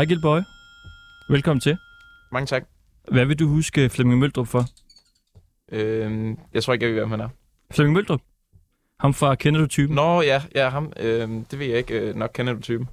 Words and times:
Ejgil 0.00 0.20
Bøje, 0.20 0.44
velkommen 1.28 1.60
til. 1.60 1.78
Mange 2.32 2.46
tak. 2.46 2.64
Hvad 3.12 3.26
vil 3.26 3.38
du 3.38 3.48
huske 3.48 3.88
Flemming 3.88 4.20
Møldrup 4.20 4.46
for? 4.46 4.64
Øhm, 5.72 6.38
jeg 6.54 6.62
tror 6.62 6.72
ikke, 6.72 6.86
jeg 6.86 6.92
ved, 6.92 7.00
hvem 7.00 7.10
han 7.10 7.20
er. 7.20 7.28
Flemming 7.70 7.94
Møldrup? 7.94 8.20
Ham 9.00 9.14
fra 9.14 9.34
Kender 9.34 9.60
du 9.60 9.66
typen? 9.66 9.94
Nå, 9.94 10.22
ja, 10.22 10.42
ja 10.54 10.68
ham. 10.68 10.92
Øhm, 10.96 11.44
det 11.44 11.58
ved 11.58 11.66
jeg 11.66 11.78
ikke. 11.78 12.00
Øh, 12.00 12.14
nok 12.14 12.30
kender 12.34 12.52
du 12.52 12.60
typen. 12.60 12.88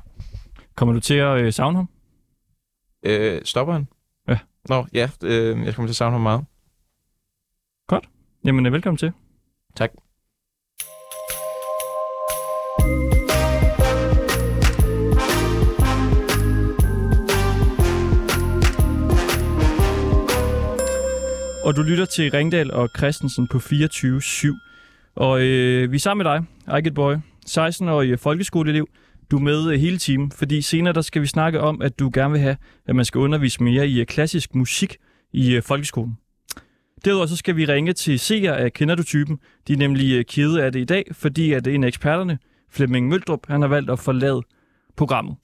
Kommer 0.75 0.93
du 0.93 0.99
til 0.99 1.13
at 1.13 1.37
øh, 1.37 1.53
savne 1.53 1.77
ham? 1.77 1.89
Øh, 3.03 3.41
stopper 3.45 3.73
han? 3.73 3.87
Ja. 4.27 4.39
Nå, 4.69 4.85
ja. 4.93 5.09
Øh, 5.23 5.65
jeg 5.65 5.75
kommer 5.75 5.87
til 5.87 5.91
at 5.91 5.95
savne 5.95 6.11
ham 6.11 6.21
meget. 6.21 6.45
Jamen, 8.45 8.65
øh, 8.65 8.73
velkommen 8.73 8.97
til. 8.97 9.11
Tak. 9.75 9.91
Og 21.67 21.75
du 21.75 21.81
lytter 21.81 22.05
til 22.05 22.31
Ringdal 22.31 22.71
og 22.71 22.89
Christensen 22.97 23.47
på 23.47 23.57
24-7. 23.57 25.13
Og 25.15 25.41
øh, 25.41 25.91
vi 25.91 25.95
er 25.95 25.99
sammen 25.99 26.23
med 26.23 26.33
dig, 26.33 26.45
Ejgil 26.67 26.93
Boy, 26.93 27.15
16-årig 27.49 28.19
folkeskoleelev. 28.19 28.87
Du 29.31 29.37
er 29.37 29.41
med 29.41 29.71
øh, 29.71 29.79
hele 29.79 29.97
timen, 29.97 30.31
fordi 30.31 30.61
senere 30.61 30.93
der 30.93 31.01
skal 31.01 31.21
vi 31.21 31.27
snakke 31.27 31.59
om, 31.61 31.81
at 31.81 31.99
du 31.99 32.11
gerne 32.13 32.31
vil 32.31 32.41
have, 32.41 32.57
at 32.85 32.95
man 32.95 33.05
skal 33.05 33.19
undervise 33.19 33.63
mere 33.63 33.87
i 33.87 33.99
øh, 33.99 34.05
klassisk 34.05 34.55
musik 34.55 34.97
i 35.33 35.55
øh, 35.55 35.63
folkeskolen. 35.63 36.17
Derudover 37.05 37.25
så 37.25 37.35
skal 37.35 37.55
vi 37.55 37.65
ringe 37.65 37.93
til 37.93 38.19
seer 38.19 38.53
af 38.53 38.73
Kender 38.73 38.95
du 38.95 39.03
typen. 39.03 39.39
De 39.67 39.73
er 39.73 39.77
nemlig 39.77 40.13
øh, 40.13 40.25
kede 40.25 40.63
af 40.63 40.71
det 40.71 40.79
i 40.79 40.85
dag, 40.85 41.05
fordi 41.11 41.53
at 41.53 41.67
en 41.67 41.83
af 41.83 41.87
eksperterne, 41.87 42.39
Flemming 42.71 43.07
Møldrup, 43.07 43.47
han 43.47 43.61
har 43.61 43.67
valgt 43.67 43.89
at 43.89 43.99
forlade 43.99 44.41
programmet. 44.95 45.35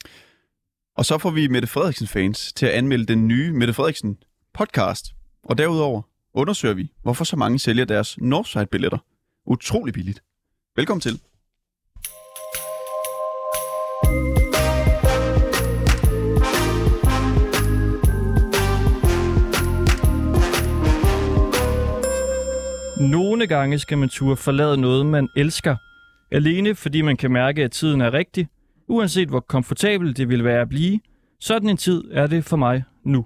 Og 0.97 1.05
så 1.05 1.17
får 1.17 1.29
vi 1.29 1.47
Mette 1.47 1.67
Frederiksen-fans 1.67 2.53
til 2.53 2.65
at 2.65 2.71
anmelde 2.71 3.05
den 3.05 3.27
nye 3.27 3.51
Mette 3.51 3.73
Frederiksen 3.73 4.17
podcast. 4.53 5.05
Og 5.43 5.57
derudover 5.57 6.01
undersøger 6.33 6.73
vi, 6.75 6.91
hvorfor 7.01 7.23
så 7.23 7.35
mange 7.35 7.59
sælger 7.59 7.85
deres 7.85 8.17
Northside-billetter 8.17 8.97
utrolig 9.45 9.93
billigt. 9.93 10.23
Velkommen 10.75 11.01
til. 11.01 11.19
Nogle 23.11 23.47
gange 23.47 23.79
skal 23.79 23.97
man 23.97 24.09
turde 24.09 24.37
forlade 24.37 24.77
noget, 24.77 25.05
man 25.05 25.29
elsker. 25.35 25.75
Alene 26.31 26.75
fordi 26.75 27.01
man 27.01 27.17
kan 27.17 27.31
mærke, 27.31 27.63
at 27.63 27.71
tiden 27.71 28.01
er 28.01 28.13
rigtig. 28.13 28.47
Uanset 28.87 29.29
hvor 29.29 29.39
komfortabel 29.39 30.17
det 30.17 30.29
vil 30.29 30.43
være 30.43 30.61
at 30.61 30.69
blive. 30.69 30.99
Sådan 31.39 31.69
en 31.69 31.77
tid 31.77 32.03
er 32.11 32.27
det 32.27 32.45
for 32.45 32.57
mig 32.57 32.83
nu. 33.05 33.25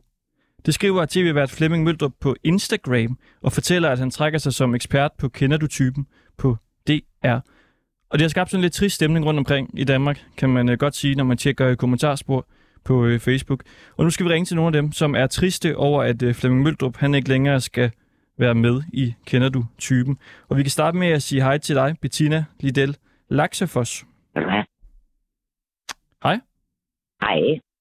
Det 0.67 0.73
skriver 0.73 1.05
tv-vært 1.05 1.51
Flemming 1.51 1.83
Møldrup 1.83 2.13
på 2.19 2.35
Instagram 2.43 3.19
og 3.41 3.51
fortæller, 3.51 3.89
at 3.89 3.99
han 3.99 4.11
trækker 4.11 4.39
sig 4.39 4.53
som 4.53 4.75
ekspert 4.75 5.11
på 5.17 5.29
Kender 5.29 5.57
du 5.57 5.67
typen 5.67 6.07
på 6.37 6.57
DR. 6.87 7.39
Og 8.09 8.19
det 8.19 8.21
har 8.21 8.27
skabt 8.27 8.49
sådan 8.49 8.59
en 8.59 8.61
lidt 8.61 8.73
trist 8.73 8.95
stemning 8.95 9.25
rundt 9.25 9.37
omkring 9.37 9.79
i 9.79 9.83
Danmark, 9.83 10.23
kan 10.37 10.49
man 10.49 10.69
øh, 10.69 10.77
godt 10.77 10.95
sige, 10.95 11.15
når 11.15 11.23
man 11.23 11.37
tjekker 11.37 11.75
kommentarspor 11.75 12.47
på 12.83 13.05
øh, 13.05 13.19
Facebook. 13.19 13.63
Og 13.97 14.03
nu 14.03 14.09
skal 14.09 14.25
vi 14.25 14.29
ringe 14.29 14.45
til 14.45 14.55
nogle 14.55 14.77
af 14.77 14.81
dem, 14.83 14.91
som 14.91 15.15
er 15.15 15.27
triste 15.27 15.77
over, 15.77 16.03
at 16.03 16.21
øh, 16.21 16.35
Flemming 16.35 16.63
Møldrup 16.63 16.97
han 16.97 17.15
ikke 17.15 17.29
længere 17.29 17.61
skal 17.61 17.91
være 18.37 18.55
med 18.55 18.81
i 18.93 19.13
Kender 19.25 19.49
du 19.49 19.65
typen. 19.77 20.17
Og 20.47 20.57
vi 20.57 20.63
kan 20.63 20.71
starte 20.71 20.97
med 20.97 21.07
at 21.07 21.23
sige 21.23 21.41
hej 21.41 21.57
til 21.57 21.75
dig, 21.75 21.95
Bettina 22.01 22.45
Lidel 22.59 22.97
Laxefos. 23.29 24.05
Ja. 24.35 24.41
Hej. 26.23 26.39
Hej. 27.21 27.39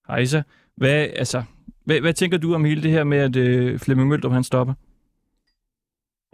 Hej 0.08 0.24
så. 0.24 0.42
Hvad, 0.76 1.08
altså, 1.16 1.42
hvad, 1.86 2.00
hvad 2.00 2.12
tænker 2.12 2.38
du 2.38 2.54
om 2.54 2.64
hele 2.64 2.82
det 2.82 2.90
her 2.90 3.04
med, 3.04 3.18
at 3.18 3.36
øh, 3.36 3.78
Flemming 3.78 4.08
Møldrup 4.08 4.32
han 4.32 4.44
stopper? 4.44 4.74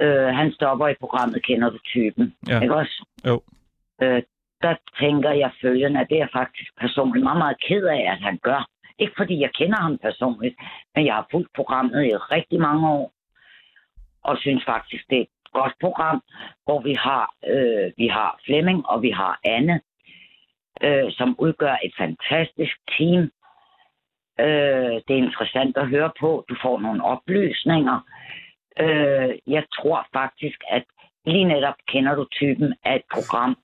Øh, 0.01 0.31
han 0.41 0.53
stopper 0.53 0.89
i 0.89 0.95
programmet 1.01 1.43
Kender 1.43 1.71
du 1.71 1.79
typen? 1.79 2.35
Ja. 2.49 2.61
Ikke 2.61 2.75
også? 2.75 3.07
Jo. 3.27 3.43
Øh, 4.03 4.23
der 4.63 4.75
tænker 5.01 5.31
jeg 5.31 5.51
følgende, 5.63 6.01
at 6.01 6.07
det 6.11 6.21
er 6.21 6.29
faktisk 6.33 6.71
personligt 6.81 7.25
meget, 7.25 7.39
meget 7.39 7.57
ked 7.69 7.85
af, 7.85 8.13
at 8.13 8.19
han 8.19 8.39
gør. 8.43 8.69
Ikke 8.99 9.15
fordi 9.17 9.41
jeg 9.41 9.51
kender 9.55 9.79
ham 9.81 9.99
personligt, 9.99 10.57
men 10.95 11.07
jeg 11.07 11.15
har 11.15 11.27
fulgt 11.31 11.53
programmet 11.55 12.05
i 12.05 12.17
rigtig 12.17 12.61
mange 12.61 12.89
år. 12.89 13.13
Og 14.25 14.39
synes 14.39 14.65
faktisk, 14.65 15.05
det 15.11 15.19
er 15.19 15.23
et 15.23 15.53
godt 15.53 15.75
program, 15.81 16.23
hvor 16.65 16.81
vi 16.83 16.95
har, 16.95 17.35
øh, 17.53 17.93
vi 17.97 18.07
har 18.07 18.41
Flemming 18.45 18.87
og 18.87 19.03
vi 19.03 19.11
har 19.11 19.41
Anne, 19.45 19.81
øh, 20.83 21.13
som 21.13 21.37
udgør 21.39 21.77
et 21.85 21.95
fantastisk 21.99 22.77
team. 22.99 23.31
Øh, 24.47 24.95
det 25.07 25.13
er 25.15 25.25
interessant 25.29 25.77
at 25.77 25.89
høre 25.89 26.13
på. 26.21 26.45
Du 26.49 26.57
får 26.63 26.81
nogle 26.81 27.05
oplysninger. 27.05 27.99
Øh, 28.81 29.31
jeg 29.47 29.65
tror 29.77 30.07
faktisk, 30.13 30.59
at 30.69 30.85
lige 31.27 31.45
netop 31.45 31.75
kender 31.89 32.15
du 32.15 32.25
typen 32.33 32.75
af 32.85 32.97
et 32.97 33.03
program 33.15 33.57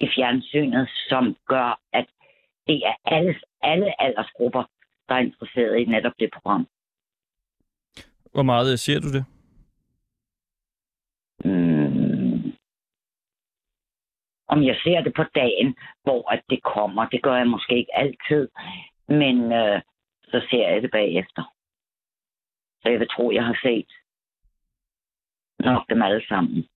i 0.00 0.08
fjernsynet, 0.16 0.88
som 1.08 1.36
gør, 1.46 1.80
at 1.92 2.06
det 2.66 2.82
er 2.86 2.94
alle, 3.04 3.34
alle 3.62 4.02
aldersgrupper, 4.02 4.64
der 5.08 5.14
er 5.14 5.18
interesseret 5.18 5.78
i 5.78 5.84
netop 5.84 6.12
det 6.18 6.30
program. 6.32 6.66
Hvor 8.32 8.42
meget 8.42 8.72
øh, 8.72 8.78
ser 8.78 9.00
du 9.00 9.08
det? 9.12 9.24
Mm. 11.44 12.52
Om 14.48 14.62
jeg 14.62 14.76
ser 14.84 15.00
det 15.00 15.14
på 15.14 15.24
dagen, 15.34 15.76
hvor 16.02 16.32
at 16.32 16.42
det 16.50 16.62
kommer, 16.62 17.08
det 17.08 17.22
gør 17.22 17.36
jeg 17.36 17.46
måske 17.46 17.76
ikke 17.76 17.96
altid, 17.96 18.48
men 19.08 19.52
øh, 19.52 19.80
så 20.34 20.46
ser 20.50 20.68
jeg 20.68 20.82
det 20.82 20.90
bagefter. 20.90 21.42
Så 22.80 22.88
jeg 22.88 23.00
vil 23.00 23.08
tro, 23.08 23.30
jeg 23.30 23.44
har 23.44 23.58
set 23.62 23.90
nok 25.58 25.82
dem 25.90 26.02
alle 26.02 26.26
sammen. 26.26 26.68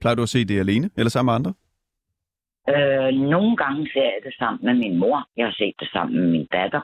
Plejer 0.00 0.14
du 0.14 0.22
at 0.22 0.28
se 0.28 0.44
det 0.44 0.58
alene, 0.58 0.90
eller 0.96 1.10
sammen 1.10 1.28
med 1.30 1.36
andre? 1.38 1.52
Øh, 2.72 3.12
nogle 3.34 3.56
gange 3.56 3.90
ser 3.92 4.08
jeg 4.14 4.20
det 4.24 4.34
sammen 4.38 4.64
med 4.66 4.74
min 4.74 4.98
mor. 4.98 5.28
Jeg 5.36 5.46
har 5.46 5.52
set 5.52 5.74
det 5.80 5.88
sammen 5.92 6.20
med 6.20 6.30
min 6.30 6.46
datter. 6.46 6.82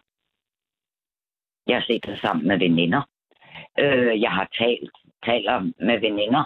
Jeg 1.66 1.76
har 1.76 1.84
set 1.88 2.04
det 2.06 2.18
sammen 2.20 2.48
med 2.48 2.58
veninder. 2.58 3.02
Øh, 3.78 4.20
jeg 4.20 4.32
har 4.32 4.48
talt 4.58 4.90
taler 5.24 5.60
med 5.88 6.00
veninder 6.00 6.44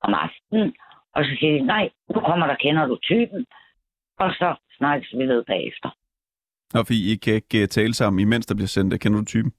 om 0.00 0.14
aftenen, 0.14 0.76
og 1.14 1.24
så 1.24 1.36
siger 1.38 1.52
de, 1.52 1.60
nej, 1.60 1.90
nu 2.14 2.20
kommer 2.20 2.46
der, 2.46 2.54
kender 2.54 2.86
du 2.86 2.96
typen, 3.02 3.46
og 4.18 4.30
så 4.30 4.54
snakkes 4.78 5.12
vi 5.12 5.24
ved 5.26 5.44
bagefter. 5.44 5.90
Og 6.74 6.86
fordi 6.86 7.12
I 7.12 7.16
kan 7.16 7.34
ikke 7.34 7.62
uh, 7.62 7.68
tale 7.68 7.94
sammen, 7.94 8.20
imens 8.20 8.46
der 8.46 8.54
bliver 8.54 8.68
sendt, 8.68 9.00
kender 9.00 9.18
du 9.18 9.24
typen? 9.24 9.52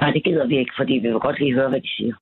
Nej, 0.00 0.10
det 0.10 0.24
gider 0.24 0.46
vi 0.46 0.58
ikke, 0.58 0.72
fordi 0.76 0.92
vi 0.92 1.08
vil 1.08 1.20
godt 1.20 1.38
lige 1.38 1.54
høre, 1.54 1.68
hvad 1.68 1.80
de 1.80 1.90
siger. 1.96 2.14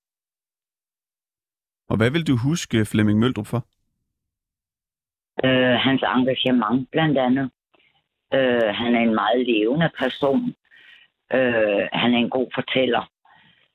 Og 1.89 1.97
hvad 1.97 2.11
vil 2.11 2.27
du 2.27 2.37
huske 2.37 2.85
Flemming 2.85 3.19
Møldrup 3.19 3.47
for? 3.47 3.67
Øh, 5.45 5.77
hans 5.87 6.03
engagement 6.03 6.91
blandt 6.91 7.19
andet. 7.19 7.51
Øh, 8.35 8.75
han 8.81 8.95
er 8.95 9.01
en 9.01 9.15
meget 9.15 9.47
levende 9.47 9.91
person. 9.99 10.55
Øh, 11.33 11.89
han 11.93 12.15
er 12.15 12.19
en 12.19 12.31
god 12.31 12.51
fortæller. 12.55 13.11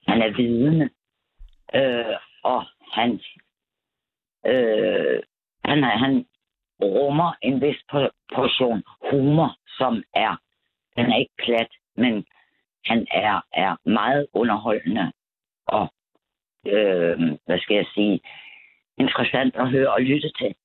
Han 0.07 0.21
er 0.21 0.35
vidende. 0.37 0.89
Øh, 1.75 2.15
og 2.43 2.65
han, 2.91 3.19
øh, 4.45 5.19
han, 5.65 5.83
han 5.83 6.25
rummer 6.81 7.33
en 7.41 7.61
vis 7.61 7.83
portion 8.35 8.83
humor, 9.11 9.57
som 9.77 10.03
er, 10.13 10.37
den 10.95 11.05
er 11.11 11.17
ikke 11.17 11.33
plat, 11.37 11.71
men 11.97 12.25
han 12.85 13.07
er, 13.11 13.41
er 13.53 13.89
meget 13.89 14.27
underholdende 14.33 15.11
og, 15.67 15.93
øh, 16.67 17.19
hvad 17.45 17.59
skal 17.59 17.75
jeg 17.75 17.85
sige, 17.93 18.19
interessant 18.97 19.55
at 19.55 19.69
høre 19.69 19.93
og 19.93 20.01
lytte 20.01 20.31
til. 20.39 20.55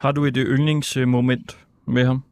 Har 0.00 0.12
du 0.12 0.24
et 0.24 0.36
øh, 0.36 0.46
yndlingsmoment 0.58 1.66
med 1.86 2.04
ham? 2.06 2.22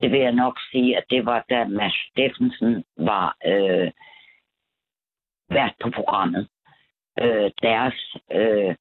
Det 0.00 0.12
vil 0.12 0.20
jeg 0.20 0.32
nok 0.32 0.58
sige, 0.70 0.96
at 0.96 1.04
det 1.10 1.26
var 1.26 1.44
da 1.50 1.64
Mads 1.64 1.94
Steffensen 2.10 2.84
var 2.96 3.36
øh, 3.46 3.90
vært 5.48 5.74
på 5.82 5.90
programmet. 5.90 6.48
Øh, 7.22 7.50
deres, 7.62 8.16
øh, 8.32 8.74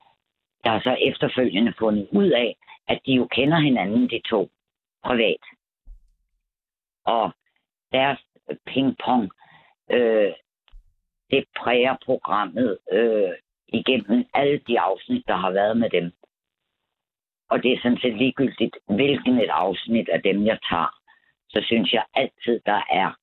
der 0.64 0.70
har 0.70 0.80
så 0.80 0.98
efterfølgende 1.10 1.74
fundet 1.80 2.08
ud 2.12 2.30
af, 2.32 2.56
at 2.88 3.00
de 3.06 3.14
jo 3.14 3.28
kender 3.32 3.60
hinanden, 3.60 4.10
de 4.10 4.22
to, 4.30 4.50
privat. 5.04 5.44
Og 7.06 7.32
deres 7.92 8.20
pingpong, 8.66 9.32
øh, 9.92 10.34
det 11.30 11.46
præger 11.58 11.96
programmet 12.06 12.78
øh, 12.92 13.34
igennem 13.68 14.26
alle 14.34 14.58
de 14.68 14.80
afsnit, 14.80 15.28
der 15.28 15.36
har 15.36 15.52
været 15.52 15.78
med 15.78 15.90
dem. 15.90 16.12
Og 17.50 17.64
det 17.64 17.74
er 17.74 17.80
sådan 17.82 17.98
set 17.98 18.18
ligegyldigt, 18.18 18.78
hvilken 18.86 19.40
et 19.40 19.50
afsnit 19.50 20.10
af 20.10 20.22
dem, 20.22 20.46
jeg 20.46 20.60
tager. 20.70 20.94
Så 21.50 21.62
synes 21.66 21.94
jeg 21.94 22.06
altid, 22.14 22.60
der 22.66 22.82
er 22.92 23.14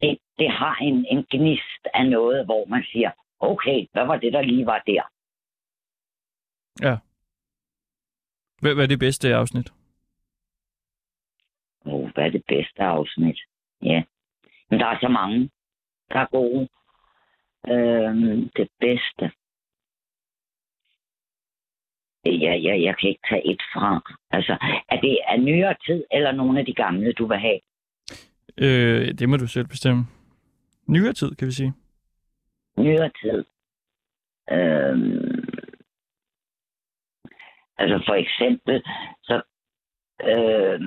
det, 0.00 0.18
det 0.38 0.50
har 0.50 0.76
en, 0.82 1.06
en 1.10 1.26
gnist 1.30 1.82
af 1.94 2.06
noget, 2.06 2.44
hvor 2.44 2.66
man 2.66 2.84
siger, 2.92 3.10
okay, 3.40 3.86
hvad 3.92 4.06
var 4.06 4.16
det, 4.16 4.32
der 4.32 4.42
lige 4.42 4.66
var 4.66 4.82
der? 4.86 5.02
Ja. 6.82 6.96
Hvad, 8.64 8.76
er 8.76 8.86
det 8.86 8.98
bedste 8.98 9.34
afsnit? 9.34 9.72
Oh. 11.86 12.10
hvad 12.10 12.24
er 12.24 12.30
det 12.30 12.44
bedste 12.48 12.82
afsnit? 12.82 13.38
Ja. 13.82 14.02
Men 14.70 14.80
der 14.80 14.86
er 14.86 14.98
så 15.00 15.08
mange, 15.08 15.50
der 16.08 16.18
er 16.18 16.26
gode. 16.26 16.68
Øhm, 17.68 18.50
det 18.56 18.68
bedste. 18.80 19.30
Ja, 22.24 22.54
ja, 22.54 22.82
jeg 22.82 22.96
kan 22.98 23.08
ikke 23.08 23.26
tage 23.28 23.46
et 23.52 23.62
fra. 23.72 24.14
Altså, 24.30 24.52
er 24.88 25.00
det 25.00 25.18
af 25.28 25.40
nyere 25.40 25.74
tid, 25.86 26.04
eller 26.10 26.32
nogle 26.32 26.58
af 26.60 26.66
de 26.66 26.74
gamle, 26.74 27.12
du 27.12 27.26
vil 27.26 27.38
have? 27.38 27.60
Øh, 28.58 29.14
det 29.18 29.28
må 29.28 29.36
du 29.36 29.46
selv 29.46 29.66
bestemme. 29.66 30.06
Nyere 30.86 31.12
tid, 31.12 31.34
kan 31.34 31.46
vi 31.46 31.52
sige. 31.52 31.72
Nyere 32.78 33.10
tid. 33.22 33.44
Øhm, 34.50 35.43
altså 37.78 38.02
for 38.06 38.14
eksempel, 38.14 38.82
så 39.22 39.42
øh, 40.22 40.80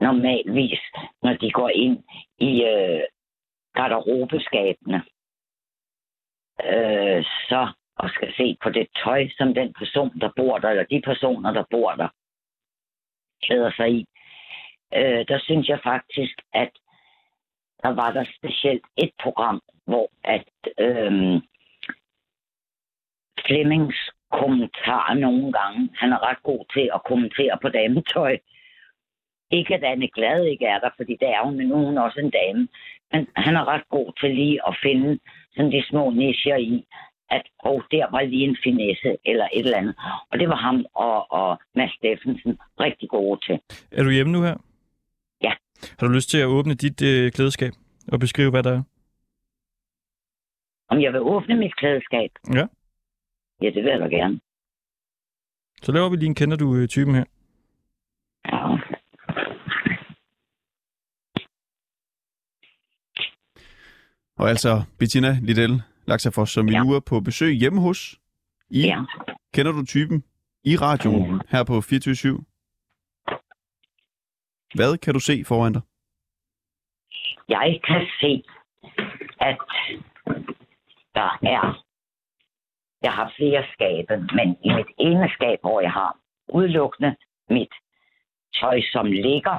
normalvis, 0.00 0.80
når 1.22 1.34
de 1.34 1.50
går 1.50 1.68
ind 1.68 2.04
i 2.38 2.64
øh, 2.64 3.02
garderobeskabene, 3.74 5.02
øh, 6.64 7.24
så 7.48 7.72
og 7.96 8.10
skal 8.10 8.34
se 8.36 8.56
på 8.62 8.70
det 8.70 8.88
tøj, 9.04 9.28
som 9.38 9.54
den 9.54 9.72
person, 9.72 10.20
der 10.20 10.30
bor 10.36 10.58
der, 10.58 10.68
eller 10.70 10.84
de 10.84 11.02
personer, 11.04 11.52
der 11.52 11.64
bor 11.70 11.92
der, 11.92 12.08
klæder 13.42 13.72
sig 13.76 13.90
i. 13.90 14.06
Øh, 14.94 15.24
der 15.28 15.38
synes 15.38 15.68
jeg 15.68 15.80
faktisk, 15.82 16.42
at 16.52 16.70
der 17.82 17.88
var 17.88 18.12
der 18.12 18.24
specielt 18.38 18.84
et 18.96 19.12
program, 19.22 19.62
hvor 19.84 20.10
at 20.24 20.48
øh, 20.78 21.42
Flemmings 23.46 23.96
kommentarer 24.40 25.14
nogle 25.14 25.52
gange, 25.58 25.80
han 26.00 26.12
er 26.12 26.20
ret 26.28 26.42
god 26.42 26.62
til 26.74 26.90
at 26.94 27.04
kommentere 27.08 27.58
på 27.62 27.68
dametøj. 27.68 28.38
Ikke 29.50 29.74
at 29.74 29.84
Anne 29.84 30.08
Glad 30.16 30.44
ikke 30.44 30.66
er 30.66 30.78
der, 30.78 30.90
fordi 30.96 31.12
det 31.20 31.28
er 31.28 31.44
hun, 31.44 31.56
men 31.56 31.66
nu 31.66 31.74
er 31.74 31.86
hun 31.86 31.98
også 31.98 32.20
en 32.20 32.30
dame. 32.30 32.68
Men 33.12 33.26
han 33.36 33.56
er 33.56 33.68
ret 33.72 33.88
god 33.88 34.12
til 34.20 34.30
lige 34.34 34.60
at 34.68 34.76
finde 34.82 35.18
sådan 35.54 35.72
de 35.72 35.84
små 35.90 36.10
nischer 36.10 36.56
i, 36.56 36.86
at 37.30 37.42
oh, 37.58 37.82
der 37.90 38.10
var 38.10 38.22
lige 38.22 38.44
en 38.44 38.56
finesse 38.64 39.16
eller 39.24 39.48
et 39.52 39.64
eller 39.64 39.78
andet. 39.78 39.94
Og 40.30 40.38
det 40.38 40.48
var 40.48 40.56
ham 40.56 40.86
og, 40.94 41.32
og 41.32 41.58
Mads 41.74 41.92
Steffensen 41.92 42.58
rigtig 42.80 43.08
gode 43.08 43.40
til. 43.46 43.60
Er 43.92 44.02
du 44.02 44.10
hjemme 44.10 44.32
nu 44.32 44.42
her? 44.42 44.56
Ja. 45.42 45.52
Har 45.98 46.06
du 46.06 46.12
lyst 46.12 46.30
til 46.30 46.38
at 46.38 46.46
åbne 46.46 46.74
dit 46.74 47.02
øh, 47.02 47.32
klædeskab 47.32 47.72
og 48.12 48.20
beskrive, 48.20 48.50
hvad 48.50 48.62
der 48.62 48.72
er? 48.78 48.82
Om 50.88 51.00
jeg 51.00 51.12
vil 51.12 51.20
åbne 51.20 51.56
mit 51.56 51.76
klædeskab? 51.76 52.30
Ja. 52.54 52.66
Ja, 53.62 53.66
det 53.66 53.84
vil 53.84 53.90
jeg 53.90 54.00
da 54.00 54.06
gerne. 54.06 54.40
Så 55.82 55.92
laver 55.92 56.08
vi 56.10 56.16
lige 56.16 56.26
en 56.26 56.34
kender 56.34 56.56
du 56.56 56.76
øh, 56.76 56.88
typen 56.88 57.14
her. 57.14 57.24
Ja. 58.44 58.78
Og 64.36 64.48
altså 64.48 64.82
Bettina 64.98 65.38
Liddell 65.42 65.82
Laxafors, 66.06 66.50
som 66.50 66.66
vi 66.68 66.72
Ja. 66.72 66.82
nu 66.82 66.92
er 66.92 67.00
på 67.00 67.20
besøg 67.20 67.54
hjemme 67.54 67.80
hos. 67.80 68.20
I 68.70 68.80
ja. 68.80 69.04
kender 69.54 69.72
du 69.72 69.84
typen 69.86 70.24
i 70.64 70.76
radioen 70.76 71.42
her 71.48 71.64
på 71.64 71.80
24 71.80 72.44
Hvad 74.74 74.98
kan 74.98 75.14
du 75.14 75.20
se 75.20 75.44
foran 75.44 75.72
dig? 75.72 75.82
Jeg 77.48 77.80
kan 77.86 78.06
se, 78.20 78.44
at 79.40 79.58
der 81.14 81.38
er... 81.42 81.84
Jeg 83.06 83.12
har 83.12 83.32
flere 83.36 83.64
skabe, 83.72 84.14
men 84.36 84.48
i 84.66 84.70
mit 84.78 84.90
ene 84.98 85.28
skab, 85.36 85.58
hvor 85.60 85.80
jeg 85.80 85.92
har 85.92 86.16
udelukkende 86.48 87.16
mit 87.50 87.74
tøj, 88.60 88.80
som 88.92 89.06
ligger, 89.06 89.56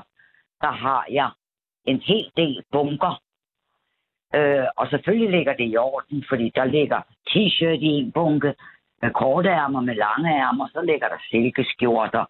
der 0.62 0.72
har 0.72 1.06
jeg 1.10 1.30
en 1.86 2.00
hel 2.00 2.32
del 2.38 2.64
bunker. 2.72 3.22
Øh, 4.36 4.66
og 4.78 4.88
selvfølgelig 4.88 5.32
ligger 5.32 5.54
det 5.54 5.68
i 5.74 5.78
orden, 5.78 6.26
fordi 6.30 6.52
der 6.56 6.66
ligger 6.66 7.00
t-shirt 7.30 7.82
i 7.90 7.92
en 8.02 8.12
bunke, 8.12 8.54
med 9.02 9.12
korte 9.14 9.50
ærmer, 9.50 9.82
med 9.82 9.96
lange 9.96 10.30
ærmer, 10.30 10.68
så 10.68 10.82
ligger 10.82 11.08
der 11.08 11.18
silkeskjorter, 11.30 12.26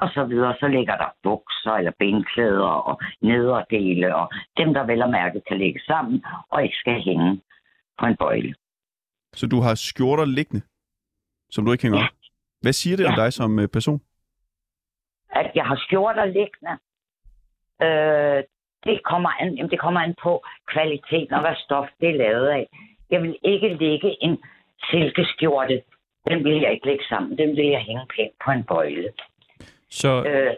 og 0.00 0.08
så 0.14 0.24
videre. 0.24 0.54
Så 0.60 0.68
ligger 0.68 0.96
der 0.96 1.10
bukser 1.22 1.72
eller 1.72 1.92
benklæder 1.98 2.72
og 2.88 3.00
nederdele, 3.20 4.16
og 4.16 4.30
dem, 4.56 4.74
der 4.74 4.84
vel 4.86 5.02
og 5.02 5.10
mærke 5.10 5.40
kan 5.48 5.58
ligge 5.58 5.80
sammen, 5.80 6.24
og 6.50 6.62
ikke 6.62 6.76
skal 6.76 7.02
hænge 7.02 7.40
på 7.98 8.06
en 8.06 8.16
bøjle. 8.16 8.54
Så 9.40 9.46
du 9.46 9.58
har 9.60 9.74
skjorter 9.74 10.24
liggende, 10.24 10.62
som 11.50 11.64
du 11.64 11.72
ikke 11.72 11.82
hænger 11.82 11.98
Ja. 11.98 12.04
op. 12.04 12.10
Hvad 12.60 12.72
siger 12.72 12.96
det 12.96 13.06
om 13.06 13.14
Ja. 13.18 13.22
dig 13.22 13.32
som 13.32 13.58
øh, 13.58 13.68
person? 13.68 14.00
At 15.30 15.50
jeg 15.54 15.64
har 15.64 15.76
skjorter 15.86 16.24
liggende, 16.38 16.74
øh, 17.86 18.38
det, 18.86 19.00
kommer 19.10 19.30
an, 19.42 19.54
jamen, 19.56 19.70
det 19.70 19.80
kommer 19.80 20.00
an 20.00 20.14
på 20.22 20.32
kvaliteten 20.72 21.32
og 21.36 21.40
hvad 21.40 21.56
stof 21.64 21.88
det 22.00 22.08
er 22.08 22.16
lavet 22.24 22.48
af. 22.48 22.66
Jeg 23.10 23.22
vil 23.22 23.36
ikke 23.44 23.68
lægge 23.68 24.16
en 24.24 24.38
silkeskjorte. 24.90 25.82
Den 26.28 26.44
vil 26.44 26.56
jeg 26.62 26.72
ikke 26.72 26.86
lægge 26.86 27.04
sammen. 27.08 27.38
Den 27.38 27.56
vil 27.56 27.66
jeg 27.66 27.80
hænge 27.80 28.06
pænt 28.16 28.32
på 28.44 28.50
en 28.50 28.64
bøjle. 28.64 29.08
Så 29.90 30.22
Øh, 30.24 30.54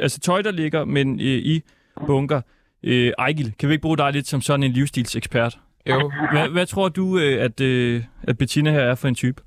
altså 0.00 0.20
tøj, 0.20 0.42
der 0.42 0.50
ligger, 0.50 0.84
men 0.84 1.20
øh, 1.20 1.40
i 1.52 1.62
bunker. 2.06 2.40
Øh, 2.82 3.12
Ejgil, 3.18 3.52
kan 3.58 3.68
vi 3.68 3.72
ikke 3.74 3.82
bruge 3.82 3.96
dig 3.96 4.12
lidt 4.12 4.26
som 4.26 4.40
sådan 4.40 4.62
en 4.62 4.72
livsstilsekspert? 4.72 5.58
Jo, 5.86 6.12
Hvad, 6.32 6.48
hvad 6.48 6.66
tror 6.66 6.88
du, 6.88 7.18
øh, 7.18 7.44
at, 7.44 7.60
øh, 7.60 8.04
at 8.22 8.38
Bettina 8.38 8.70
her 8.70 8.80
er 8.80 8.94
for 8.94 9.08
en 9.08 9.14
type? 9.14 9.42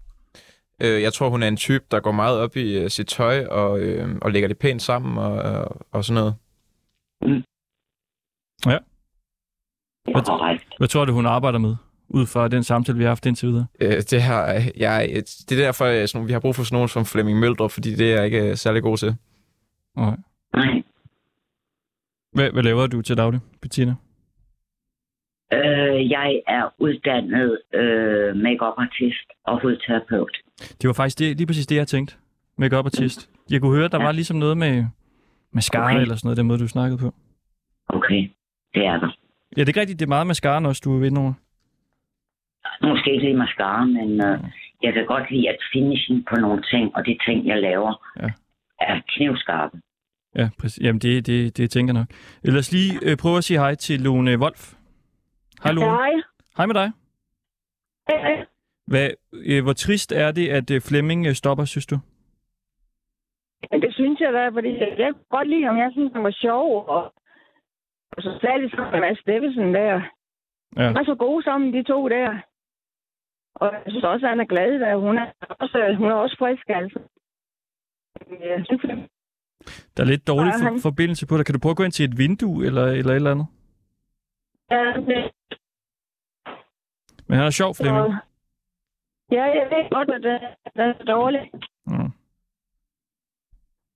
øh, 0.81 1.01
jeg 1.01 1.13
tror, 1.13 1.29
hun 1.29 1.43
er 1.43 1.47
en 1.47 1.57
type, 1.57 1.85
der 1.91 1.99
går 1.99 2.11
meget 2.11 2.39
op 2.39 2.57
i 2.57 2.77
øh, 2.77 2.89
sit 2.89 3.07
tøj 3.07 3.45
og, 3.45 3.79
øh, 3.79 4.17
og 4.21 4.31
lægger 4.31 4.47
det 4.47 4.57
pænt 4.57 4.81
sammen 4.81 5.17
og, 5.17 5.31
og, 5.31 5.85
og 5.91 6.05
sådan 6.05 6.15
noget. 6.21 6.35
det 10.05 10.15
er 10.15 10.21
korrekt. 10.21 10.67
Hvad 10.77 10.87
tror 10.87 11.05
du, 11.05 11.13
hun 11.13 11.25
arbejder 11.25 11.59
med, 11.59 11.75
ud 12.09 12.25
fra 12.25 12.47
den 12.47 12.63
samtale, 12.63 12.97
vi 12.97 13.03
har 13.03 13.09
haft 13.09 13.25
indtil 13.25 13.49
videre? 13.49 13.65
Øh, 13.81 13.91
det, 14.09 14.23
her, 14.23 14.71
jeg, 14.77 15.09
det 15.49 15.51
er 15.51 15.65
derfor, 15.65 15.85
jeg, 15.85 16.09
sådan, 16.09 16.27
vi 16.27 16.33
har 16.33 16.39
brug 16.39 16.55
for 16.55 16.63
sådan 16.63 16.75
nogen 16.75 16.89
som 16.89 17.05
Flemming 17.05 17.39
Møldrup, 17.39 17.71
fordi 17.71 17.95
det 17.95 18.11
er 18.11 18.15
jeg 18.15 18.25
ikke 18.25 18.55
særlig 18.55 18.83
god 18.83 18.97
til. 18.97 19.15
Okay. 19.95 20.17
Nej. 20.55 20.83
Hvad, 22.33 22.51
hvad 22.51 22.63
laver 22.63 22.87
du 22.87 23.01
til 23.01 23.17
daglig, 23.17 23.39
Bettina? 23.61 23.95
Øh, 25.53 26.09
jeg 26.11 26.41
er 26.47 26.73
uddannet 26.79 27.59
øh, 27.73 28.35
make 28.35 28.61
artist 28.61 29.27
og 29.45 29.61
hudterapeut. 29.61 30.37
Det 30.81 30.87
var 30.87 30.93
faktisk 30.93 31.19
det, 31.19 31.37
lige 31.37 31.47
præcis 31.47 31.67
det, 31.67 31.75
jeg 31.75 31.87
tænkte. 31.87 32.15
Make-up 32.57 32.85
artist. 32.85 33.29
Jeg 33.51 33.61
kunne 33.61 33.75
høre, 33.77 33.87
der 33.87 33.99
Ja. 33.99 34.05
var 34.05 34.11
ligesom 34.11 34.37
noget 34.37 34.57
med 34.57 34.85
mascara 35.53 35.85
Okay. 35.91 36.01
eller 36.01 36.15
sådan 36.15 36.27
noget, 36.27 36.37
den 36.37 36.47
måde, 36.47 36.59
du 36.59 36.67
snakkede 36.67 36.97
på. 36.99 37.13
Okay, 37.87 38.21
det 38.73 38.85
er 38.85 38.99
der. 38.99 39.11
Ja, 39.57 39.63
det 39.63 39.77
er 39.77 39.81
rigtigt. 39.81 39.99
Det 39.99 40.05
er 40.05 40.09
meget 40.09 40.27
mascara 40.27 40.67
også, 40.67 40.81
du 40.85 40.95
er 40.95 40.99
ved 40.99 41.17
over. 41.17 41.33
Måske 42.81 43.11
ikke 43.13 43.23
lige 43.25 43.37
mascara, 43.37 43.85
men 43.85 44.09
øh, 44.23 44.39
jeg 44.83 44.93
kan 44.93 45.05
godt 45.05 45.31
lide, 45.31 45.49
at 45.49 45.57
finishen 45.73 46.25
på 46.29 46.35
nogle 46.35 46.63
ting, 46.71 46.95
og 46.95 47.05
de 47.05 47.17
ting, 47.25 47.47
jeg 47.47 47.57
laver, 47.61 47.93
Ja. 48.21 48.29
er 48.81 49.01
knivskarpe. 49.15 49.77
Ja, 50.35 50.49
præcis. 50.59 50.83
Jamen, 50.85 50.99
det, 50.99 51.27
det, 51.27 51.57
det 51.57 51.71
tænker 51.71 51.93
jeg 51.93 51.99
nok. 52.01 52.07
Ellers 52.43 52.71
lige 52.71 52.99
øh, 53.03 53.17
prøve 53.17 53.37
at 53.37 53.43
sige 53.43 53.59
hej 53.59 53.75
til 53.75 54.01
Lone 54.01 54.37
Wolf. 54.37 54.73
Hej, 55.63 55.71
Lone. 55.73 55.85
Hej. 55.89 56.11
Hej 56.57 56.65
med 56.65 56.75
dig. 56.75 56.91
Øh, 58.11 58.45
Hvad, 58.87 59.09
øh, 59.33 59.63
hvor 59.63 59.73
trist 59.73 60.11
er 60.11 60.31
det, 60.31 60.49
at 60.49 60.71
øh, 60.71 60.81
Flemming 60.81 61.27
øh, 61.27 61.33
stopper, 61.33 61.65
synes 61.65 61.85
du? 61.85 61.97
Det 63.71 63.93
synes 63.93 64.19
jeg 64.19 64.33
da, 64.33 64.49
fordi 64.49 64.69
jeg, 64.79 65.11
kunne 65.13 65.23
godt 65.37 65.49
lide 65.49 65.65
ham. 65.65 65.77
Jeg 65.77 65.89
synes, 65.91 66.13
han 66.13 66.23
var 66.23 66.31
sjov. 66.31 66.87
Og, 66.87 67.03
og 68.11 68.23
så 68.23 68.37
særligt 68.41 68.71
så 68.71 68.81
med 68.91 68.99
Mads 68.99 69.19
Steffensen 69.19 69.73
der. 69.73 70.01
Ja. 70.77 70.89
De 70.89 70.93
var 70.93 71.03
så 71.03 71.15
gode 71.15 71.43
sammen, 71.43 71.73
de 71.73 71.83
to 71.83 72.09
der. 72.09 72.29
Og 73.55 73.73
jeg 73.73 73.83
synes 73.87 74.03
også, 74.03 74.25
at 74.25 74.29
han 74.29 74.39
er 74.39 74.45
glad 74.45 74.79
der. 74.79 74.95
Hun 74.95 75.17
er 75.17 75.25
også, 75.59 75.95
hun 75.97 76.07
er 76.07 76.13
også 76.13 76.35
frisk, 76.39 76.69
altså. 76.69 76.99
Synes, 78.65 78.81
Der 79.97 80.03
er 80.03 80.07
lidt 80.07 80.27
dårlig 80.27 80.53
for, 80.59 80.63
han- 80.63 80.79
forbindelse 80.79 81.27
på 81.27 81.37
dig. 81.37 81.45
Kan 81.45 81.53
du 81.53 81.59
prøve 81.59 81.71
at 81.71 81.77
gå 81.77 81.83
ind 81.83 81.91
til 81.91 82.05
et 82.09 82.17
vindue 82.17 82.65
eller, 82.65 82.85
eller 82.85 83.11
et 83.11 83.15
eller 83.15 83.31
andet? 83.31 83.47
Ja, 84.71 84.83
det, 85.07 85.31
Men 87.27 87.37
han 87.37 87.45
er 87.47 87.49
sjov, 87.49 87.75
Flemming. 87.75 88.13
ja, 89.31 89.43
jeg 89.43 89.67
ved 89.71 89.89
godt, 89.91 90.09
at 90.09 90.21
det, 90.23 90.39
det 90.75 90.83
er 90.83 91.03
dårligt. 91.13 91.43
Ja. 91.91 92.05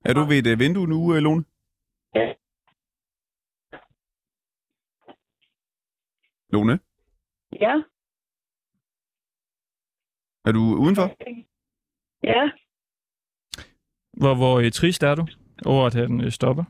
Er 0.06 0.14
du 0.14 0.24
ved 0.24 0.38
et 0.38 0.48
øh, 0.52 0.60
vindue 0.60 0.88
nu, 0.88 1.16
øh, 1.16 1.22
Lone? 1.22 1.46
Ja. 2.16 2.34
Lone, 6.50 6.80
Ja, 7.62 7.74
er 10.46 10.52
du 10.52 10.60
udenfor? 10.60 11.08
ja. 12.24 12.52
Hvor, 14.14 14.36
hvor 14.36 14.60
øh, 14.60 14.72
trist 14.72 15.04
er 15.04 15.16
du 15.16 15.28
over, 15.66 15.86
at 15.86 15.94
han 15.94 16.22
øh, 16.22 16.32
stopper? 16.32 16.64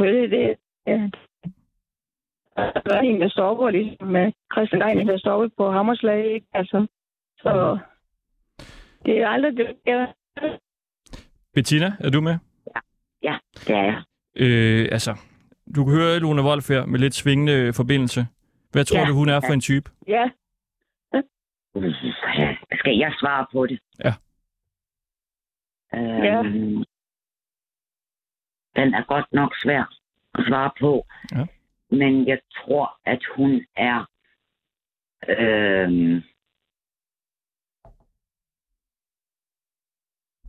Selvfølgelig 0.00 0.30
det. 0.38 0.56
Ja. 0.86 1.10
Der 2.56 2.94
er 2.96 3.00
en, 3.00 3.20
der 3.20 3.28
stopper, 3.28 3.70
ligesom 3.70 4.06
med 4.08 4.32
Christian 4.52 4.78
Lein, 4.96 5.08
der 5.08 5.18
stopper 5.18 5.48
på 5.56 5.70
Hammerslag, 5.70 6.34
ikke? 6.34 6.46
Altså, 6.52 6.86
så 7.38 7.78
det 9.06 9.18
er 9.20 9.28
aldrig 9.28 9.56
det. 9.56 9.76
Ja. 9.86 10.06
Bettina, 11.54 11.92
er 12.00 12.10
du 12.10 12.20
med? 12.20 12.38
Ja, 13.22 13.38
det 13.54 13.70
er 13.76 13.82
jeg. 13.82 14.02
Øh, 14.36 14.88
altså, 14.92 15.12
du 15.76 15.84
kan 15.84 15.94
høre 15.94 16.18
Lone 16.18 16.42
Wolf 16.42 16.68
her 16.68 16.86
med 16.86 16.98
lidt 16.98 17.14
svingende 17.14 17.72
forbindelse. 17.72 18.26
Hvad 18.72 18.84
tror 18.84 18.98
Ja. 18.98 19.04
du, 19.06 19.14
hun 19.14 19.28
er 19.28 19.40
for 19.40 19.52
en 19.52 19.60
type? 19.60 19.90
Ja, 20.08 20.30
Skal 22.78 22.96
jeg 22.98 23.12
svare 23.20 23.46
på 23.52 23.66
det? 23.66 23.78
Ja. 24.04 24.12
Øhm, 25.94 26.24
Ja. 26.24 26.42
Den 28.76 28.94
er 28.94 29.04
godt 29.04 29.32
nok 29.32 29.56
svær 29.62 29.84
at 30.34 30.44
svare 30.48 30.70
på. 30.80 31.06
Ja. 31.32 31.46
Men 31.90 32.28
jeg 32.28 32.38
tror, 32.56 32.98
at 33.04 33.22
hun 33.36 33.66
er... 33.76 34.10
Øhm, 35.28 36.16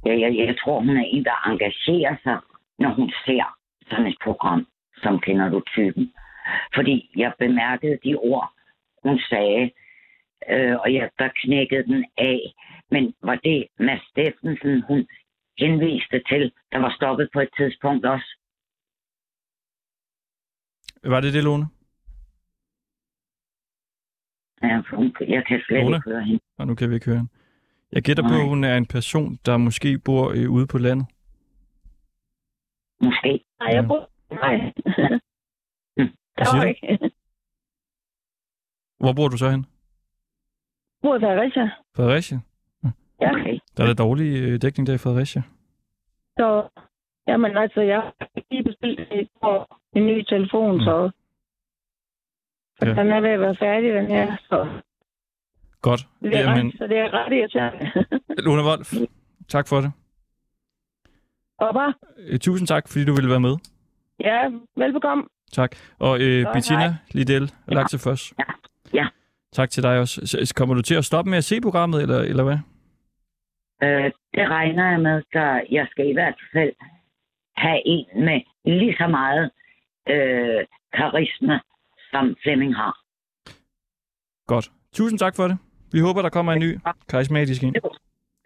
ja, 0.06 0.20
jeg, 0.20 0.38
jeg 0.48 0.56
tror, 0.60 0.80
hun 0.80 0.98
er 0.98 1.06
en, 1.08 1.26
der 1.26 1.48
engagerer 1.50 2.16
sig, 2.24 2.40
når 2.80 2.90
hun 2.90 3.12
ser 3.26 3.58
sådan 3.90 4.08
et 4.08 4.18
program, 4.24 4.68
som 5.04 5.20
kender 5.20 5.50
du 5.50 5.62
typen. 5.68 6.14
Fordi 6.76 7.12
jeg 7.16 7.34
bemærkede 7.40 8.00
de 8.04 8.16
ord, 8.16 8.54
hun 9.04 9.20
sagde, 9.30 9.72
øh, 10.50 10.76
og 10.80 10.94
jeg, 10.94 11.10
der 11.20 11.30
knækkede 11.36 11.84
den 11.84 12.06
af. 12.18 12.54
Men 12.92 13.14
var 13.22 13.36
det 13.36 13.68
Mads 13.80 14.02
Steffensen, 14.10 14.82
hun 14.82 15.08
henviste 15.62 16.18
til, 16.30 16.44
der 16.72 16.80
var 16.80 16.94
stoppet 16.98 17.30
på 17.34 17.40
et 17.40 17.50
tidspunkt 17.58 18.06
også? 18.06 18.30
Var 21.04 21.22
det 21.22 21.34
det, 21.34 21.44
Lone? 21.44 21.66
Ja, 24.64 24.78
for 24.90 24.96
hun, 24.98 25.16
jeg 25.36 25.44
kan 25.48 25.62
slet 25.66 25.84
Lone? 25.84 25.96
ikke 25.96 26.10
høre 26.10 26.24
hende. 26.24 26.40
Og 26.58 26.68
nu 26.68 26.76
kan 26.76 26.90
vi 26.90 26.96
ikke 26.96 27.06
høre 27.06 27.18
hende. 27.18 27.32
Jeg 27.92 28.04
gætter 28.04 28.24
på, 28.24 28.30
Nej. 28.30 28.42
at 28.42 28.48
hun 28.48 28.64
er 28.64 28.78
en 28.78 28.86
person, 28.86 29.40
der 29.46 29.58
måske 29.58 30.00
bor 30.06 30.30
øh, 30.36 30.50
ude 30.52 30.68
på 30.68 30.78
landet. 30.78 31.08
Måske. 33.02 33.46
nej, 33.60 33.70
jeg 33.78 33.88
bor... 33.88 34.10
Nej. 34.32 34.74
Der 36.38 36.58
var 36.58 36.64
ikke. 36.64 37.12
Hvor 39.00 39.14
bor 39.14 39.28
du 39.28 39.38
så 39.38 39.50
hen? 39.50 39.66
Bor 41.02 41.16
i 41.16 41.20
Fredericia. 41.20 41.72
Fredericia? 41.96 42.40
Ja. 43.22 43.32
Okay. 43.32 43.60
Der 43.78 43.84
er 43.84 43.88
der 43.88 43.94
dårlig 43.94 44.42
øh, 44.44 44.62
dækning 44.62 44.88
der 44.88 44.94
i 44.94 44.98
Fredericia. 44.98 45.42
Så, 46.38 46.68
jamen 47.28 47.58
altså, 47.58 47.82
jeg 47.82 48.02
har 48.02 48.14
lige 48.52 48.64
bestilt 48.64 49.00
en 49.96 50.06
ny 50.06 50.24
telefon, 50.24 50.76
Mm. 50.76 50.82
så... 50.84 51.10
Ja. 52.82 52.90
den 52.90 53.12
er 53.12 53.20
ved 53.22 53.30
at 53.30 53.40
være 53.40 53.56
færdig, 53.56 53.94
den 53.94 54.08
her. 54.08 54.38
Så 54.50 54.68
Godt. 55.82 56.08
det 56.22 56.36
er, 56.36 56.40
Jamen, 56.40 56.68
ret, 56.68 56.78
så 56.78 56.88
det 56.88 56.98
er 56.98 57.14
ret 57.14 57.34
irriterende. 57.34 58.06
Lone 58.46 58.64
Wolf, 58.64 58.94
tak 59.48 59.68
for 59.68 59.82
det. 59.82 59.92
bare, 61.60 61.94
Øh, 62.18 62.40
tusind 62.40 62.68
tak, 62.68 62.88
fordi 62.88 63.06
du 63.06 63.14
ville 63.16 63.30
være 63.30 63.40
med. 63.40 63.56
ja, 64.20 64.50
velbekomme. 64.78 65.24
Tak. 65.52 65.76
Og 66.00 66.22
øh, 66.22 66.44
Godt, 66.44 66.54
Bettina 66.54 66.80
hej. 66.80 66.94
Liddell, 67.12 67.52
Laksefos. 67.68 68.34
Ja. 68.40 68.44
Ja. 68.94 69.08
Tak 69.54 69.70
til 69.70 69.84
dig 69.84 70.00
også. 70.00 70.26
Så- 70.26 70.54
Kommer 70.58 70.76
du 70.76 70.82
til 70.82 70.96
at 70.96 71.06
stoppe 71.06 71.30
med 71.30 71.38
at 71.38 71.44
se 71.44 71.62
programmet, 71.62 72.02
eller, 72.02 72.20
eller 72.20 72.44
hvad? 72.44 72.58
Øh, 73.84 74.12
det 74.34 74.50
regner 74.50 74.90
jeg 74.92 75.00
med, 75.00 75.24
så 75.34 75.66
jeg 75.72 75.88
skal 75.92 76.10
i 76.10 76.14
hvert 76.14 76.40
fald 76.54 76.74
have 77.58 77.82
en 77.86 78.06
med 78.26 78.42
lige 78.66 78.96
så 78.98 79.08
meget 79.08 79.52
øh, 80.10 80.66
karisma, 80.94 81.60
som 82.12 82.36
Flemming 82.44 82.76
har. 82.76 82.94
Godt. 84.48 84.72
Tusind 84.94 85.20
tak 85.20 85.36
for 85.36 85.48
det. 85.48 85.58
Vi 85.92 86.00
håber, 86.00 86.22
der 86.22 86.30
kommer 86.30 86.54
en 86.54 86.60
ny 86.60 86.80
karismatisk 87.10 87.64
en. 87.64 87.76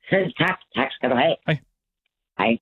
Selv 0.09 0.33
tak. 0.37 0.59
Tak 0.75 0.91
skal 0.91 1.09
du 1.09 1.15
have. 1.15 1.35
Hej. 1.47 1.57
Hej. 2.37 2.57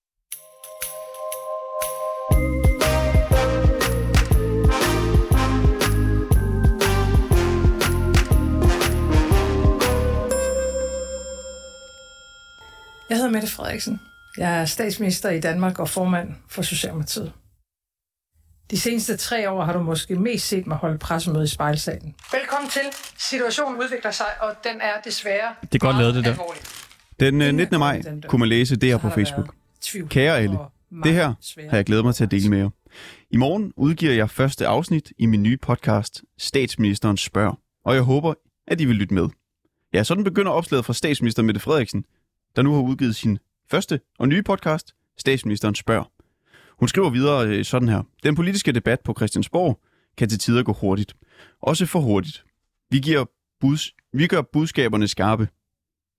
Jeg 13.13 13.17
hedder 13.17 13.31
Mette 13.31 13.47
Frederiksen. 13.47 13.99
Jeg 14.37 14.61
er 14.61 14.65
statsminister 14.65 15.29
i 15.29 15.39
Danmark 15.39 15.79
og 15.79 15.89
formand 15.89 16.29
for 16.49 16.61
Socialdemokratiet. 16.61 17.33
De 18.71 18.79
seneste 18.79 19.17
tre 19.17 19.49
år 19.49 19.63
har 19.63 19.73
du 19.73 19.83
måske 19.83 20.15
mest 20.15 20.47
set 20.47 20.67
mig 20.67 20.77
holde 20.77 20.97
pressemøde 20.97 21.43
i 21.43 21.47
spejlsalen. 21.47 22.15
Velkommen 22.31 22.69
til. 22.69 22.81
Situationen 23.17 23.81
udvikler 23.81 24.11
sig, 24.11 24.25
og 24.41 24.55
den 24.63 24.81
er 24.81 25.01
desværre 25.05 25.55
Det 25.61 25.75
er 25.75 25.79
godt 25.79 25.97
lavet, 25.97 26.15
det 26.15 26.25
der. 26.25 26.31
alvorlig. 26.31 26.61
Den 27.19 27.41
øh, 27.41 27.47
Ingen 27.47 27.55
19. 27.55 27.75
er 27.75 27.79
maj 27.79 28.01
kunne 28.27 28.39
man 28.39 28.49
læse 28.49 28.75
det 28.75 28.89
her 28.89 28.97
på 28.97 29.09
Facebook. 29.09 29.55
Kære 30.09 30.37
alle, 30.37 30.57
Det 31.03 31.13
her 31.13 31.33
har 31.69 31.77
jeg 31.77 31.85
glædet 31.85 32.05
mig 32.05 32.15
til 32.15 32.23
at 32.23 32.31
dele 32.31 32.49
med 32.49 32.57
jer. 32.57 32.69
I 33.31 33.37
morgen 33.37 33.73
udgiver 33.77 34.13
jeg 34.13 34.29
første 34.29 34.67
afsnit 34.67 35.11
i 35.19 35.25
min 35.25 35.43
nye 35.43 35.57
podcast, 35.57 36.23
Statsministeren 36.37 37.17
spørger, 37.17 37.59
og 37.85 37.95
jeg 37.95 38.03
håber, 38.03 38.33
at 38.67 38.81
I 38.81 38.85
vil 38.85 38.95
lytte 38.95 39.13
med. 39.13 39.29
Ja, 39.93 40.03
sådan 40.03 40.23
begynder 40.23 40.51
opslaget 40.51 40.85
fra 40.85 40.93
statsminister 40.93 41.43
Mette 41.43 41.59
Frederiksen, 41.61 42.05
der 42.55 42.61
nu 42.61 42.73
har 42.73 42.81
udgivet 42.81 43.15
sin 43.15 43.39
første 43.71 43.99
og 44.19 44.27
nye 44.27 44.43
podcast, 44.43 44.95
Statsministeren 45.17 45.75
spørger. 45.75 46.11
Hun 46.79 46.87
skriver 46.87 47.09
videre 47.09 47.47
øh, 47.47 47.65
sådan 47.65 47.87
her. 47.87 48.03
Den 48.23 48.35
politiske 48.35 48.71
debat 48.71 48.99
på 48.99 49.13
Christiansborg 49.17 49.79
kan 50.17 50.29
til 50.29 50.39
tider 50.39 50.63
gå 50.63 50.73
hurtigt. 50.73 51.15
Også 51.61 51.85
for 51.85 51.99
hurtigt. 51.99 52.45
Vi, 52.89 52.99
giver 52.99 53.25
buds, 53.59 53.89
vi 54.13 54.27
gør 54.27 54.41
budskaberne 54.41 55.07
skarpe. 55.07 55.47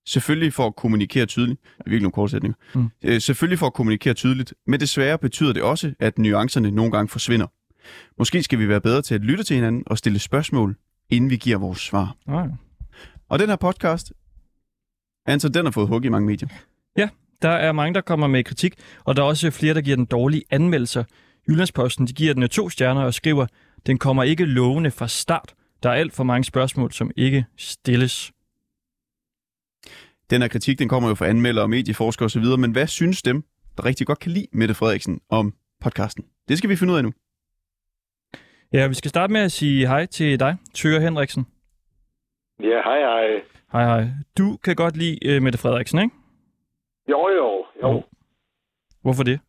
Selvfølgelig 0.07 0.53
for 0.53 0.67
at 0.67 0.77
kommunikere 0.77 1.27
tydeligt. 1.27 1.61
Det 1.63 1.69
er 1.79 1.85
virkelig 1.85 2.03
nogle 2.03 2.13
kortsætninger. 2.13 2.57
Mm. 2.75 2.91
Øh, 3.05 3.21
selvfølgelig 3.21 3.59
for 3.59 3.67
at 3.67 3.75
kommunikere 3.75 4.15
tydeligt, 4.15 4.55
men 4.67 4.81
desværre 4.81 5.19
betyder 5.19 5.53
det 5.53 5.63
også, 5.63 5.95
at 6.01 6.19
nuancerne 6.19 6.71
nogle 6.71 6.93
gange 6.93 7.09
forsvinder. 7.09 7.47
Måske 8.19 8.43
skal 8.43 8.59
vi 8.59 8.69
være 8.69 8.81
bedre 8.81 9.03
til 9.03 9.15
at 9.15 9.21
lytte 9.21 9.45
til 9.45 9.55
hinanden 9.55 9.83
og 9.87 9.99
stille 9.99 10.19
spørgsmål, 10.19 10.77
inden 11.11 11.31
vi 11.31 11.37
giver 11.37 11.59
vores 11.59 11.79
svar. 11.79 12.17
Nej. 12.27 12.49
Og 13.29 13.39
den 13.39 13.49
her 13.49 13.57
podcast, 13.57 14.13
altså 15.27 15.49
den 15.49 15.65
har 15.65 15.73
fået 15.73 15.89
hug 15.89 16.05
i 16.05 16.09
mange 16.09 16.27
medier. 16.27 16.49
Der 17.45 17.51
er 17.51 17.73
mange, 17.73 17.95
der 17.95 18.01
kommer 18.01 18.27
med 18.27 18.45
kritik, 18.45 18.75
og 19.05 19.17
der 19.17 19.23
er 19.23 19.27
også 19.27 19.51
flere, 19.51 19.75
der 19.75 19.81
giver 19.81 19.97
den 19.97 20.05
dårlige 20.05 20.43
anmeldelser. 20.51 21.05
Jyllandsposten 21.49 22.07
de 22.07 22.13
giver 22.13 22.35
den 22.35 22.43
øh, 22.43 22.49
to 22.49 22.69
stjerner 22.69 23.03
og 23.03 23.15
skriver, 23.15 23.47
den 23.87 23.99
kommer 23.99 24.23
ikke 24.23 24.45
lovende 24.45 24.91
fra 24.91 25.09
start. 25.09 25.55
Der 25.83 25.91
er 25.91 25.95
alt 25.95 26.13
for 26.13 26.25
mange 26.25 26.45
spørgsmål, 26.45 26.93
som 26.93 27.11
ikke 27.17 27.45
stilles. 27.57 28.33
Den 30.31 30.41
her 30.41 30.49
kritik, 30.49 30.79
den 30.79 30.89
kommer 30.89 31.09
jo 31.09 31.15
fra 31.15 31.27
anmeldere 31.27 31.65
og 31.65 31.71
medieforskere 31.71 32.27
osv., 32.27 32.45
men 32.59 32.73
hvad 32.73 32.87
synes 32.87 33.23
dem, 33.23 33.45
der 33.77 33.85
rigtig 33.85 34.07
godt 34.07 34.19
kan 34.19 34.33
lide 34.33 34.47
Mette 34.53 34.75
Frederiksen 34.75 35.21
om 35.29 35.55
podcasten? 35.81 36.25
Det 36.49 36.59
skal 36.59 36.71
vi 36.71 36.77
finde 36.77 36.93
ud 36.93 36.99
af 36.99 37.05
nu. 37.05 37.13
Ja, 38.73 38.87
vi 38.87 38.95
skal 38.95 39.09
starte 39.09 39.33
med 39.33 39.41
at 39.41 39.53
sige 39.53 39.87
hej 39.87 40.07
til 40.07 40.41
dig, 40.41 40.57
Thyre 40.75 41.01
Henriksen. 41.01 41.47
Ja, 42.61 42.83
hej 42.85 42.99
hej. 42.99 43.54
Hej 43.75 43.85
hej. 43.85 44.05
Du 44.39 44.57
kan 44.65 44.77
godt 44.77 44.97
lide 44.97 45.37
uh, 45.37 45.43
Mette 45.43 45.59
Frederiksen, 45.59 45.99
ikke? 45.99 46.15
Jo, 47.09 47.29
jo, 47.29 47.67
jo. 47.83 47.89
Jo. 47.89 48.03
Hvorfor 49.03 49.23
det? 49.23 49.41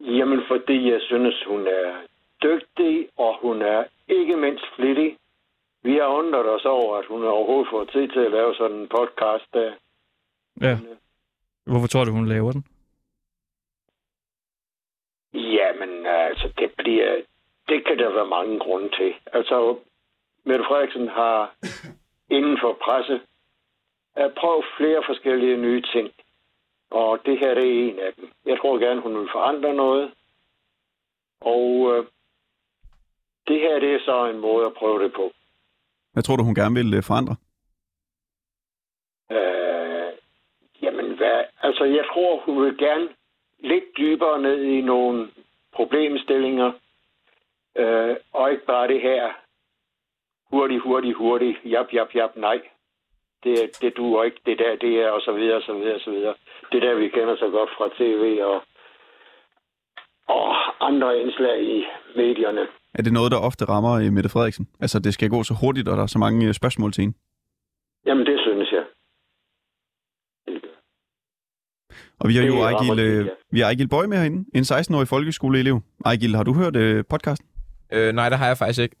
Jamen, 0.00 0.40
fordi 0.48 0.90
jeg 0.92 1.00
synes, 1.00 1.44
hun 1.48 1.66
er 1.66 2.02
dygtig, 2.42 3.08
og 3.16 3.38
hun 3.42 3.62
er 3.62 3.84
ikke 4.08 4.36
mindst 4.36 4.64
flittig. 4.76 5.16
Vi 5.82 5.94
har 5.94 6.06
undret 6.06 6.48
os 6.56 6.64
over, 6.64 6.96
at 6.96 7.06
hun 7.06 7.24
overhovedet 7.24 7.70
får 7.70 7.84
tid 7.84 8.08
til 8.08 8.20
at 8.20 8.30
lave 8.30 8.54
sådan 8.54 8.76
en 8.76 8.88
podcast 8.88 9.46
der. 9.52 9.72
Ja. 10.60 10.78
Hvorfor 11.66 11.86
tror 11.86 12.04
du, 12.04 12.12
hun 12.12 12.28
laver 12.28 12.52
den? 12.52 12.64
Jamen, 15.34 16.06
altså, 16.06 16.52
det 16.58 16.70
bliver... 16.76 17.22
Det 17.68 17.86
kan 17.86 17.98
der 17.98 18.14
være 18.14 18.26
mange 18.26 18.58
grunde 18.58 18.88
til. 18.88 19.14
Altså, 19.32 19.78
Mette 20.44 20.64
Frederiksen 20.68 21.08
har 21.08 21.54
inden 22.36 22.58
for 22.62 22.72
presse 22.84 23.20
at 24.16 24.34
prøve 24.40 24.62
flere 24.76 25.02
forskellige 25.06 25.56
nye 25.56 25.82
ting. 25.82 26.10
Og 26.90 27.18
det 27.26 27.38
her 27.38 27.54
det 27.54 27.64
er 27.64 27.88
en 27.88 27.98
af 27.98 28.12
dem. 28.16 28.30
Jeg 28.46 28.58
tror 28.58 28.78
gerne, 28.78 29.00
hun 29.00 29.18
vil 29.18 29.28
forandre 29.32 29.74
noget. 29.74 30.12
Og 31.40 31.66
øh, 31.92 32.06
det 33.48 33.60
her 33.60 33.78
det 33.78 33.94
er 33.94 34.00
så 34.04 34.26
en 34.26 34.38
måde 34.38 34.66
at 34.66 34.74
prøve 34.74 35.04
det 35.04 35.12
på. 35.12 35.32
Hvad 36.12 36.22
tror 36.22 36.36
du, 36.36 36.44
hun 36.44 36.54
gerne 36.54 36.74
vil 36.74 36.94
øh, 36.94 37.02
forandre? 37.02 37.36
Øh, 39.30 40.12
jamen, 40.82 41.16
hvad? 41.16 41.44
Altså, 41.62 41.84
jeg 41.84 42.04
tror, 42.12 42.40
hun 42.40 42.62
vil 42.64 42.78
gerne 42.78 43.08
lidt 43.58 43.84
dybere 43.98 44.42
ned 44.42 44.62
i 44.62 44.80
nogle 44.80 45.30
problemstillinger. 45.72 46.72
Øh, 47.76 48.16
og 48.32 48.50
ikke 48.50 48.66
bare 48.66 48.88
det 48.88 49.00
her 49.00 49.32
hurtigt, 50.52 50.82
hurtigt, 50.82 51.16
hurtigt, 51.16 51.56
jap, 51.64 51.86
jap, 51.92 52.10
jap, 52.14 52.36
nej. 52.36 52.58
Det, 53.44 53.56
det 53.80 53.96
duer 53.96 54.24
ikke, 54.24 54.40
det 54.46 54.58
der, 54.58 54.76
det 54.76 54.92
er, 55.02 55.10
og 55.10 55.20
så 55.20 55.32
videre, 55.32 55.62
så 55.62 55.72
videre, 55.74 56.00
så 56.00 56.10
videre. 56.10 56.34
Det 56.72 56.82
der, 56.82 56.94
vi 56.94 57.08
kender 57.08 57.36
så 57.36 57.48
godt 57.50 57.70
fra 57.76 57.88
tv 57.98 58.24
og, 58.42 58.62
og 60.28 60.46
andre 60.88 61.18
indslag 61.20 61.62
i 61.62 61.84
medierne. 62.16 62.66
Er 62.94 63.02
det 63.02 63.12
noget, 63.12 63.32
der 63.32 63.38
ofte 63.38 63.64
rammer 63.64 63.92
øh, 63.92 64.12
Mette 64.12 64.30
Frederiksen? 64.30 64.68
Altså, 64.80 64.98
det 64.98 65.14
skal 65.14 65.30
gå 65.30 65.42
så 65.42 65.54
hurtigt, 65.60 65.88
og 65.88 65.96
der 65.96 66.02
er 66.02 66.06
så 66.16 66.18
mange 66.18 66.48
øh, 66.48 66.54
spørgsmål 66.54 66.92
til 66.92 67.02
hende. 67.02 67.16
Jamen, 68.06 68.26
det 68.26 68.40
synes 68.40 68.72
jeg. 68.72 68.84
Og 72.20 72.28
vi 72.28 72.34
har 72.34 72.44
jo 72.44 72.56
Ejgil, 72.62 72.98
øh, 73.06 73.28
vi 73.50 73.60
har 73.60 73.66
Ejgil 73.66 73.88
Bøj 73.88 74.06
med 74.06 74.18
herinde, 74.18 74.44
en 74.54 74.62
16-årig 74.62 75.08
folkeskoleelev. 75.08 75.80
Ejgil, 76.06 76.34
har 76.36 76.44
du 76.44 76.54
hørt 76.54 76.76
øh, 76.76 77.04
podcasten? 77.10 77.48
Øh, 77.92 78.12
nej, 78.12 78.28
det 78.28 78.38
har 78.38 78.46
jeg 78.46 78.58
faktisk 78.58 78.82
ikke. 78.82 78.96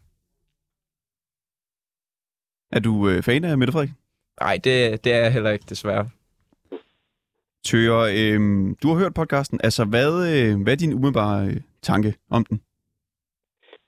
Er 2.72 2.80
du 2.80 3.08
øh, 3.08 3.22
fan 3.22 3.44
af 3.44 3.58
Mette 3.58 3.72
Frederiksen? 3.72 3.98
Nej, 4.40 4.54
det, 4.64 5.04
det 5.04 5.12
er 5.12 5.20
jeg 5.24 5.32
heller 5.32 5.50
ikke, 5.50 5.64
desværre. 5.68 6.10
Tøger, 7.64 8.00
øh, 8.20 8.40
du 8.82 8.86
har 8.88 8.98
hørt 9.02 9.14
podcasten. 9.14 9.60
Altså, 9.64 9.82
hvad, 9.84 10.12
øh, 10.32 10.62
hvad 10.62 10.72
er 10.72 10.82
din 10.82 10.94
umiddelbare 10.96 11.46
øh, 11.46 11.56
tanke 11.82 12.14
om 12.30 12.44
den? 12.44 12.56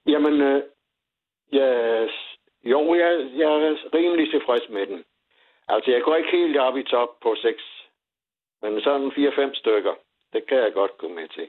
Jamen, 0.06 0.40
øh, 0.40 0.62
jeg, 1.52 1.72
jo, 2.64 2.94
jeg, 2.94 3.10
jeg 3.40 3.48
er 3.68 3.94
rimelig 3.94 4.30
tilfreds 4.30 4.68
med 4.70 4.86
den. 4.86 5.04
Altså, 5.68 5.90
jeg 5.90 6.02
går 6.02 6.14
ikke 6.16 6.36
helt 6.38 6.56
op 6.56 6.76
i 6.76 6.82
top 6.82 7.10
på 7.22 7.34
6, 7.42 7.62
men 8.62 8.80
sådan 8.80 9.08
4-5 9.08 9.54
stykker, 9.54 9.94
det 10.32 10.46
kan 10.48 10.58
jeg 10.58 10.72
godt 10.72 10.98
gå 10.98 11.08
med 11.08 11.28
til. 11.28 11.48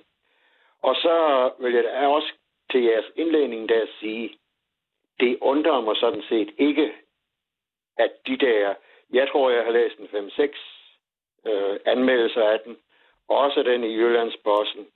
Og 0.82 0.96
så 0.96 1.16
vil 1.60 1.74
jeg 1.74 1.84
da 1.84 2.08
også 2.08 2.32
til 2.72 2.82
jeres 2.84 3.06
indledning 3.16 3.70
der 3.70 3.86
sige, 4.00 4.30
det 5.20 5.38
undrer 5.42 5.82
mig 5.82 5.96
sådan 5.96 6.24
set 6.30 6.50
ikke, 6.58 6.92
at 7.98 8.12
de 8.28 8.38
der, 8.38 8.74
jeg 9.14 9.30
tror, 9.30 9.50
jeg 9.50 9.64
har 9.64 9.72
læst 9.72 9.98
en 9.98 10.08
5-6 10.08 11.52
øh, 11.52 11.80
anmeldelser 11.86 12.44
af 12.50 12.60
den, 12.60 12.78
også 13.28 13.64
den 13.64 13.84
i 13.84 13.96
Jyllandsbossen, 13.96 14.88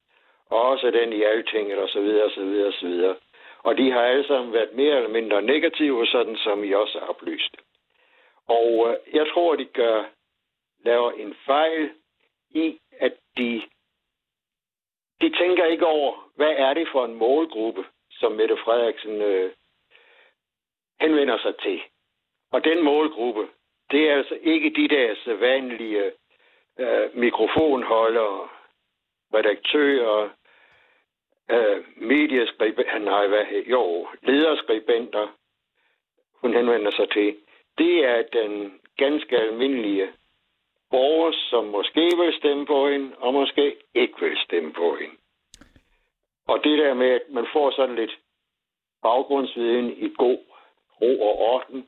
også 0.49 0.91
den 0.91 1.13
i 1.13 1.23
Altinget 1.23 1.77
osv. 1.77 2.21
osv. 2.25 2.65
osv. 2.67 3.15
Og 3.63 3.77
de 3.77 3.91
har 3.91 4.01
alle 4.01 4.27
sammen 4.27 4.53
været 4.53 4.73
mere 4.73 4.95
eller 4.95 5.09
mindre 5.09 5.41
negative, 5.41 6.07
sådan 6.07 6.35
som 6.35 6.63
I 6.63 6.73
også 6.73 6.99
har 6.99 7.07
oplyst. 7.07 7.57
Og 8.47 8.89
øh, 8.89 9.15
jeg 9.15 9.27
tror, 9.33 9.55
de 9.55 9.65
gør, 9.65 10.03
laver 10.85 11.11
en 11.11 11.35
fejl 11.45 11.91
i, 12.49 12.79
at 12.99 13.13
de, 13.37 13.61
de 15.21 15.29
tænker 15.37 15.65
ikke 15.65 15.87
over, 15.87 16.31
hvad 16.35 16.53
er 16.57 16.73
det 16.73 16.87
for 16.91 17.05
en 17.05 17.15
målgruppe, 17.15 17.85
som 18.11 18.31
Mette 18.31 18.57
Frederiksen 18.57 19.21
øh, 19.21 19.51
henvender 21.01 21.37
sig 21.37 21.55
til. 21.57 21.81
Og 22.51 22.63
den 22.63 22.83
målgruppe, 22.83 23.47
det 23.91 24.09
er 24.09 24.15
altså 24.15 24.37
ikke 24.41 24.69
de 24.69 24.87
der 24.87 25.15
sædvanlige 25.23 26.11
øh, 26.79 27.17
mikrofonholdere, 27.17 28.49
redaktører, 29.33 30.29
øh, 31.51 31.83
medieskribenter, 31.95 32.99
nej, 32.99 33.27
hvad, 33.27 33.45
jo, 33.67 34.07
lederskribenter, 34.21 35.27
hun 36.41 36.53
henvender 36.53 36.91
sig 36.91 37.09
til. 37.09 37.37
Det 37.77 38.05
er 38.05 38.21
den 38.21 38.79
ganske 38.97 39.37
almindelige 39.37 40.09
borger, 40.89 41.31
som 41.49 41.65
måske 41.65 42.01
vil 42.17 42.33
stemme 42.37 42.65
på 42.65 42.89
hende, 42.89 43.15
og 43.17 43.33
måske 43.33 43.75
ikke 43.93 44.21
vil 44.21 44.37
stemme 44.37 44.73
på 44.73 44.95
hende. 44.95 45.15
Og 46.47 46.63
det 46.63 46.77
der 46.79 46.93
med, 46.93 47.09
at 47.09 47.29
man 47.29 47.47
får 47.53 47.71
sådan 47.71 47.95
lidt 47.95 48.19
baggrundsviden 49.01 49.89
i 49.97 50.13
god 50.17 50.39
ro 51.01 51.21
og 51.21 51.39
orden. 51.53 51.87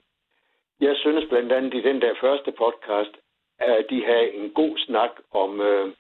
Jeg 0.87 0.95
synes 1.03 1.25
blandt 1.29 1.51
andet 1.51 1.73
i 1.73 1.81
den 1.89 2.01
der 2.01 2.13
første 2.21 2.51
podcast, 2.63 3.13
at 3.59 3.85
de 3.89 3.99
havde 4.09 4.33
en 4.39 4.49
god 4.49 4.73
snak 4.77 5.11
om 5.43 5.61
øh, 5.61 5.93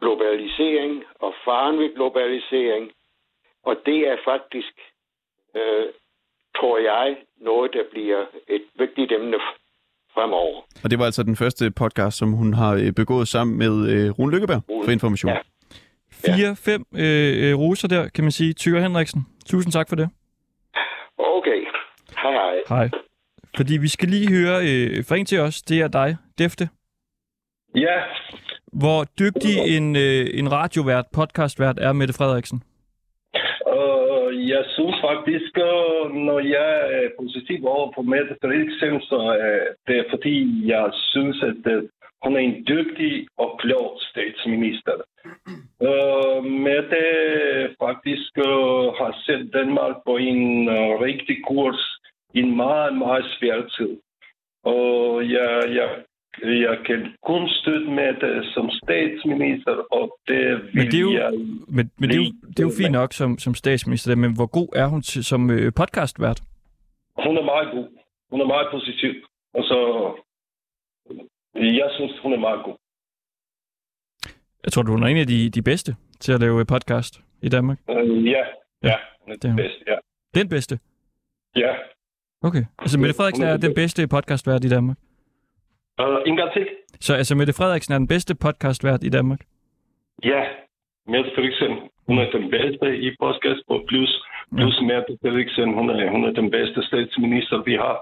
globalisering 0.00 1.04
og 1.24 1.34
faren 1.44 1.78
ved 1.78 1.94
globalisering. 1.94 2.90
Og 3.68 3.76
det 3.86 3.98
er 4.08 4.16
faktisk, 4.24 4.74
øh, 5.56 5.86
tror 6.58 6.78
jeg, 6.78 7.16
noget, 7.40 7.72
der 7.72 7.84
bliver 7.92 8.26
et 8.48 8.64
vigtigt 8.78 9.12
emne 9.12 9.38
fremover. 10.14 10.60
Og 10.84 10.90
det 10.90 10.98
var 10.98 11.04
altså 11.04 11.22
den 11.22 11.36
første 11.36 11.70
podcast, 11.70 12.18
som 12.18 12.32
hun 12.32 12.54
har 12.54 12.72
øh, 12.74 12.92
begået 12.92 13.28
sammen 13.28 13.58
med 13.58 13.74
øh, 13.92 14.10
Rune 14.18 14.32
Lykkeberg 14.32 14.62
for 14.84 14.90
information. 14.90 15.32
Ja. 15.32 15.38
Fire, 16.26 16.56
fem 16.68 16.82
øh, 17.04 17.50
øh, 17.50 17.58
roser 17.58 17.88
der, 17.88 18.08
kan 18.14 18.24
man 18.24 18.32
sige. 18.32 18.52
Tyre 18.52 18.80
Henriksen, 18.80 19.20
tusind 19.46 19.72
tak 19.72 19.88
for 19.88 19.96
det. 19.96 20.08
Okay. 21.18 21.60
Hej 22.22 22.32
hej. 22.32 22.56
Hej. 22.68 22.88
Fordi 23.56 23.74
vi 23.76 23.88
skal 23.88 24.08
lige 24.08 24.28
høre 24.30 24.56
øh, 24.70 25.04
fra 25.08 25.16
en 25.16 25.26
til 25.26 25.40
os, 25.40 25.62
det 25.62 25.80
er 25.80 25.88
dig, 25.88 26.16
Defte. 26.38 26.68
Ja, 27.74 27.96
Hvor 28.72 29.04
dygtig 29.18 29.54
en, 29.76 29.96
øh, 29.96 30.26
en 30.40 30.52
radiovært, 30.52 31.04
podcastvært 31.14 31.78
er 31.78 31.92
Mette 31.92 32.14
Frederiksen. 32.14 32.62
øh, 33.74 34.48
jeg 34.48 34.64
synes 34.76 34.96
faktisk, 35.08 35.52
øh, 35.70 36.04
når 36.28 36.38
jeg 36.38 36.70
er 36.98 37.08
positiv 37.20 37.66
over 37.66 37.92
på 37.96 38.02
Mette 38.02 38.36
Frederiksen, 38.40 39.00
så 39.00 39.18
er 39.50 39.60
det 39.88 40.06
fordi, 40.10 40.36
jeg 40.74 40.90
synes, 40.92 41.42
at 41.42 41.72
øh, 41.72 41.82
hun 42.24 42.36
er 42.36 42.40
en 42.40 42.64
dygtig 42.68 43.26
og 43.38 43.58
klog 43.62 44.00
statsminister. 44.10 44.96
Øh, 45.88 46.44
Mette 46.44 47.02
faktisk 47.84 48.32
øh, 48.48 48.84
har 49.00 49.12
sat 49.26 49.42
Danmark 49.52 49.96
på 50.06 50.16
en 50.16 50.68
øh, 50.68 50.90
rigtig 51.08 51.36
kurs 51.48 51.97
i 52.34 52.38
en 52.38 52.56
meget, 52.56 52.98
meget 52.98 53.24
svær 53.38 53.68
tid. 53.76 54.00
Og 54.64 55.30
jeg, 55.30 55.64
jeg, 55.78 55.88
jeg 56.42 56.78
kan 56.86 57.16
kun 57.22 57.48
støtte 57.48 57.90
Mette 57.90 58.44
som 58.54 58.70
statsminister, 58.70 59.72
og 59.90 60.18
det 60.28 60.44
vil 60.50 60.74
Men 60.74 60.86
det 60.86 60.94
er 60.94 61.00
jo, 61.00 61.12
jeg... 61.12 61.32
men, 61.68 61.90
men 61.98 62.08
det 62.10 62.16
er 62.16 62.22
jo, 62.24 62.32
det 62.48 62.58
er 62.60 62.68
jo 62.70 62.72
fint 62.82 62.92
nok 62.92 63.12
som, 63.12 63.38
som 63.38 63.54
statsminister, 63.54 64.16
men 64.16 64.34
hvor 64.36 64.46
god 64.46 64.68
er 64.76 64.86
hun 64.86 65.02
til, 65.02 65.24
som 65.24 65.50
øh, 65.50 65.72
podcastvært? 65.76 66.40
Hun 67.26 67.36
er 67.36 67.44
meget 67.44 67.68
god. 67.72 67.88
Hun 68.30 68.40
er 68.40 68.46
meget 68.46 68.68
positiv. 68.70 69.12
Og 69.54 69.64
så... 69.64 69.78
Jeg 71.54 71.90
synes, 71.96 72.12
hun 72.22 72.32
er 72.32 72.38
meget 72.38 72.64
god. 72.64 72.76
Jeg 74.64 74.72
tror, 74.72 74.82
du 74.82 74.92
hun 74.92 75.02
er 75.02 75.06
en 75.06 75.16
af 75.16 75.26
de, 75.26 75.50
de 75.50 75.62
bedste 75.62 75.96
til 76.20 76.32
at 76.32 76.40
lave 76.40 76.60
øh, 76.60 76.66
podcast 76.66 77.20
i 77.42 77.48
Danmark. 77.48 77.78
Uh, 77.88 78.26
ja, 78.26 78.44
ja, 78.82 78.96
det 79.26 79.44
hun. 79.44 79.50
den 79.50 79.56
bedste, 79.56 79.84
ja. 79.86 79.96
Den 80.34 80.48
bedste? 80.48 80.78
Ja. 81.56 81.74
Okay. 82.42 82.64
Altså 82.78 82.98
Mette 82.98 83.14
Frederiksen 83.16 83.44
er 83.44 83.56
den 83.56 83.74
bedste 83.74 84.08
podcastvært 84.08 84.64
i 84.64 84.68
Danmark. 84.68 84.96
Uh, 86.00 86.18
en 86.26 86.36
gang 86.36 86.52
til. 86.52 86.66
Så 87.00 87.14
altså 87.14 87.34
Mette 87.34 87.52
Frederiksen 87.52 87.94
er 87.94 87.98
den 87.98 88.08
bedste 88.08 88.34
podcastvært 88.34 89.04
i 89.04 89.08
Danmark. 89.08 89.40
Ja, 90.24 90.42
Mette 91.06 91.30
Frederiksen, 91.34 91.72
hun 92.06 92.18
er 92.18 92.30
den 92.30 92.50
bedste 92.50 92.86
i 93.06 93.08
podcast, 93.20 93.62
og 93.68 93.84
plus, 93.88 94.10
plus 94.56 94.80
Mette 94.80 95.12
Frederiksen, 95.22 95.74
hun 95.78 95.90
er, 95.90 96.10
hun 96.10 96.24
er 96.24 96.32
den 96.32 96.50
bedste 96.50 96.82
statsminister, 96.82 97.62
vi 97.62 97.74
har. 97.74 97.98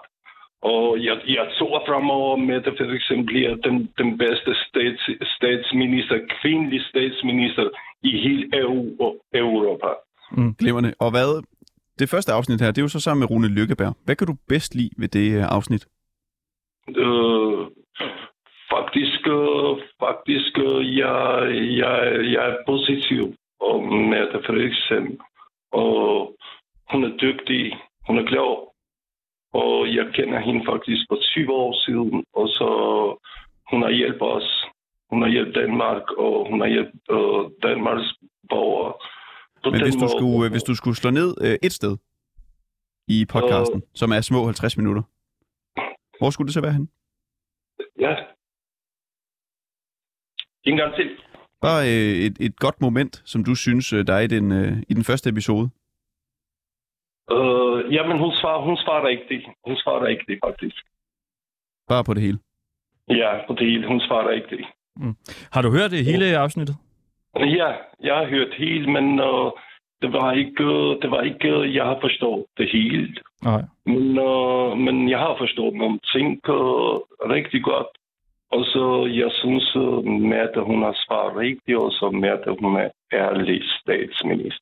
Og 0.62 1.04
jeg, 1.04 1.16
jeg 1.26 1.46
tror 1.58 1.82
fremover, 1.88 2.36
Mette 2.36 2.70
Frederiksen 2.78 3.26
bliver 3.26 3.54
den, 3.66 3.76
den 3.98 4.18
bedste 4.18 4.50
stats, 4.64 5.02
statsminister, 5.36 6.16
kvindelig 6.40 6.80
statsminister 6.90 7.66
i 8.02 8.10
hele 8.24 8.42
EU 8.62 8.80
og 9.00 9.12
Europa. 9.34 9.90
Glimrende. 10.58 10.92
Og 10.98 11.10
hvad, 11.10 11.30
det 11.98 12.08
første 12.08 12.32
afsnit 12.32 12.60
her, 12.60 12.70
det 12.70 12.78
er 12.78 12.82
jo 12.82 12.88
så 12.88 13.00
sammen 13.00 13.20
med 13.20 13.30
Rune 13.30 13.48
Lykkeberg. 13.48 13.94
Hvad 14.04 14.16
kan 14.16 14.26
du 14.26 14.34
bedst 14.48 14.74
lide 14.74 14.90
ved 14.98 15.08
det 15.08 15.36
øh, 15.38 15.44
afsnit? 15.56 15.86
Øh, 16.88 17.58
faktisk, 18.74 19.20
øh, 19.38 19.72
faktisk 20.04 20.58
øh, 20.58 20.96
jeg, 20.96 21.18
jeg, 21.82 21.96
jeg 22.34 22.44
er 22.50 22.56
positiv 22.66 23.34
om 23.60 23.82
Mette 24.10 24.38
Frederiksen. 24.46 25.20
Og 25.72 26.34
hun 26.90 27.04
er 27.04 27.16
dygtig, 27.16 27.76
hun 28.06 28.18
er 28.18 28.24
klog. 28.24 28.74
Og 29.52 29.94
jeg 29.94 30.06
kender 30.14 30.40
hende 30.40 30.64
faktisk 30.64 31.02
for 31.10 31.18
20 31.20 31.52
år 31.52 31.72
siden. 31.84 32.24
Og 32.32 32.48
så 32.48 32.68
hun 33.70 33.82
har 33.82 33.90
hjulpet 33.90 34.28
os. 34.28 34.66
Hun 35.10 35.22
har 35.22 35.28
hjulpet 35.28 35.54
Danmark, 35.54 36.02
og 36.18 36.46
hun 36.50 36.60
har 36.60 36.68
hjulpet 36.68 37.00
øh, 37.10 37.50
Danmarks 37.62 38.08
borgere. 38.50 38.92
På 39.66 39.70
Men 39.70 39.80
den 39.80 39.86
hvis 39.86 39.94
du, 39.94 40.00
måde- 40.00 40.10
skulle, 40.18 40.44
øh, 40.46 40.50
hvis 40.50 40.62
du 40.62 40.74
skulle 40.74 40.96
slå 40.96 41.10
ned 41.10 41.30
øh, 41.40 41.56
et 41.62 41.72
sted 41.72 41.96
i 43.08 43.24
podcasten, 43.34 43.82
som 43.94 44.12
er 44.12 44.20
små 44.20 44.44
50 44.44 44.76
minutter, 44.76 45.02
hvor 46.18 46.30
skulle 46.30 46.46
det 46.48 46.54
så 46.54 46.60
være 46.60 46.72
henne? 46.72 46.88
Ja. 48.04 48.14
En 50.64 50.76
gang 50.76 50.94
til. 50.94 51.08
Bare 51.60 51.82
øh, 51.92 52.14
et, 52.26 52.36
et 52.40 52.56
godt 52.58 52.80
moment, 52.80 53.22
som 53.24 53.44
du 53.44 53.54
synes, 53.54 53.92
øh, 53.92 54.06
der 54.06 54.14
er 54.14 54.20
i 54.20 54.26
den, 54.26 54.52
øh, 54.52 54.72
i 54.88 54.94
den 54.94 55.04
første 55.04 55.30
episode. 55.30 55.66
Øh, 57.36 57.78
jamen, 57.94 58.18
hun 58.18 58.32
svarer, 58.40 58.60
hun 58.68 58.76
svarer 58.76 59.02
rigtigt. 59.12 59.44
Hun 59.66 59.76
svarer 59.76 60.02
rigtigt, 60.10 60.38
faktisk. 60.46 60.76
Bare 61.88 62.04
på 62.04 62.14
det 62.14 62.22
hele. 62.22 62.38
Ja, 63.08 63.46
på 63.46 63.52
det 63.58 63.66
hele. 63.70 63.86
Hun 63.88 64.00
svarer 64.00 64.28
rigtigt. 64.28 64.62
Har 65.52 65.62
du 65.62 65.70
hørt 65.70 65.90
det 65.90 66.04
hele 66.04 66.38
afsnittet? 66.38 66.76
Ja, 67.40 67.72
jeg 68.00 68.14
har 68.16 68.26
hørt 68.26 68.54
helt, 68.54 68.88
men 68.88 69.20
uh, 69.20 69.50
det 70.02 70.12
var 70.12 70.32
ikke, 70.32 70.64
uh, 70.64 71.02
det 71.02 71.10
var 71.10 71.22
ikke, 71.22 71.56
uh, 71.58 71.74
jeg 71.74 71.84
har 71.84 71.98
forstået 72.00 72.44
det 72.58 72.68
hele. 72.72 73.14
Nej. 73.42 73.62
Men, 73.86 74.18
uh, 74.18 74.78
men 74.78 75.10
jeg 75.10 75.18
har 75.18 75.34
forstået 75.38 75.74
nogle 75.74 75.98
ting 76.14 76.48
uh, 76.48 76.96
rigtig 77.34 77.62
godt. 77.64 77.86
Og 78.50 78.64
så 78.64 79.06
jeg 79.14 79.30
synes, 79.32 79.76
uh, 79.76 80.04
Mette, 80.06 80.60
hun 80.60 80.82
har 80.82 80.96
svaret 81.06 81.36
rigtigt, 81.36 81.78
og 81.78 81.92
så 81.92 82.10
Mette, 82.10 82.50
hun 82.60 82.76
er 82.76 82.88
ærlig 83.12 83.62
statsminister. 83.80 84.60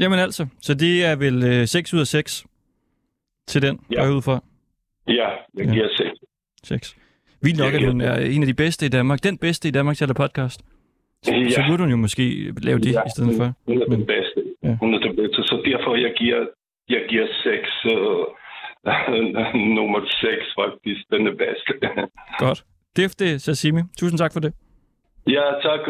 Jamen 0.00 0.18
altså, 0.18 0.46
så 0.60 0.74
det 0.74 1.04
er 1.04 1.16
vel 1.16 1.44
øh, 1.44 1.66
6 1.66 1.94
ud 1.94 2.00
af 2.00 2.06
6 2.06 2.46
til 3.46 3.62
den, 3.62 3.80
Ja. 3.90 3.94
ja. 3.94 4.00
går 4.00 4.06
jeg 4.06 4.16
ud 4.16 4.22
fra. 4.22 4.40
Ja, 5.08 5.28
jeg 5.54 5.66
Ja. 5.66 5.72
giver 5.72 5.88
sig. 5.96 6.10
6. 6.62 6.96
Vildt 7.44 7.58
nok, 7.62 7.72
Ja, 7.72 7.76
at 7.78 7.82
ja. 7.82 7.90
hun 7.90 8.00
er 8.00 8.16
en 8.34 8.42
af 8.44 8.48
de 8.52 8.54
bedste 8.64 8.82
i 8.86 8.88
Danmark. 8.88 9.18
Den 9.28 9.36
bedste 9.38 9.68
i 9.68 9.70
Danmark 9.78 9.96
til 9.96 10.04
at 10.04 10.08
lave 10.08 10.20
podcast. 10.26 10.60
Så, 11.22 11.34
Ja. 11.34 11.48
så 11.56 11.60
burde 11.68 11.82
hun 11.84 11.90
jo 11.90 11.96
måske 12.06 12.24
lave 12.68 12.78
det 12.78 12.92
i 13.08 13.10
stedet 13.16 13.32
for. 13.40 13.46
Hun 13.68 13.76
er 13.82 13.86
Men- 13.88 13.98
den 13.98 14.06
bedste. 14.14 14.38
Ja. 14.62 14.74
Hun 14.82 14.94
er 14.94 14.98
den 15.06 15.16
bedste. 15.16 15.38
Så 15.50 15.54
derfor 15.70 15.92
jeg 16.06 16.12
giver, 16.20 16.40
jeg 16.94 17.02
giver 17.10 17.26
seks, 17.46 17.70
uh, 17.94 18.24
nummer 19.78 20.00
6 20.20 20.44
faktisk, 20.60 21.02
den 21.14 21.22
er 21.30 21.34
bedste. 21.44 21.72
Godt. 22.44 22.60
Defte 22.96 23.38
Sashimi. 23.38 23.82
Tusind 24.00 24.18
tak 24.18 24.32
for 24.32 24.40
det. 24.40 24.52
ja, 25.36 25.44
tak, 25.66 25.82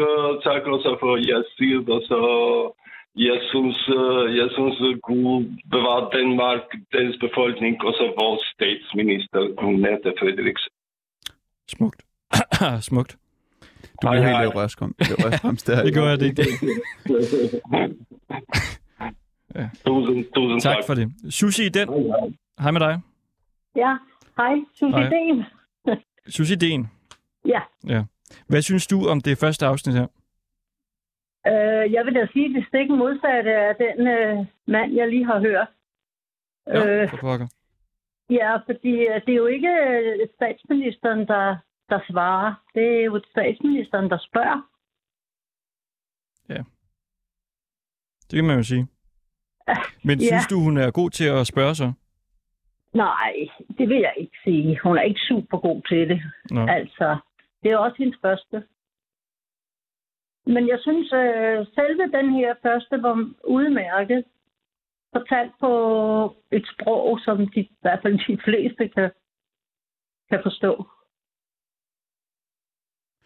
tak 0.47 0.61
også 0.75 0.91
for 1.03 1.11
jeres 1.29 1.49
tid, 1.59 1.89
og 1.95 2.01
så 2.11 2.19
jeg 3.29 3.37
synes, 3.51 3.77
uh, 3.99 4.23
jeg 4.41 4.47
synes, 4.57 4.75
at 4.89 4.95
Gud 5.09 5.43
bevarer 5.75 6.05
Danmark, 6.17 6.63
dens 6.97 7.15
befolkning, 7.25 7.73
og 7.87 7.93
så 7.99 8.05
vores 8.23 8.43
statsminister, 8.55 9.41
Mette 9.83 10.11
Frederiksen. 10.19 10.71
Smukt. 11.67 12.01
Smukt. 12.81 13.17
Du 14.01 14.07
hej. 14.07 14.41
helt 14.41 14.55
rørskom. 14.55 14.95
rørskom 14.99 15.57
der. 15.57 15.83
Det 15.83 15.93
gør 15.93 16.09
jeg 16.09 16.19
det 16.19 16.25
ikke. 16.25 16.41
tusind, 19.85 20.25
tusind 20.35 20.61
tak. 20.61 20.75
Tak 20.75 20.83
for 20.87 20.93
det. 20.93 21.13
Sushi 21.29 21.69
den. 21.69 21.89
Hej 22.59 22.71
med 22.71 22.79
dig. 22.79 23.01
Ja, 23.75 23.97
hej, 24.37 24.55
Susie 24.73 24.97
Hej. 24.97 25.09
Den. 25.09 25.43
Sushi 26.35 26.55
Den. 26.55 26.91
Ja. 27.45 27.61
ja. 27.87 28.03
Hvad 28.47 28.61
synes 28.61 28.87
du 28.87 29.07
om 29.07 29.21
det 29.21 29.37
første 29.37 29.65
afsnit 29.65 29.95
her? 29.95 30.07
Øh, 31.47 31.93
jeg 31.93 32.05
vil 32.05 32.15
da 32.15 32.27
sige, 32.33 32.53
det 32.53 32.65
stik 32.67 32.89
modsatte 32.89 33.51
af 33.51 33.75
den 33.75 34.07
øh, 34.07 34.45
mand, 34.67 34.93
jeg 34.93 35.09
lige 35.09 35.25
har 35.25 35.39
hørt. 35.39 35.67
Ja, 36.67 37.01
Øh, 37.03 37.09
for 37.09 37.17
pokker. 37.17 37.47
Ja, 38.29 38.55
fordi 38.65 38.93
øh, 39.07 39.21
det 39.25 39.31
er 39.33 39.35
jo 39.35 39.45
ikke 39.45 39.69
øh, 39.87 40.27
statsministeren, 40.35 41.27
der, 41.27 41.57
der 41.89 41.99
svarer. 42.09 42.53
Det 42.75 42.99
er 42.99 43.03
jo 43.05 43.21
statsministeren, 43.31 44.09
der 44.09 44.17
spørger. 44.17 44.61
Det 48.31 48.35
kan 48.37 48.45
man 48.45 48.57
jo 48.57 48.63
sige. 48.63 48.87
Men 50.07 50.19
Ja. 50.19 50.25
synes 50.25 50.47
du, 50.49 50.59
hun 50.59 50.77
er 50.77 50.91
god 50.91 51.09
til 51.09 51.25
at 51.29 51.47
spørge 51.47 51.75
sig? 51.75 51.93
Nej, 52.93 53.33
det 53.77 53.89
vil 53.89 53.97
jeg 53.97 54.13
ikke 54.17 54.37
sige. 54.43 54.79
Hun 54.83 54.97
er 54.97 55.01
ikke 55.01 55.19
super 55.19 55.57
god 55.57 55.81
til 55.89 56.09
det. 56.09 56.21
Nå. 56.51 56.67
Altså, 56.67 57.17
det 57.63 57.71
er 57.71 57.77
også 57.77 57.95
hendes 57.97 58.19
første. 58.21 58.63
Men 60.45 60.67
jeg 60.67 60.79
synes, 60.81 61.13
øh, 61.13 61.65
selve 61.75 62.03
den 62.17 62.33
her 62.33 62.55
første 62.61 63.03
var 63.03 63.15
udmærket. 63.43 64.23
Fortalt 65.15 65.53
på 65.59 65.71
et 66.51 66.65
sprog, 66.73 67.19
som 67.25 67.37
de, 67.37 67.59
i 67.59 67.77
hvert 67.81 67.99
fald 68.03 68.15
de 68.27 68.37
fleste 68.47 68.87
kan, 68.95 69.11
kan 70.29 70.39
forstå. 70.43 70.73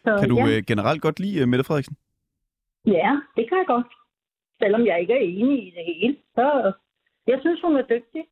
Så, 0.03 0.11
Kan 0.21 0.29
du 0.29 0.37
ja. 0.37 0.57
øh, 0.57 0.63
generelt 0.67 1.01
godt 1.01 1.19
lide 1.19 1.41
øh, 1.41 1.47
Mette 1.47 1.65
Frederiksen? 1.65 1.95
ja, 2.85 3.11
det 3.35 3.49
kan 3.49 3.57
jeg 3.57 3.67
godt. 3.67 3.87
Selvom 4.61 4.85
jeg 4.85 5.01
ikke 5.01 5.13
er 5.13 5.23
enig 5.23 5.67
i 5.67 5.71
det 5.77 5.85
hele. 5.85 6.17
Så 6.35 6.73
jeg 7.27 7.37
synes, 7.41 7.61
hun 7.61 7.75
er 7.77 7.81
dygtig. 7.81 8.23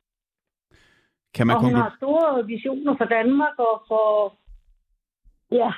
Kan 1.34 1.46
man 1.46 1.56
og 1.56 1.62
hun 1.62 1.74
har 1.74 1.94
store 1.96 2.46
visioner 2.46 2.94
for 2.96 3.04
Danmark 3.04 3.58
og 3.58 3.84
for, 3.88 4.36
ja, 5.52 5.70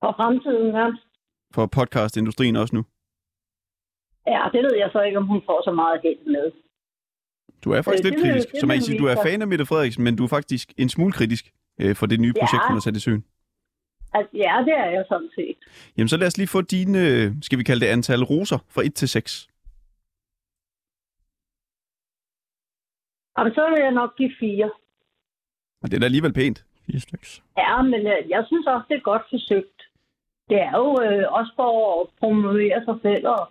for 0.00 0.12
fremtiden 0.18 0.72
nærmest. 0.72 1.06
For 1.54 1.66
podcastindustrien 1.66 2.56
også 2.56 2.74
nu. 2.76 2.84
Ja, 4.26 4.42
det 4.52 4.62
ved 4.66 4.74
jeg 4.76 4.90
så 4.92 5.00
ikke, 5.00 5.18
om 5.18 5.26
hun 5.26 5.42
får 5.46 5.60
så 5.64 5.72
meget 5.72 6.00
held 6.02 6.24
med. 6.26 6.52
Du 7.64 7.70
er 7.70 7.82
faktisk 7.82 8.04
Øh, 8.04 8.10
lidt 8.10 8.14
det 8.22 8.30
kritisk. 8.30 8.52
det 8.52 8.60
Så 8.60 8.66
man 8.66 8.76
kan 8.76 8.82
sige, 8.82 8.98
du 8.98 9.06
er 9.06 9.16
fan 9.26 9.42
af 9.42 9.48
Mette 9.48 9.66
Frederiksen, 9.66 10.04
men 10.04 10.16
du 10.16 10.24
er 10.24 10.28
faktisk 10.28 10.72
en 10.78 10.88
smule 10.88 11.12
kritisk 11.12 11.44
øh, 11.80 11.96
for 11.96 12.06
det 12.06 12.20
nye 12.20 12.32
projekt, 12.40 12.62
Ja. 12.62 12.68
hun 12.68 12.76
har 12.76 12.80
sat 12.80 12.96
i 12.96 13.00
søen. 13.00 13.24
Altså, 14.16 14.30
ja, 14.36 14.54
det 14.66 14.74
er 14.84 14.90
jeg 14.96 15.04
sådan 15.08 15.30
set. 15.34 15.56
Jamen 15.96 16.08
så 16.08 16.16
lad 16.16 16.26
os 16.26 16.36
lige 16.38 16.46
få 16.48 16.60
dine, 16.62 16.98
øh, 17.08 17.32
skal 17.42 17.58
vi 17.58 17.62
kalde 17.64 17.80
det 17.86 17.92
antal 17.92 18.22
roser 18.24 18.58
fra 18.68 18.82
1 18.84 18.94
til 18.94 19.08
6. 19.08 19.48
Og 23.36 23.44
så 23.56 23.62
vil 23.72 23.80
jeg 23.86 23.92
nok 24.00 24.16
give 24.16 24.32
fire. 24.40 24.70
Og 25.82 25.90
det 25.90 25.94
er 25.96 26.00
da 26.00 26.04
alligevel 26.10 26.32
pænt. 26.32 26.64
Fire 26.86 27.00
stykker. 27.00 27.40
Ja, 27.58 27.82
men 27.82 28.00
øh, 28.12 28.20
jeg 28.34 28.42
synes 28.46 28.66
også, 28.66 28.86
det 28.88 28.96
er 28.96 29.00
godt 29.12 29.22
forsøgt. 29.30 29.78
Det 30.50 30.58
er 30.68 30.74
jo 30.82 30.88
øh, 31.06 31.24
også 31.38 31.52
for 31.56 31.70
at 32.00 32.08
promovere 32.20 32.78
sig 32.88 32.96
selv 33.06 33.24
og 33.28 33.42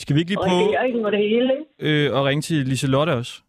Skal 0.00 0.14
vi 0.16 0.20
ikke 0.20 0.30
lige 0.30 0.38
prøve 0.38 0.78
regeringen 0.78 1.04
og 1.04 1.12
det 1.12 1.20
hele. 1.20 1.52
ikke? 1.58 2.06
øh, 2.12 2.18
at 2.18 2.24
ringe 2.24 2.42
til 2.42 2.56
Liselotte 2.66 3.10
også? 3.10 3.42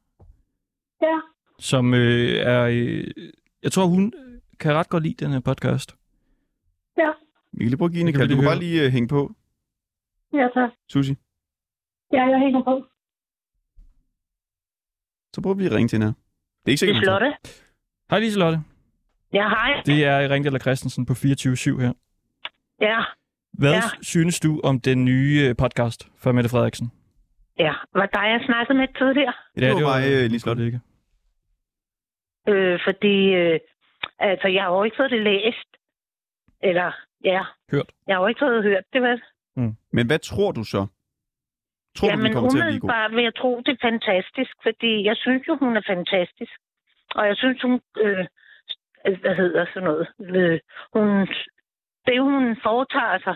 Ja, 1.01 1.19
Som 1.59 1.93
øh, 1.93 2.29
er... 2.35 2.61
Øh, 2.71 3.07
jeg 3.63 3.71
tror, 3.71 3.85
hun 3.85 4.13
kan 4.59 4.73
ret 4.73 4.89
godt 4.89 5.03
lide 5.03 5.25
den 5.25 5.31
her 5.33 5.39
podcast. 5.39 5.95
ja, 6.97 7.11
Vi 7.51 7.57
kan 7.63 7.67
lige 7.69 7.77
prøve 7.77 7.87
at 7.87 7.91
give 7.93 8.01
en 8.01 8.07
Det 8.07 8.15
kan 8.15 8.21
vi 8.21 8.27
kald. 8.27 8.29
Du 8.29 8.35
kan 8.35 8.45
bare 8.45 8.55
høre. 8.55 8.63
lige 8.63 8.85
øh, 8.85 8.91
hænge 8.91 9.07
på, 9.07 9.31
ja 10.33 10.47
tak. 10.53 10.69
Susi. 10.89 11.15
Ja, 12.13 12.23
jeg 12.25 12.39
hænger 12.39 12.63
på. 12.63 12.83
Så 15.35 15.41
prøver 15.41 15.55
vi 15.55 15.65
at 15.65 15.71
ringe 15.71 15.87
til 15.87 15.95
hende 15.97 16.07
her. 16.07 16.13
Det 16.65 16.67
er 16.67 16.71
ikke 16.71 16.77
sikkert. 16.79 17.03
Flotte. 17.03 17.33
Hej 18.09 18.19
Liselotte. 18.19 18.59
Ja, 19.33 19.49
hej. 19.49 19.81
Det 19.85 20.05
er 20.05 20.29
Ringdal 20.29 20.61
Christensen 20.61 21.05
på 21.05 21.13
24-7 21.13 21.17
her. 21.81 21.93
Ja, 22.81 23.03
Hvad 23.53 23.71
Ja. 23.73 23.81
synes 24.01 24.39
du 24.39 24.61
om 24.63 24.79
den 24.79 25.05
nye 25.05 25.45
øh, 25.49 25.55
podcast 25.55 26.07
fra 26.21 26.31
Mette 26.31 26.49
Frederiksen? 26.49 26.91
ja. 27.59 27.73
Var 27.93 28.05
dig, 28.05 28.25
jeg 28.35 28.41
snakkede 28.45 28.77
med 28.77 28.87
tidligere? 28.97 29.33
Det 29.55 29.73
var 29.73 29.79
mig, 29.79 30.03
øh, 30.11 30.31
Liselotte. 30.31 30.65
Ikke. 30.65 30.79
Øh, 32.49 32.79
fordi, 32.87 33.15
øh, 33.33 33.59
altså, 34.19 34.47
jeg 34.47 34.63
har 34.63 34.71
jo 34.71 34.83
ikke 34.83 34.97
fået 34.97 35.11
det 35.11 35.21
læst. 35.23 35.69
Eller, 36.63 36.91
ja. 37.23 37.41
Hørt. 37.71 37.89
Jeg 38.07 38.15
har 38.15 38.21
jo 38.21 38.27
ikke 38.27 38.39
fået 38.39 38.63
hørt 38.63 38.83
det, 38.93 39.01
vel? 39.01 39.21
Men 39.91 40.07
hvad 40.07 40.19
tror 40.19 40.51
du 40.51 40.63
så? 40.63 40.81
Tror 41.95 42.07
du, 42.07 42.11
Jamen, 42.11 42.25
den 42.25 42.33
kommer 42.33 42.49
til 42.49 42.61
at 42.61 42.65
blive 42.67 42.79
god? 42.79 43.15
vil 43.15 43.23
jeg 43.23 43.35
tro, 43.35 43.61
det 43.65 43.71
er 43.71 43.87
fantastisk, 43.91 44.53
fordi 44.63 45.05
jeg 45.05 45.15
synes 45.15 45.47
jo, 45.47 45.57
hun 45.61 45.77
er 45.77 45.81
fantastisk. 45.87 46.55
Og 47.15 47.27
jeg 47.27 47.35
synes, 47.37 47.61
hun, 47.61 47.81
øh, 48.03 48.25
hvad 49.21 49.35
hedder 49.35 49.65
sådan 49.73 49.83
noget, 49.89 50.07
øh, 50.19 50.59
hun, 50.93 51.27
det 52.09 52.21
hun 52.21 52.57
foretager 52.67 53.19
sig 53.27 53.35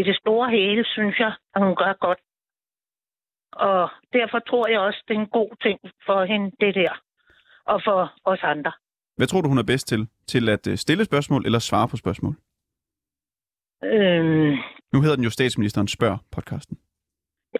i 0.00 0.02
det 0.08 0.16
store 0.22 0.50
hele, 0.50 0.84
synes 0.94 1.16
jeg, 1.18 1.32
at 1.54 1.60
hun 1.66 1.74
gør 1.82 1.92
godt. 2.06 2.18
Og 3.52 3.90
derfor 4.12 4.38
tror 4.38 4.68
jeg 4.68 4.80
også, 4.80 5.00
det 5.08 5.14
er 5.16 5.20
en 5.20 5.34
god 5.40 5.50
ting 5.62 5.78
for 6.06 6.24
hende, 6.24 6.50
det 6.60 6.74
der. 6.74 6.92
Og 7.64 7.80
for 7.86 8.12
os 8.24 8.42
andre. 8.42 8.72
Hvad 9.16 9.26
tror 9.26 9.40
du, 9.40 9.48
hun 9.48 9.58
er 9.58 9.62
bedst 9.72 9.88
til? 9.88 10.08
Til 10.26 10.48
at 10.48 10.66
øh, 10.66 10.76
stille 10.76 11.04
spørgsmål 11.04 11.46
eller 11.46 11.58
svare 11.58 11.88
på 11.88 11.96
spørgsmål? 11.96 12.34
Øhm, 13.84 14.56
Nu 14.92 15.00
hedder 15.02 15.16
den 15.16 15.24
jo 15.24 15.30
Statsministeren 15.30 15.88
Spørg 15.88 16.18
podcasten. 16.32 16.78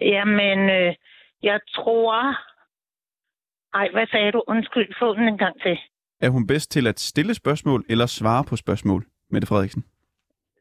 jamen, 0.01 0.59
øh, 0.69 0.95
jeg 1.43 1.59
tror... 1.75 2.35
Ej, 3.73 3.89
hvad 3.93 4.07
sagde 4.07 4.31
du? 4.31 4.43
Undskyld, 4.47 4.93
få 4.99 5.13
den 5.15 5.27
en 5.27 5.37
gang 5.37 5.61
til. 5.61 5.77
Er 6.21 6.29
hun 6.29 6.47
bedst 6.47 6.71
til 6.71 6.87
at 6.87 6.99
stille 6.99 7.33
spørgsmål 7.33 7.85
eller 7.89 8.05
svare 8.05 8.43
på 8.49 8.55
spørgsmål, 8.55 9.05
Mette 9.29 9.47
Frederiksen? 9.47 9.83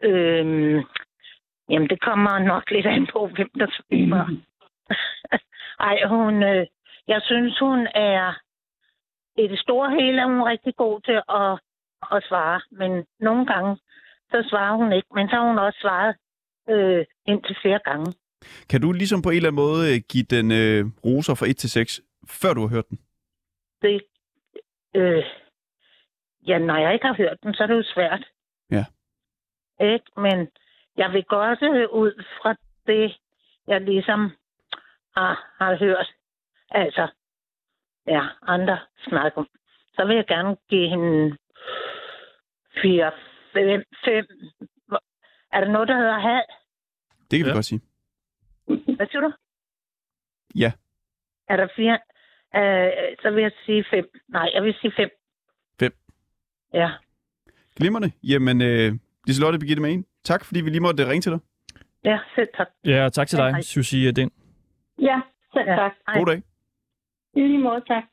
Øhm, 0.03 0.79
jamen, 1.71 1.89
det 1.89 2.01
kommer 2.01 2.39
nok 2.39 2.71
lidt 2.71 2.87
an 2.87 3.07
på, 3.13 3.31
hvem 3.37 3.51
der 3.61 3.69
spørger. 3.79 4.27
Ej, 5.89 5.97
hun, 6.09 6.43
øh, 6.43 6.67
jeg 7.09 7.21
synes, 7.25 7.59
hun 7.59 7.89
er... 7.95 8.39
I 9.37 9.49
det 9.49 9.59
store 9.59 9.91
hele 9.91 10.21
er 10.21 10.27
hun 10.27 10.43
rigtig 10.43 10.77
god 10.77 11.01
til 11.01 11.19
at, 11.41 11.53
at 12.17 12.25
svare, 12.29 12.61
men 12.71 13.07
nogle 13.21 13.47
gange, 13.47 13.77
så 14.31 14.47
svarer 14.51 14.77
hun 14.77 14.93
ikke. 14.93 15.09
Men 15.15 15.29
så 15.29 15.37
har 15.37 15.49
hun 15.49 15.59
også 15.59 15.79
svaret 15.83 16.17
øh, 16.71 17.05
indtil 17.27 17.57
flere 17.63 17.81
gange. 17.85 18.15
Kan 18.71 18.81
du 18.81 18.93
ligesom 18.93 19.23
på 19.23 19.31
en 19.31 19.37
eller 19.37 19.49
anden 19.49 19.63
måde 19.65 19.95
øh, 19.95 20.01
give 20.09 20.27
den 20.37 20.47
øh, 20.63 20.85
roser 21.05 21.35
fra 21.35 21.47
1 21.47 21.57
til 21.57 21.71
6, 21.71 22.01
før 22.41 22.55
du 22.55 22.61
har 22.61 22.69
hørt 22.69 22.89
den? 22.91 22.99
Det, 23.83 24.03
øh, 24.95 25.25
ja, 26.49 26.59
når 26.59 26.77
jeg 26.77 26.93
ikke 26.93 27.07
har 27.07 27.15
hørt 27.15 27.39
den, 27.43 27.55
så 27.55 27.63
er 27.63 27.67
det 27.67 27.75
jo 27.75 27.93
svært. 27.95 28.25
Ikke? 29.83 30.05
Men 30.17 30.49
jeg 30.97 31.13
vil 31.13 31.25
godt 31.25 31.63
øh, 31.63 31.89
ud 31.91 32.25
fra 32.43 32.55
det, 32.87 33.19
jeg 33.67 33.81
ligesom 33.81 34.31
har, 35.17 35.55
har 35.59 35.77
hørt, 35.77 36.15
altså, 36.71 37.09
ja, 38.07 38.27
andre 38.43 38.79
snakke 39.09 39.39
om, 39.39 39.49
så 39.95 40.05
vil 40.07 40.17
jeg 40.17 40.27
gerne 40.27 40.57
give 40.69 40.89
hende 40.89 41.37
4, 42.83 43.13
5, 43.53 43.83
5. 44.05 44.27
Er 45.53 45.61
der 45.61 45.69
noget, 45.69 45.89
der 45.89 45.97
hedder 45.97 46.19
halv? 46.19 46.45
Det 47.31 47.39
kan 47.39 47.47
ja. 47.47 47.53
Vi 47.53 47.57
godt 47.57 47.65
sige. 47.65 47.81
Hvad 48.97 49.07
siger 49.07 49.21
du? 49.21 49.33
Ja. 50.55 50.73
Er 51.49 51.57
der 51.57 51.69
fire? 51.77 51.99
Øh, 52.57 53.17
så 53.23 53.31
vil 53.31 53.43
jeg 53.43 53.53
sige 53.67 53.85
5. 53.91 54.11
Nej, 54.29 54.51
jeg 54.55 54.63
vil 54.63 54.75
sige 54.81 54.93
5. 54.97 55.09
Fem. 55.81 55.93
Ja. 56.75 56.91
Glimrende. 57.77 58.13
Jamen, 58.23 58.63
øh, 58.63 58.93
Liselotte 59.27 59.59
Birgitte 59.59 59.83
Magen, 59.83 60.05
tak 60.25 60.45
fordi 60.45 60.61
vi 60.61 60.71
lige 60.71 60.81
måtte 60.81 61.03
øh, 61.03 61.09
ringe 61.09 61.23
til 61.23 61.33
dig. 61.33 61.41
Ja, 62.05 62.19
selv 62.35 62.49
tak. 62.57 62.69
Ja, 62.85 63.09
tak 63.09 63.29
til 63.29 63.39
dig, 63.39 63.51
hej. 63.51 63.61
Susie 63.61 64.13
Den. 64.13 64.31
Ja, 65.01 65.21
selv 65.53 65.69
Ja. 65.69 65.77
tak. 65.77 65.93
God 66.15 66.27
dag. 66.27 66.43
I 67.37 67.41
lige 67.41 67.59
måde, 67.59 67.81
tak. 67.89 68.05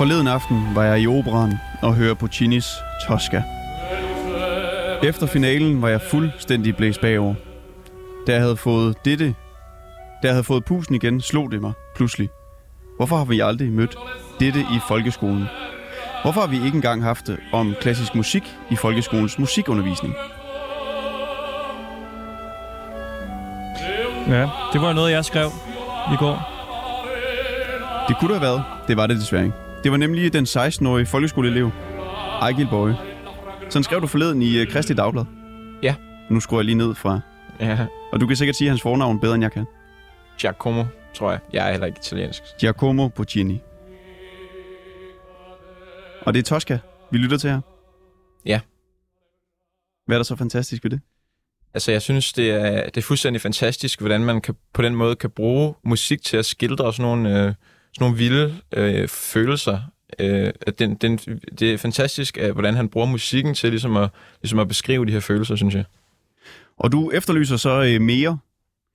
Forleden 0.00 0.28
aften 0.28 0.74
var 0.74 0.84
jeg 0.84 1.00
i 1.00 1.06
operan 1.06 1.58
og 1.82 1.94
hørte 1.94 2.14
Puccinis 2.14 2.66
Tosca. 3.06 3.42
Efter 5.02 5.26
finalen 5.26 5.82
var 5.82 5.88
jeg 5.88 6.00
fuldstændig 6.00 6.76
blæst 6.76 7.00
bagover. 7.00 7.34
Da 8.26 8.32
jeg 8.32 8.40
havde 8.40 8.56
fået 8.56 9.04
dette, 9.04 9.34
da 10.22 10.26
jeg 10.28 10.32
havde 10.32 10.44
fået 10.44 10.64
pusen 10.64 10.94
igen, 10.94 11.20
slog 11.20 11.52
det 11.52 11.60
mig 11.60 11.72
pludselig. 11.94 12.28
Hvorfor 12.96 13.16
har 13.16 13.24
vi 13.24 13.40
aldrig 13.40 13.68
mødt 13.68 13.96
dette 14.40 14.60
i 14.60 14.78
folkeskolen? 14.88 15.44
Hvorfor 16.22 16.40
har 16.40 16.48
vi 16.48 16.56
ikke 16.56 16.76
engang 16.76 17.02
haft 17.02 17.26
det 17.26 17.38
om 17.52 17.74
klassisk 17.80 18.14
musik 18.14 18.56
i 18.70 18.76
folkeskolens 18.76 19.38
musikundervisning? 19.38 20.14
Ja, 24.28 24.48
det 24.72 24.80
var 24.80 24.92
noget, 24.92 25.12
jeg 25.12 25.24
skrev 25.24 25.50
i 26.12 26.16
går. 26.16 26.50
Det 28.08 28.16
kunne 28.18 28.34
det 28.34 28.40
have 28.40 28.52
været. 28.52 28.62
Det 28.88 28.96
var 28.96 29.06
det 29.06 29.16
desværre 29.16 29.44
ikke. 29.44 29.69
Det 29.84 29.90
var 29.90 29.96
nemlig 29.96 30.32
den 30.32 30.44
16-årige 30.44 31.06
folkeskoleelev, 31.06 31.70
Ejgil 32.40 32.68
Bøje. 32.70 32.96
Sådan 33.70 33.84
skrev 33.84 34.00
du 34.00 34.06
forleden 34.06 34.42
i 34.42 34.62
uh, 34.62 34.68
Kristi 34.68 34.94
Dagblad. 34.94 35.24
Ja. 35.82 35.94
Nu 36.30 36.40
skruer 36.40 36.60
jeg 36.60 36.64
lige 36.64 36.74
ned 36.76 36.94
fra... 36.94 37.20
Ja, 37.60 37.86
Og 38.12 38.20
du 38.20 38.26
kan 38.26 38.36
sikkert 38.36 38.56
sige 38.56 38.68
hans 38.68 38.82
fornavn 38.82 39.20
bedre, 39.20 39.34
end 39.34 39.42
jeg 39.42 39.52
kan. 39.52 39.64
Giacomo, 40.38 40.84
tror 41.14 41.30
jeg. 41.30 41.40
Jeg 41.52 41.66
er 41.66 41.70
heller 41.70 41.86
ikke 41.86 41.98
italiensk. 41.98 42.42
Giacomo 42.60 43.08
Puccini. 43.08 43.60
Og 46.22 46.34
det 46.34 46.38
er 46.38 46.44
Tosca, 46.44 46.78
vi 47.10 47.18
lytter 47.18 47.36
til 47.36 47.50
her. 47.50 47.60
Ja. 48.46 48.60
Hvad 50.06 50.16
er 50.16 50.18
der 50.18 50.24
så 50.24 50.36
fantastisk 50.36 50.84
ved 50.84 50.90
det? 50.90 51.00
Altså, 51.74 51.92
jeg 51.92 52.02
synes, 52.02 52.32
det 52.32 52.50
er, 52.50 52.84
det 52.84 52.96
er 52.96 53.02
fuldstændig 53.02 53.40
fantastisk, 53.42 54.00
hvordan 54.00 54.24
man 54.24 54.40
kan, 54.40 54.54
på 54.74 54.82
den 54.82 54.94
måde 54.94 55.16
kan 55.16 55.30
bruge 55.30 55.74
musik 55.84 56.22
til 56.22 56.36
at 56.36 56.46
skildre 56.46 56.92
sådan 56.92 57.02
nogle, 57.02 57.44
øh, 57.46 57.54
sådan 57.92 58.04
nogle 58.04 58.16
vilde 58.16 58.56
øh, 58.72 59.08
følelser. 59.08 59.80
Øh, 60.18 60.52
at 60.66 60.78
den, 60.78 60.94
den, 60.94 61.16
det 61.58 61.72
er 61.72 61.78
fantastisk, 61.78 62.38
at, 62.38 62.52
hvordan 62.52 62.74
han 62.74 62.88
bruger 62.88 63.06
musikken 63.06 63.54
til 63.54 63.70
ligesom 63.70 63.96
at, 63.96 64.10
ligesom 64.42 64.58
at 64.58 64.68
beskrive 64.68 65.06
de 65.06 65.12
her 65.12 65.20
følelser, 65.20 65.56
synes 65.56 65.74
jeg. 65.74 65.84
Og 66.78 66.92
du 66.92 67.10
efterlyser 67.10 67.56
så 67.56 67.82
øh, 67.82 68.00
mere 68.00 68.38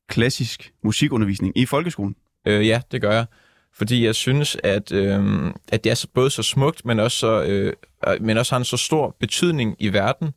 klassisk 0.09 0.71
musikundervisning 0.83 1.57
i 1.57 1.65
folkeskolen. 1.65 2.15
Øh, 2.45 2.67
ja, 2.67 2.81
det 2.91 3.01
gør 3.01 3.11
jeg. 3.11 3.25
Fordi 3.73 4.05
jeg 4.05 4.15
synes, 4.15 4.57
at, 4.63 4.91
øh, 4.91 5.45
at 5.71 5.83
det 5.83 5.89
er 5.89 5.95
så, 5.95 6.07
både 6.13 6.29
så 6.29 6.43
smukt, 6.43 6.85
men 6.85 6.99
også, 6.99 7.17
så, 7.17 7.43
øh, 7.43 7.73
men 8.21 8.37
også 8.37 8.55
har 8.55 8.57
en 8.57 8.65
så 8.65 8.77
stor 8.77 9.15
betydning 9.19 9.75
i 9.79 9.93
verden. 9.93 10.31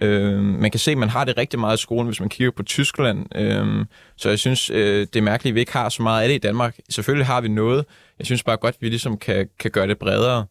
Øh, 0.00 0.38
man 0.42 0.70
kan 0.70 0.80
se, 0.80 0.90
at 0.90 0.98
man 0.98 1.08
har 1.08 1.24
det 1.24 1.36
rigtig 1.36 1.60
meget 1.60 1.78
i 1.78 1.82
skolen, 1.82 2.06
hvis 2.06 2.20
man 2.20 2.28
kigger 2.28 2.50
på 2.50 2.62
Tyskland. 2.62 3.36
Øh, 3.36 3.86
så 4.16 4.28
jeg 4.28 4.38
synes, 4.38 4.70
øh, 4.70 5.00
det 5.00 5.16
er 5.16 5.22
mærkeligt, 5.22 5.52
at 5.52 5.54
vi 5.54 5.60
ikke 5.60 5.72
har 5.72 5.88
så 5.88 6.02
meget 6.02 6.22
af 6.22 6.28
det 6.28 6.34
i 6.34 6.38
Danmark. 6.38 6.78
Selvfølgelig 6.88 7.26
har 7.26 7.40
vi 7.40 7.48
noget. 7.48 7.84
Jeg 8.18 8.26
synes 8.26 8.42
bare 8.42 8.56
godt, 8.56 8.74
at 8.74 8.82
vi 8.82 8.88
ligesom 8.88 9.16
kan, 9.16 9.48
kan 9.58 9.70
gøre 9.70 9.86
det 9.86 9.98
bredere. 9.98 10.46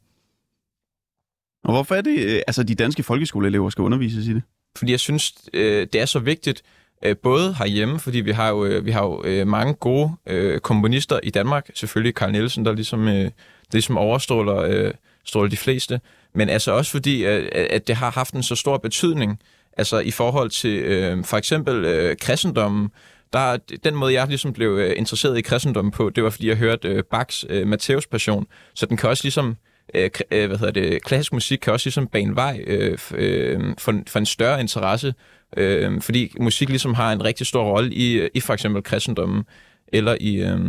Og 1.63 1.73
hvorfor 1.73 1.95
er 1.95 2.01
det, 2.01 2.19
øh, 2.19 2.41
altså 2.47 2.63
de 2.63 2.75
danske 2.75 3.03
folkeskoleelever 3.03 3.69
skal 3.69 3.81
undervises 3.81 4.27
i 4.27 4.33
det? 4.33 4.43
fordi 4.75 4.91
jeg 4.91 4.99
synes, 4.99 5.33
øh, 5.53 5.87
det 5.93 6.01
er 6.01 6.05
så 6.05 6.19
vigtigt, 6.19 6.63
øh, 7.05 7.17
både 7.17 7.55
herhjemme, 7.55 7.99
fordi 7.99 8.19
vi 8.19 8.31
har 8.31 8.49
jo, 8.49 8.65
øh, 8.65 8.85
vi 8.85 8.91
har 8.91 9.03
jo 9.03 9.45
mange 9.45 9.73
gode 9.73 10.11
øh, 10.27 10.59
komponister 10.59 11.19
i 11.23 11.29
Danmark, 11.29 11.69
selvfølgelig 11.73 12.13
Carl 12.13 12.31
Nielsen, 12.31 12.65
der 12.65 12.73
ligesom, 12.73 13.07
øh, 13.07 13.23
der 13.23 13.31
ligesom 13.71 13.97
overstråler 13.97 14.57
øh, 14.57 14.93
stråler 15.25 15.49
de 15.49 15.57
fleste, 15.57 16.01
men 16.35 16.49
altså 16.49 16.71
også 16.71 16.91
fordi, 16.91 17.25
øh, 17.25 17.49
at 17.53 17.87
det 17.87 17.95
har 17.95 18.11
haft 18.11 18.33
en 18.33 18.43
så 18.43 18.55
stor 18.55 18.77
betydning, 18.77 19.39
altså 19.77 19.99
i 19.99 20.11
forhold 20.11 20.49
til 20.49 20.79
øh, 20.79 21.23
for 21.23 21.37
eksempel 21.37 21.85
øh, 21.85 22.15
kristendommen, 22.21 22.89
der, 23.33 23.57
den 23.83 23.95
måde, 23.95 24.13
jeg 24.13 24.27
ligesom 24.27 24.53
blev 24.53 24.69
øh, 24.69 24.93
interesseret 24.97 25.37
i 25.37 25.41
kristendommen 25.41 25.91
på, 25.91 26.09
det 26.09 26.23
var, 26.23 26.29
fordi 26.29 26.47
jeg 26.47 26.57
hørte 26.57 26.87
øh, 26.87 27.03
Bachs 27.11 27.45
øh, 27.49 27.67
Matthæus 27.67 28.07
Passion, 28.07 28.45
så 28.73 28.85
den 28.85 28.97
kan 28.97 29.09
også 29.09 29.23
ligesom 29.23 29.55
øh, 29.93 30.09
øh, 30.31 30.47
hvad 30.47 30.57
hedder 30.57 30.71
det, 30.71 31.03
klassisk 31.03 31.33
musik 31.33 31.59
kan 31.59 31.73
også 31.73 31.87
ligesom 31.87 32.07
bane 32.07 32.35
vej 32.35 32.63
øh, 32.67 32.97
øh, 33.15 33.61
for, 33.77 34.01
for 34.07 34.19
en 34.19 34.25
større 34.25 34.59
interesse, 34.59 35.13
øh, 35.57 36.01
fordi 36.01 36.33
musik 36.39 36.69
ligesom 36.69 36.93
har 36.93 37.11
en 37.11 37.23
rigtig 37.23 37.47
stor 37.47 37.63
rolle 37.63 37.93
i, 37.93 38.13
øh, 38.13 38.29
i 38.33 38.39
for 38.39 38.53
eksempel 38.53 38.83
kristendommen, 38.83 39.43
eller 39.87 40.17
i, 40.21 40.35
øh, 40.35 40.59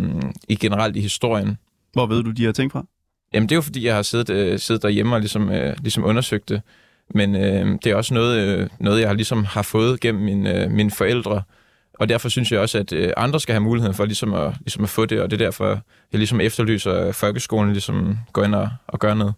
i 0.49 0.55
generelt 0.55 0.97
i 0.97 1.01
historien. 1.01 1.57
Hvor 1.93 2.07
ved 2.07 2.23
du 2.23 2.31
de 2.31 2.45
her 2.45 2.53
ting 2.53 2.73
fra? 2.73 2.85
Jamen 3.35 3.49
det 3.49 3.55
er 3.55 3.57
jo 3.57 3.63
fordi, 3.63 3.87
jeg 3.87 3.95
har 3.95 4.03
siddet, 4.03 4.31
øh, 4.31 4.59
siddet 4.59 4.83
derhjemme 4.83 5.15
og 5.15 5.21
ligesom, 5.21 5.51
øh, 5.51 5.77
ligesom 5.81 6.05
undersøgt 6.05 6.49
det, 6.49 6.63
men 7.11 7.35
øh, 7.35 7.79
det 7.85 7.87
er 7.87 7.97
også 7.97 8.15
noget, 8.15 8.39
øh, 8.39 8.69
noget, 8.81 9.01
jeg 9.01 9.09
har 9.09 9.15
ligesom 9.15 9.45
har 9.45 9.63
fået 9.63 10.01
gennem 10.01 10.25
min, 10.25 10.47
øh, 10.47 10.71
mine 10.71 10.91
forældre, 10.91 11.43
og 11.95 12.09
derfor 12.09 12.29
synes 12.29 12.53
jeg 12.53 12.61
også, 12.61 12.79
at 12.79 12.93
øh, 12.93 13.13
andre 13.17 13.41
skal 13.41 13.53
have 13.53 13.63
muligheden 13.63 13.95
for 13.95 14.05
ligesom 14.05 14.35
at, 14.35 14.55
ligesom 14.61 14.85
at 14.85 14.91
få 14.91 15.07
det, 15.07 15.21
og 15.21 15.31
det 15.31 15.41
er 15.41 15.45
derfor, 15.45 15.69
jeg 16.13 16.19
ligesom 16.19 16.41
efterlyser, 16.41 16.93
at 16.93 17.15
folkeskolen 17.15 17.73
ligesom 17.73 18.19
går 18.33 18.45
ind 18.45 18.55
og, 18.55 18.69
og 18.87 18.99
gør 18.99 19.15
noget. 19.15 19.35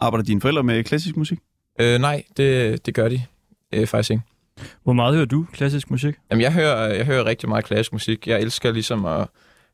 Arbejder 0.00 0.24
dine 0.24 0.40
forældre 0.40 0.62
med 0.62 0.84
klassisk 0.84 1.16
musik? 1.16 1.38
Øh, 1.80 2.00
nej, 2.00 2.22
det, 2.36 2.86
det 2.86 2.94
gør 2.94 3.08
de 3.08 3.22
øh, 3.74 3.86
faktisk 3.86 4.10
ikke. 4.10 4.22
Hvor 4.84 4.92
meget 4.92 5.14
hører 5.14 5.26
du 5.26 5.46
klassisk 5.52 5.90
musik? 5.90 6.14
Jamen, 6.30 6.42
jeg 6.42 6.52
hører, 6.52 6.94
jeg 6.94 7.06
hører 7.06 7.24
rigtig 7.24 7.48
meget 7.48 7.64
klassisk 7.64 7.92
musik. 7.92 8.26
Jeg 8.26 8.40
elsker 8.40 8.72
ligesom 8.72 9.06
at, 9.06 9.26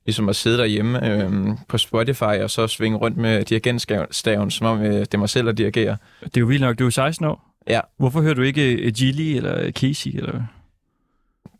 ligesom 0.06 0.28
at 0.28 0.36
sidde 0.36 0.58
derhjemme 0.58 1.08
øh, 1.08 1.32
på 1.68 1.78
Spotify 1.78 2.22
og 2.22 2.50
så 2.50 2.66
svinge 2.66 2.98
rundt 2.98 3.16
med 3.16 3.44
dirigentstaven, 3.44 4.50
som 4.50 4.66
om 4.66 4.82
øh, 4.82 4.92
det 4.92 5.14
er 5.14 5.18
mig 5.18 5.28
selv, 5.28 5.46
der 5.46 5.52
dirigerer. 5.52 5.96
Det 6.24 6.36
er 6.36 6.40
jo 6.40 6.46
vildt 6.46 6.60
nok, 6.60 6.78
du 6.78 6.86
er 6.86 6.90
16 6.90 7.26
år. 7.26 7.54
Ja. 7.68 7.80
Hvorfor 7.98 8.20
hører 8.20 8.34
du 8.34 8.42
ikke 8.42 8.72
øh, 8.72 8.92
Gilly 8.92 9.36
eller 9.36 9.70
Casey? 9.70 10.10
Eller? 10.16 10.42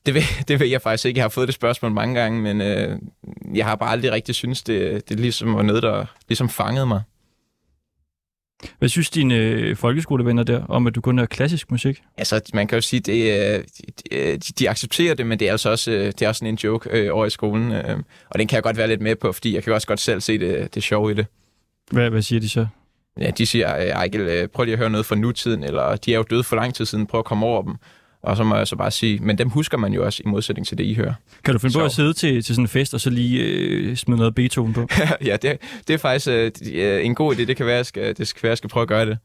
Det 0.07 0.15
ved, 0.15 0.23
det 0.49 0.61
ved 0.61 0.67
jeg 0.67 0.83
faktisk 0.83 1.07
ikke. 1.07 1.19
Jeg 1.19 1.25
har 1.25 1.29
fået 1.29 1.49
det 1.49 1.55
spørgsmål 1.55 1.93
mange 1.93 2.21
gange, 2.21 2.43
men 2.43 2.61
øh, 2.61 2.99
jeg 3.55 3.67
har 3.67 3.77
bare 3.77 3.91
aldrig 3.91 4.13
rigtig 4.13 4.35
synes 4.35 4.63
det, 4.63 5.09
det 5.09 5.21
ligesom 5.21 5.55
var 5.55 5.63
noget, 5.63 5.83
der 5.83 6.07
ligesom 6.29 6.49
fangede 6.49 6.87
mig. 6.87 7.03
Hvad 8.79 8.89
synes 8.89 9.11
dine 9.11 9.35
øh, 9.37 9.77
folkeskolevenner 9.77 10.43
der 10.43 10.65
om, 10.65 10.87
at 10.87 10.95
du 10.95 11.01
kun 11.01 11.19
hører 11.19 11.27
klassisk 11.27 11.71
musik? 11.71 12.03
Altså, 12.17 12.41
man 12.55 12.67
kan 12.67 12.77
jo 12.77 12.81
sige, 12.81 13.01
det, 13.01 13.41
øh, 14.13 14.35
de, 14.35 14.39
de 14.39 14.71
accepterer 14.71 15.15
det, 15.15 15.27
men 15.27 15.39
det 15.39 15.49
er 15.49 15.53
altså 15.53 15.71
også, 15.71 15.91
øh, 15.91 16.07
det 16.07 16.23
er 16.23 16.29
også 16.29 16.39
sådan 16.39 16.49
en 16.49 16.59
joke 16.65 16.91
øh, 16.93 17.15
over 17.15 17.27
i 17.27 17.31
skolen. 17.31 17.73
Øh, 17.73 17.99
og 18.31 18.39
den 18.39 18.49
kan 18.49 18.57
jeg 18.57 18.63
godt 18.63 18.77
være 18.77 18.89
lidt 18.89 19.01
med 19.01 19.17
på, 19.17 19.33
fordi 19.33 19.55
jeg 19.55 19.63
kan 19.63 19.73
også 19.73 19.87
godt 19.87 20.01
selv 20.01 20.21
se 20.21 20.39
det, 20.39 20.75
det 20.75 20.83
sjove 20.83 21.11
i 21.11 21.15
det. 21.15 21.27
Hvad, 21.91 22.11
hvad 22.11 22.23
siger 22.23 22.41
de 22.41 22.49
så? 22.49 22.67
Ja, 23.21 23.31
de 23.31 23.47
siger, 23.47 23.69
Ejkel, 23.93 24.21
øh, 24.21 24.49
prøv 24.49 24.65
lige 24.65 24.73
at 24.73 24.79
høre 24.79 24.91
noget 24.91 25.07
fra 25.07 25.17
nutiden, 25.17 25.65
eller 25.65 25.97
de 25.97 26.13
er 26.13 26.17
jo 26.17 26.25
døde 26.31 26.45
for 26.45 26.57
lang 26.57 26.75
tid 26.75 26.85
siden, 26.85 27.07
prøv 27.07 27.19
at 27.19 27.25
komme 27.25 27.47
over 27.47 27.63
dem. 27.63 27.77
Og 28.25 28.37
så 28.37 28.45
må 28.45 28.57
jeg 28.57 28.67
så 28.67 28.77
bare 28.77 28.91
sige, 28.91 29.19
men 29.19 29.39
dem 29.39 29.49
husker 29.49 29.79
man 29.79 29.93
jo 29.93 30.05
også 30.05 30.23
i 30.25 30.29
modsætning 30.29 30.67
til 30.67 30.79
det, 30.79 30.85
I 30.85 30.95
hører. 30.95 31.15
Kan 31.45 31.55
du 31.55 31.59
finde 31.59 31.73
på 31.73 31.79
Så. 31.79 31.85
at 31.85 31.93
sidde 31.93 32.13
til, 32.13 32.43
til 32.43 32.55
sådan 32.55 32.65
en 32.65 32.69
fest, 32.69 32.95
og 32.95 33.01
så 33.01 33.11
lige 33.11 33.43
øh, 33.43 33.97
smide 33.97 34.19
noget 34.19 34.35
Beethoven 34.35 34.73
på? 34.73 34.89
ja, 35.25 35.37
det, 35.37 35.59
det 35.89 35.95
er 35.95 35.99
faktisk 35.99 36.29
øh, 36.73 37.07
en 37.07 37.15
god 37.15 37.35
idé. 37.35 37.45
Det 37.45 37.57
kan 37.57 37.67
være, 37.67 37.77
jeg 37.77 37.87
skal, 37.87 38.17
det 38.17 38.29
skal 38.29 38.43
være, 38.43 38.51
jeg 38.51 38.59
skal 38.59 38.71
prøve 38.71 38.83
at 38.83 38.89
gøre 38.89 39.07
det. 39.07 39.19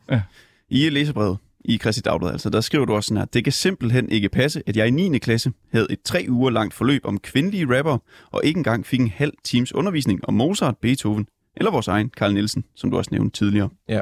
I 0.69 0.89
læsebrevet 0.89 1.37
i 1.65 1.77
Kristi 1.77 2.01
Dagblad, 2.01 2.31
altså, 2.31 2.49
der 2.49 2.61
skriver 2.61 2.85
du 2.85 2.93
også 2.93 3.07
sådan 3.07 3.17
her, 3.17 3.25
det 3.25 3.43
kan 3.43 3.53
simpelthen 3.53 4.09
ikke 4.11 4.29
passe, 4.29 4.63
at 4.65 4.77
jeg 4.77 4.87
i 4.87 4.91
9. 4.91 5.17
klasse 5.17 5.51
havde 5.71 5.87
et 5.89 6.01
tre 6.01 6.25
uger 6.29 6.49
langt 6.49 6.73
forløb 6.73 7.01
om 7.05 7.19
kvindelige 7.19 7.77
rapper, 7.77 7.97
og 8.31 8.41
ikke 8.43 8.57
engang 8.57 8.85
fik 8.85 8.99
en 8.99 9.11
halv 9.15 9.33
times 9.43 9.75
undervisning 9.75 10.19
om 10.27 10.33
Mozart, 10.33 10.77
Beethoven, 10.81 11.27
eller 11.57 11.71
vores 11.71 11.87
egen 11.87 12.09
Carl 12.17 12.33
Nielsen, 12.33 12.63
som 12.75 12.91
du 12.91 12.97
også 12.97 13.09
nævnte 13.11 13.37
tidligere. 13.37 13.69
Ja. 13.89 13.99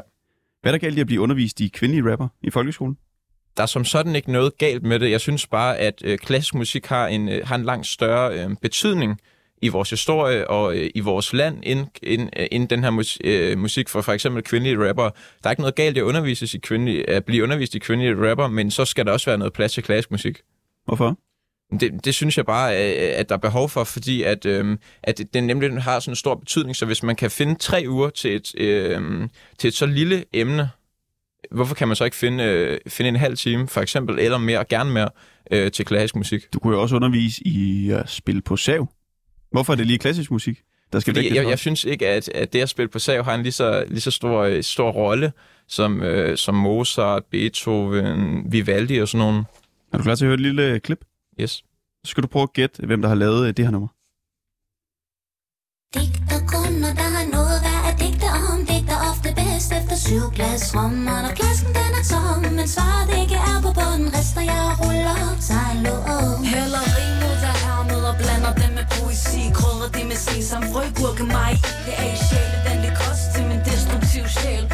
Hvad 0.62 0.72
er 0.72 0.78
der 0.78 0.78
galt 0.78 0.98
i 0.98 1.00
at 1.00 1.06
blive 1.06 1.20
undervist 1.20 1.60
i 1.60 1.68
kvindelige 1.68 2.10
rapper 2.10 2.28
i 2.42 2.50
folkeskolen? 2.50 2.96
Der 3.58 3.62
er 3.62 3.66
som 3.66 3.84
sådan 3.84 4.16
ikke 4.16 4.32
noget 4.32 4.58
galt 4.58 4.82
med 4.82 4.98
det. 4.98 5.10
Jeg 5.10 5.20
synes 5.20 5.46
bare, 5.46 5.78
at 5.78 6.02
øh, 6.04 6.18
klassisk 6.18 6.54
musik 6.54 6.86
har 6.86 7.06
en, 7.06 7.28
øh, 7.28 7.46
har 7.46 7.54
en 7.54 7.64
langt 7.64 7.86
større 7.86 8.38
øh, 8.38 8.50
betydning 8.62 9.20
i 9.62 9.68
vores 9.68 9.90
historie 9.90 10.50
og 10.50 10.76
øh, 10.76 10.90
i 10.94 11.00
vores 11.00 11.32
land, 11.32 11.58
end, 11.62 11.86
end, 12.02 12.28
øh, 12.36 12.46
end 12.52 12.68
den 12.68 12.84
her 12.84 12.90
mus, 12.90 13.18
øh, 13.24 13.58
musik 13.58 13.88
for 13.88 14.00
for 14.00 14.12
eksempel 14.12 14.42
kvindelige 14.42 14.88
rapper. 14.88 15.10
Der 15.42 15.48
er 15.48 15.50
ikke 15.50 15.62
noget 15.62 15.74
galt 15.74 15.96
i 15.96 16.00
at, 16.00 16.04
undervises 16.04 16.54
i 16.54 16.58
kvindelige, 16.58 17.10
at 17.10 17.24
blive 17.24 17.42
undervist 17.42 17.74
i 17.74 17.78
kvindelige 17.78 18.30
rapper, 18.30 18.48
men 18.48 18.70
så 18.70 18.84
skal 18.84 19.06
der 19.06 19.12
også 19.12 19.30
være 19.30 19.38
noget 19.38 19.52
plads 19.52 19.72
til 19.72 19.82
klassisk 19.82 20.10
musik. 20.10 20.38
Hvorfor? 20.84 21.18
Det, 21.80 22.04
det 22.04 22.14
synes 22.14 22.36
jeg 22.36 22.46
bare, 22.46 22.72
øh, 22.72 23.18
at 23.18 23.28
der 23.28 23.34
er 23.34 23.38
behov 23.38 23.68
for, 23.68 23.84
fordi 23.84 24.22
at, 24.22 24.46
øhm, 24.46 24.78
at 25.02 25.20
det 25.34 25.44
nemlig 25.44 25.82
har 25.82 26.00
sådan 26.00 26.12
en 26.12 26.16
stor 26.16 26.34
betydning, 26.34 26.76
så 26.76 26.86
hvis 26.86 27.02
man 27.02 27.16
kan 27.16 27.30
finde 27.30 27.54
tre 27.54 27.84
uger 27.88 28.10
til 28.10 28.36
et, 28.36 28.52
øhm, 28.60 29.30
til 29.58 29.68
et 29.68 29.74
så 29.74 29.86
lille 29.86 30.24
emne, 30.32 30.70
hvorfor 31.50 31.74
kan 31.74 31.88
man 31.88 31.96
så 31.96 32.04
ikke 32.04 32.16
finde, 32.16 32.44
øh, 32.44 32.78
finde 32.86 33.08
en 33.08 33.16
halv 33.16 33.36
time, 33.36 33.68
for 33.68 33.80
eksempel, 33.80 34.18
eller 34.18 34.38
mere, 34.38 34.64
gerne 34.64 34.90
mere, 34.90 35.08
øh, 35.50 35.72
til 35.72 35.84
klassisk 35.84 36.16
musik? 36.16 36.52
Du 36.52 36.58
kunne 36.58 36.76
jo 36.76 36.82
også 36.82 36.96
undervise 36.96 37.42
i 37.46 37.90
at 37.90 38.10
spille 38.10 38.42
på 38.42 38.56
sav. 38.56 38.88
Hvorfor 39.50 39.72
er 39.72 39.76
det 39.76 39.86
lige 39.86 39.98
klassisk 39.98 40.30
musik, 40.30 40.62
der 40.92 41.00
skal 41.00 41.14
Fordi 41.14 41.34
jeg, 41.34 41.48
jeg 41.48 41.58
synes 41.58 41.84
ikke, 41.84 42.08
at, 42.08 42.28
at 42.28 42.52
det 42.52 42.60
at 42.60 42.68
spille 42.68 42.88
på 42.88 42.98
sav 42.98 43.24
har 43.24 43.34
en 43.34 43.42
lige 43.42 43.52
så, 43.52 43.84
lige 43.88 44.00
så 44.00 44.10
stor, 44.10 44.42
øh, 44.42 44.62
stor 44.62 44.90
rolle, 44.90 45.32
som, 45.68 46.02
øh, 46.02 46.36
som 46.36 46.54
Mozart, 46.54 47.24
Beethoven, 47.30 48.52
Vivaldi 48.52 48.98
og 48.98 49.08
sådan 49.08 49.26
nogle. 49.26 49.44
Er 49.92 49.96
du 49.96 50.02
klar 50.02 50.14
til 50.14 50.24
at 50.24 50.26
høre 50.26 50.34
et 50.34 50.40
lille 50.40 50.80
klip? 50.80 51.04
Yes. 51.40 51.50
Så 52.04 52.10
skal 52.10 52.22
du 52.22 52.28
prøve 52.28 52.42
at 52.42 52.52
gætte, 52.52 52.86
hvem 52.86 53.02
der 53.02 53.08
har 53.08 53.14
lavet 53.14 53.48
øh, 53.48 53.56
det 53.56 53.64
her 53.64 53.72
nummer. 53.72 53.88
Digter 55.94 56.40
kunder, 56.46 56.94
der 56.94 57.08
har 57.16 57.26
noget 57.30 57.77
bedst 59.58 59.72
efter 59.80 59.96
syv 60.06 60.24
glas 60.36 60.64
rom. 60.76 61.06
Og 61.14 61.18
når 61.24 61.32
klassen 61.40 61.70
den 61.78 61.90
er 62.00 62.04
tom, 62.12 62.40
men 62.58 62.68
svaret 62.74 63.08
ikke 63.22 63.36
er 63.50 63.58
på 63.66 63.70
bunden. 63.78 64.08
Rester 64.16 64.44
jeg 64.50 64.62
og 64.70 64.74
ruller 64.82 65.16
op, 65.28 65.40
sejlo 65.48 65.94
Hælder 66.52 66.84
rim 66.96 67.18
ud 67.30 67.40
af 67.50 67.56
ærmet 67.72 68.02
og 68.10 68.14
blander 68.20 68.52
dem 68.62 68.72
med 68.78 68.86
poesi. 68.94 69.42
Krydder 69.58 69.88
det 69.96 70.04
med 70.10 70.18
sesam, 70.26 70.62
frø, 70.72 70.82
gurke, 70.98 71.24
mig 71.36 71.52
Det 71.86 71.94
er 72.00 72.04
ikke 72.10 72.22
sjæle, 72.28 72.56
den 72.66 72.76
det 72.84 72.92
kost 73.02 73.24
til 73.34 73.44
min 73.50 73.60
destruktiv 73.70 74.24
sjæl. 74.38 74.64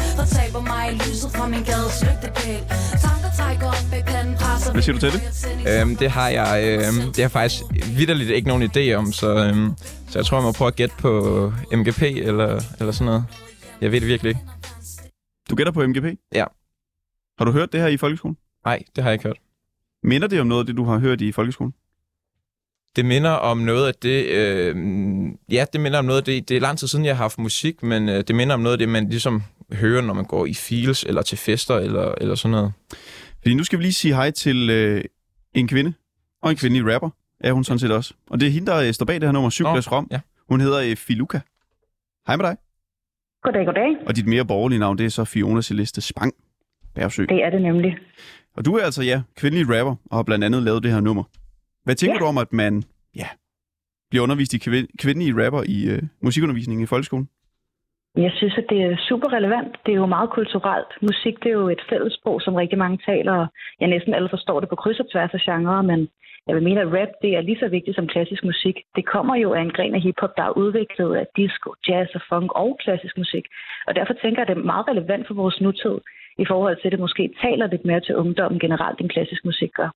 Min 1.55 1.63
gades 1.63 2.03
lygtepæl. 2.05 2.61
Tanker 3.03 3.31
trækker 3.37 3.67
op 3.67 3.83
bag 3.91 4.03
panden, 4.05 4.35
presser 4.35 4.71
Hvad 4.71 4.81
siger 4.81 4.93
du 4.93 4.99
til 4.99 5.11
det? 5.15 5.21
Øhm, 5.69 5.95
det 5.95 6.11
har 6.11 6.29
jeg 6.29 6.63
øhm, 6.63 7.13
det 7.13 7.23
har 7.23 7.29
faktisk 7.29 7.61
vidderligt 7.97 8.29
ikke 8.29 8.47
nogen 8.47 8.63
idé 8.63 8.93
om, 8.93 9.13
så, 9.13 9.29
øhm, 9.35 9.71
så 10.09 10.19
jeg 10.19 10.25
tror, 10.25 10.37
jeg 10.37 10.43
må 10.43 10.51
prøve 10.51 10.67
at 10.67 10.75
gætte 10.75 10.95
på 10.99 11.11
MGP 11.71 12.01
eller, 12.01 12.61
eller 12.79 12.91
sådan 12.91 13.05
noget. 13.05 13.23
Jeg 13.81 13.91
ved 13.91 13.99
det 14.01 14.07
virkelig 14.07 14.29
ikke. 14.29 14.41
Du 15.49 15.55
gætter 15.55 15.71
på 15.73 15.87
MGP? 15.87 16.19
Ja. 16.33 16.45
Har 17.37 17.45
du 17.45 17.51
hørt 17.51 17.71
det 17.73 17.81
her 17.81 17.87
i 17.87 17.97
folkeskolen? 17.97 18.37
Nej, 18.65 18.83
det 18.95 19.03
har 19.03 19.11
jeg 19.11 19.13
ikke 19.13 19.23
hørt. 19.23 19.37
Minder 20.03 20.27
det 20.27 20.41
om 20.41 20.47
noget 20.47 20.59
af 20.61 20.65
det, 20.65 20.77
du 20.77 20.83
har 20.83 20.97
hørt 20.97 21.21
i 21.21 21.31
folkeskolen? 21.31 21.73
Det 22.95 23.05
minder 23.05 23.29
om 23.29 23.57
noget 23.57 23.87
af 23.87 23.93
det... 23.95 24.25
Øh, 24.25 24.75
ja, 25.51 25.65
det 25.73 25.81
minder 25.81 25.99
om 25.99 26.05
noget 26.05 26.17
af 26.17 26.23
det... 26.23 26.49
Det 26.49 26.57
er 26.57 26.61
lang 26.61 26.77
tid 26.77 26.87
siden, 26.87 27.05
jeg 27.05 27.15
har 27.15 27.23
haft 27.23 27.39
musik, 27.39 27.83
men 27.83 28.09
øh, 28.09 28.23
det 28.27 28.35
minder 28.35 28.53
om 28.53 28.59
noget 28.59 28.73
af 28.73 28.77
det, 28.77 28.89
man 28.89 29.09
ligesom 29.09 29.43
hører, 29.73 30.01
når 30.01 30.13
man 30.13 30.25
går 30.25 30.45
i 30.45 30.53
fields 30.53 31.03
eller 31.03 31.21
til 31.21 31.37
fester 31.37 31.75
eller, 31.75 32.15
eller 32.17 32.35
sådan 32.35 32.51
noget. 32.51 32.73
Fordi 33.41 33.53
nu 33.53 33.63
skal 33.63 33.79
vi 33.79 33.83
lige 33.83 33.93
sige 33.93 34.15
hej 34.15 34.31
til 34.31 34.69
øh, 34.69 35.03
en 35.53 35.67
kvinde, 35.67 35.93
og 36.41 36.51
en 36.51 36.57
kvindelig 36.57 36.93
rapper, 36.93 37.09
er 37.39 37.51
hun 37.51 37.63
sådan 37.63 37.79
set 37.79 37.91
også. 37.91 38.13
Og 38.29 38.39
det 38.39 38.47
er 38.47 38.51
hende, 38.51 38.71
der 38.71 38.77
øh, 38.77 38.93
står 38.93 39.05
bag 39.05 39.15
det 39.15 39.23
her 39.23 39.31
nummer, 39.31 39.49
Cyklas 39.49 39.91
Rom. 39.91 40.07
ja. 40.11 40.19
Hun 40.49 40.61
hedder 40.61 40.79
øh, 40.79 40.95
Filuka. 40.95 41.39
Hej 42.27 42.35
med 42.35 42.45
dig. 42.45 42.57
Goddag, 43.45 43.65
goddag. 43.65 43.89
Og 44.07 44.15
dit 44.15 44.27
mere 44.33 44.45
borgerlige 44.45 44.79
navn, 44.79 44.97
det 44.97 45.05
er 45.05 45.09
så 45.19 45.25
Fiona 45.25 45.61
Celeste 45.61 46.01
Spang 46.01 46.33
Bergsø. 46.95 47.23
Det 47.29 47.43
er 47.45 47.49
det 47.49 47.61
nemlig. 47.61 47.97
Og 48.57 48.65
du 48.65 48.71
er 48.77 48.83
altså, 48.89 49.03
ja, 49.03 49.17
kvindelig 49.39 49.65
rapper, 49.75 49.95
og 50.11 50.15
har 50.17 50.23
blandt 50.23 50.43
andet 50.45 50.63
lavet 50.63 50.83
det 50.83 50.91
her 50.91 50.99
nummer. 51.01 51.23
Hvad 51.85 51.95
tænker 51.95 52.15
Ja. 52.15 52.19
du 52.19 52.25
om, 52.25 52.37
at 52.37 52.53
man 52.53 52.83
ja, 53.21 53.27
bliver 54.09 54.23
undervist 54.23 54.53
i 54.53 54.57
kvin- 54.57 54.91
kvindelige 55.03 55.45
rapper 55.45 55.61
i 55.75 55.77
øh, 55.93 56.01
musikundervisningen 56.21 56.83
i 56.83 56.91
folkeskolen? 56.93 57.27
Jeg 58.27 58.31
synes, 58.39 58.55
at 58.57 58.65
det 58.69 58.79
er 58.87 58.97
super 59.09 59.29
relevant. 59.37 59.71
Det 59.85 59.91
er 59.91 59.99
jo 60.03 60.05
meget 60.05 60.29
kulturelt. 60.37 60.91
Musik 61.01 61.35
det 61.43 61.49
er 61.49 61.57
jo 61.63 61.69
et 61.69 61.83
fællessprog, 61.89 62.41
som 62.41 62.53
rigtig 62.55 62.77
mange 62.77 62.97
taler, 63.09 63.33
og 63.41 63.47
jeg 63.79 63.87
næsten 63.87 64.13
alle 64.13 64.29
forstår 64.35 64.59
det 64.59 64.69
på 64.69 64.75
kryds 64.75 64.99
og 64.99 65.07
tværs 65.11 65.33
af 65.33 65.39
genrer, 65.47 65.81
men 65.81 65.99
jeg 66.47 66.55
vil 66.55 66.63
mene, 66.63 66.81
at 66.81 66.93
rap 66.97 67.11
det 67.21 67.31
er 67.37 67.41
lige 67.41 67.61
så 67.63 67.67
vigtigt 67.67 67.95
som 67.95 68.07
klassisk 68.07 68.43
musik. 68.43 68.75
Det 68.95 69.05
kommer 69.13 69.35
jo 69.35 69.53
af 69.53 69.61
en 69.61 69.75
gren 69.77 69.95
af 69.95 70.01
hiphop, 70.01 70.33
der 70.37 70.43
er 70.43 70.57
udviklet 70.63 71.15
af 71.21 71.25
disco, 71.35 71.69
jazz 71.87 72.09
og 72.17 72.21
funk 72.29 72.49
og 72.63 72.69
klassisk 72.83 73.17
musik. 73.17 73.45
Og 73.87 73.95
derfor 73.95 74.13
tænker 74.13 74.39
jeg, 74.41 74.47
at 74.49 74.55
det 74.55 74.61
er 74.61 74.71
meget 74.73 74.87
relevant 74.91 75.27
for 75.27 75.33
vores 75.33 75.61
nutid, 75.61 75.97
i 76.43 76.45
forhold 76.51 76.75
til, 76.77 76.87
at 76.87 76.91
det 76.91 76.99
måske 76.99 77.23
taler 77.45 77.67
lidt 77.67 77.85
mere 77.85 78.01
til 78.07 78.15
ungdommen 78.15 78.59
generelt, 78.59 78.99
end 79.01 79.09
klassisk 79.09 79.45
musik 79.45 79.71
gør. 79.79 79.89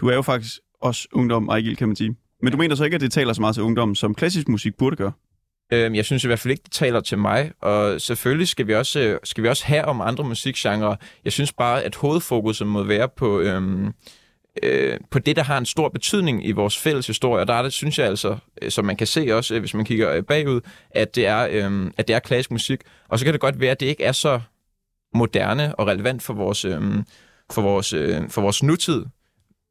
Du 0.00 0.08
er 0.08 0.14
jo 0.14 0.22
faktisk 0.22 0.54
også 0.80 1.08
ungdom, 1.12 1.48
Ejgil, 1.48 1.76
kan 1.76 1.88
man 1.88 1.96
sige. 1.96 2.16
Men 2.42 2.52
du 2.52 2.58
mener 2.58 2.74
så 2.74 2.84
ikke, 2.84 2.94
at 2.94 3.00
det 3.00 3.12
taler 3.12 3.32
så 3.32 3.40
meget 3.40 3.54
til 3.54 3.62
ungdommen, 3.62 3.94
som 3.94 4.14
klassisk 4.14 4.48
musik 4.48 4.72
burde 4.78 4.96
gøre? 4.96 5.12
Øhm, 5.72 5.94
jeg 5.94 6.04
synes 6.04 6.24
i 6.24 6.26
hvert 6.26 6.38
fald 6.38 6.52
ikke, 6.52 6.62
det 6.62 6.72
taler 6.72 7.00
til 7.00 7.18
mig, 7.18 7.52
og 7.62 8.00
selvfølgelig 8.00 8.48
skal 8.48 8.66
vi 8.66 8.74
også, 8.74 9.00
øh, 9.00 9.18
skal 9.24 9.44
vi 9.44 9.48
også 9.48 9.66
have 9.66 9.84
om 9.84 10.00
andre 10.00 10.24
musikgenre. 10.24 10.96
Jeg 11.24 11.32
synes 11.32 11.52
bare, 11.52 11.82
at 11.82 11.94
hovedfokuset 11.96 12.66
må 12.66 12.82
være 12.82 13.08
på, 13.16 13.40
øhm, 13.40 13.92
øh, 14.62 14.98
på 15.10 15.18
det, 15.18 15.36
der 15.36 15.42
har 15.42 15.58
en 15.58 15.66
stor 15.66 15.88
betydning 15.88 16.46
i 16.46 16.52
vores 16.52 16.78
fælles 16.78 17.06
historie. 17.06 17.40
Og 17.40 17.48
der 17.48 17.54
er 17.54 17.62
det, 17.62 17.72
synes 17.72 17.98
jeg 17.98 18.06
altså, 18.06 18.36
øh, 18.62 18.70
som 18.70 18.84
man 18.84 18.96
kan 18.96 19.06
se 19.06 19.34
også, 19.34 19.54
øh, 19.54 19.60
hvis 19.60 19.74
man 19.74 19.84
kigger 19.84 20.12
øh, 20.12 20.22
bagud, 20.22 20.60
at 20.90 21.14
det, 21.14 21.26
er, 21.26 21.48
øh, 21.50 21.90
at 21.96 22.08
det 22.08 22.16
er 22.16 22.18
klassisk 22.18 22.50
musik. 22.50 22.80
Og 23.08 23.18
så 23.18 23.24
kan 23.24 23.32
det 23.32 23.40
godt 23.40 23.60
være, 23.60 23.70
at 23.70 23.80
det 23.80 23.86
ikke 23.86 24.04
er 24.04 24.12
så 24.12 24.40
moderne 25.14 25.74
og 25.74 25.86
relevant 25.86 26.22
for 26.22 26.34
vores, 26.34 26.64
øh, 26.64 26.82
for 27.52 27.62
vores, 27.62 27.92
øh, 27.92 28.28
for 28.28 28.40
vores 28.40 28.62
nutid. 28.62 29.04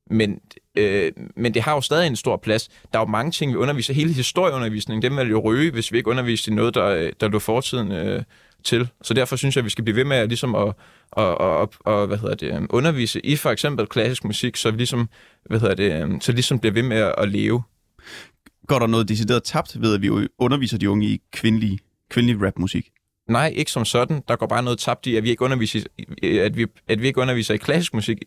Men, 0.09 0.39
øh, 0.75 1.11
men 1.35 1.53
det 1.53 1.61
har 1.61 1.73
jo 1.73 1.81
stadig 1.81 2.07
en 2.07 2.15
stor 2.15 2.37
plads. 2.37 2.69
Der 2.93 2.99
er 2.99 3.03
jo 3.03 3.05
mange 3.05 3.31
ting, 3.31 3.51
vi 3.51 3.55
underviser. 3.55 3.93
Hele 3.93 4.13
historieundervisningen, 4.13 5.01
dem 5.01 5.17
vil 5.17 5.29
jo 5.29 5.39
røge, 5.39 5.71
hvis 5.71 5.91
vi 5.91 5.97
ikke 5.97 6.09
underviser 6.09 6.51
i 6.51 6.55
noget, 6.55 6.75
der, 6.75 7.11
der 7.19 7.27
lå 7.27 7.39
fortiden 7.39 7.91
øh, 7.91 8.23
til. 8.67 8.89
Så 9.01 9.13
derfor 9.13 9.35
synes 9.35 9.55
jeg, 9.55 9.61
at 9.61 9.65
vi 9.65 9.69
skal 9.69 9.83
blive 9.83 9.95
ved 9.95 10.03
med 10.03 10.17
at, 10.17 10.27
ligesom 10.27 10.55
at, 10.55 10.73
at, 11.17 11.35
at, 11.41 11.69
at 11.85 12.07
hvad 12.07 12.17
hedder 12.17 12.35
det, 12.35 12.67
undervise 12.69 13.25
i 13.25 13.35
for 13.35 13.49
eksempel 13.49 13.87
klassisk 13.87 14.23
musik, 14.23 14.55
så 14.55 14.71
vi 14.71 14.77
ligesom, 14.77 15.09
hvad 15.45 15.59
hedder 15.59 15.75
det, 15.75 16.23
så 16.23 16.31
ligesom 16.31 16.59
bliver 16.59 16.73
ved 16.73 16.83
med 16.83 16.97
at, 16.97 17.15
at 17.17 17.29
leve. 17.29 17.63
Går 18.67 18.79
der 18.79 18.87
noget 18.87 19.09
decideret 19.09 19.43
tabt 19.43 19.81
ved, 19.81 19.95
at 19.95 20.01
vi 20.01 20.27
underviser 20.37 20.77
de 20.77 20.89
unge 20.89 21.05
i 21.05 21.21
kvindelig, 21.31 21.79
kvindelig 22.09 22.47
rapmusik? 22.47 22.91
Nej, 23.29 23.53
ikke 23.55 23.71
som 23.71 23.85
sådan. 23.85 24.23
Der 24.27 24.35
går 24.35 24.47
bare 24.47 24.63
noget 24.63 24.79
tabt 24.79 25.05
i, 25.05 25.15
at 25.15 25.23
vi 25.23 25.29
ikke 25.29 25.43
underviser, 25.43 25.79
at 26.23 26.57
vi, 26.57 26.65
at 26.87 27.01
vi 27.01 27.07
ikke 27.07 27.21
underviser 27.21 27.53
i 27.53 27.57
klassisk 27.57 27.93
musik. 27.93 28.17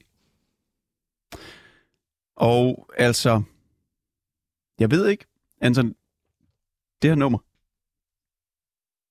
Og 2.37 2.91
altså, 2.99 3.43
jeg 4.79 4.91
ved 4.91 5.09
ikke, 5.09 5.25
Anton, 5.61 5.95
det 7.03 7.11
her 7.11 7.15
nummer, 7.15 7.39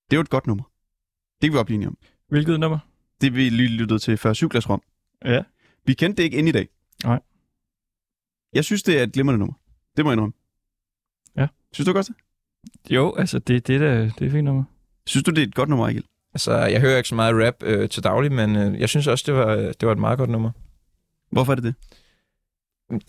det 0.10 0.16
er 0.16 0.18
jo 0.18 0.22
et 0.22 0.30
godt 0.30 0.48
nummer. 0.48 0.69
Det 1.42 1.48
kan 1.48 1.54
vi 1.54 1.58
godt 1.58 1.66
blive 1.66 1.76
enige 1.76 1.88
om. 1.88 1.98
Hvilket 2.28 2.60
nummer? 2.60 2.80
Det 3.22 3.36
vi 3.36 3.50
lige 3.50 3.70
lyttede 3.70 4.00
til 4.00 4.18
før 4.18 4.34
Cyklas 4.34 4.70
Rom. 4.70 4.82
Ja. 5.26 5.44
Vi 5.86 5.94
kendte 5.94 6.18
det 6.18 6.24
ikke 6.24 6.38
ind 6.38 6.50
i 6.50 6.52
dag. 6.52 6.68
Nej. 7.04 7.20
Jeg 8.54 8.66
synes, 8.66 8.84
det 8.84 9.00
er 9.00 9.04
et 9.04 9.12
glimrende 9.14 9.40
nummer. 9.40 9.54
Det 9.98 10.06
må 10.06 10.12
jeg 10.12 10.14
indrømme. 10.14 10.34
Ja. 11.38 11.48
Synes 11.74 11.86
du 11.86 11.94
godt 11.94 12.08
det? 12.08 12.16
Jo, 12.90 13.16
altså, 13.16 13.40
det, 13.40 13.68
det, 13.68 13.76
er, 13.76 13.80
det 13.80 14.22
er 14.22 14.26
et 14.26 14.32
fint 14.32 14.46
nummer. 14.46 14.64
Synes 15.06 15.24
du, 15.24 15.32
det 15.32 15.44
er 15.44 15.48
et 15.48 15.56
godt 15.56 15.70
nummer, 15.70 15.88
Egil? 15.88 16.04
Altså, 16.34 16.52
jeg 16.54 16.82
hører 16.82 16.98
ikke 16.98 17.10
så 17.10 17.16
meget 17.16 17.48
rap 17.48 17.64
øh, 17.64 17.90
til 17.90 18.04
daglig, 18.04 18.32
men 18.32 18.56
øh, 18.56 18.80
jeg 18.80 18.90
synes 18.90 19.08
også, 19.08 19.24
det 19.28 19.34
var, 19.34 19.56
det 19.56 19.86
var 19.86 19.92
et 19.92 19.98
meget 19.98 20.18
godt 20.18 20.30
nummer. 20.30 20.52
Hvorfor 21.32 21.52
er 21.52 21.56
det 21.56 21.64
det? 21.64 21.76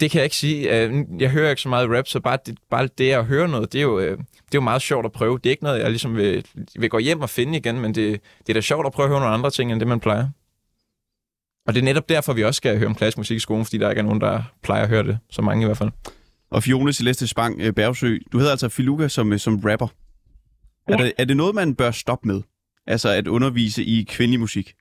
Det 0.00 0.10
kan 0.10 0.18
jeg 0.18 0.24
ikke 0.24 0.36
sige. 0.36 0.82
Øh, 0.84 1.04
Jeg 1.18 1.30
hører 1.30 1.50
ikke 1.50 1.62
så 1.62 1.68
meget 1.68 1.90
rap, 1.90 2.06
så 2.08 2.20
bare 2.20 2.38
det, 2.46 2.58
bare 2.70 2.88
det 2.98 3.10
at 3.10 3.24
høre 3.26 3.48
noget, 3.48 3.72
det 3.72 3.78
er, 3.78 3.82
jo, 3.82 3.98
øh, 3.98 4.18
det 4.18 4.24
er 4.24 4.24
jo 4.54 4.60
meget 4.60 4.82
sjovt 4.82 5.06
at 5.06 5.12
prøve. 5.12 5.38
Det 5.38 5.46
er 5.46 5.50
ikke 5.50 5.62
noget, 5.62 5.80
jeg 5.80 5.88
ligesom 5.90 6.16
vil, 6.16 6.44
vil 6.78 6.90
gå 6.90 6.98
hjem 6.98 7.20
og 7.20 7.30
finde 7.30 7.58
igen, 7.58 7.80
men 7.80 7.94
det, 7.94 8.20
det 8.40 8.48
er 8.48 8.54
da 8.54 8.60
sjovt 8.60 8.86
at 8.86 8.92
prøve 8.92 9.04
at 9.04 9.10
høre 9.10 9.20
nogle 9.20 9.34
andre 9.34 9.50
ting, 9.50 9.72
end 9.72 9.80
det 9.80 9.88
man 9.88 10.00
plejer. 10.00 10.28
Og 11.66 11.74
det 11.74 11.80
er 11.80 11.84
netop 11.84 12.08
derfor, 12.08 12.32
vi 12.32 12.44
også 12.44 12.56
skal 12.56 12.78
høre 12.78 12.88
om 12.88 12.94
klassisk 12.94 13.18
musik 13.18 13.36
i 13.36 13.40
skolen, 13.40 13.64
fordi 13.64 13.78
der 13.78 13.90
ikke 13.90 14.00
er 14.00 14.04
nogen, 14.04 14.20
der 14.20 14.42
plejer 14.62 14.82
at 14.82 14.88
høre 14.88 15.02
det. 15.02 15.18
Så 15.30 15.42
mange 15.42 15.62
i 15.62 15.66
hvert 15.66 15.78
fald. 15.78 15.90
Og 16.50 16.62
Fiona 16.62 16.92
Celeste 16.92 17.26
Spang 17.26 17.60
øh, 17.60 17.72
Bergsø, 17.72 18.18
du 18.32 18.38
hedder 18.38 18.50
altså 18.50 18.68
Filuka 18.68 19.08
som, 19.08 19.38
som 19.38 19.56
rapper. 19.64 19.86
Ja. 20.88 20.94
Er, 20.94 20.96
det, 20.98 21.12
er 21.18 21.24
det 21.24 21.36
noget, 21.36 21.54
man 21.54 21.74
bør 21.74 21.90
stoppe 21.90 22.28
med? 22.28 22.42
Altså 22.86 23.08
at 23.08 23.26
undervise 23.28 23.84
i 23.84 24.02
kvindelig 24.08 24.40
musik? 24.40 24.74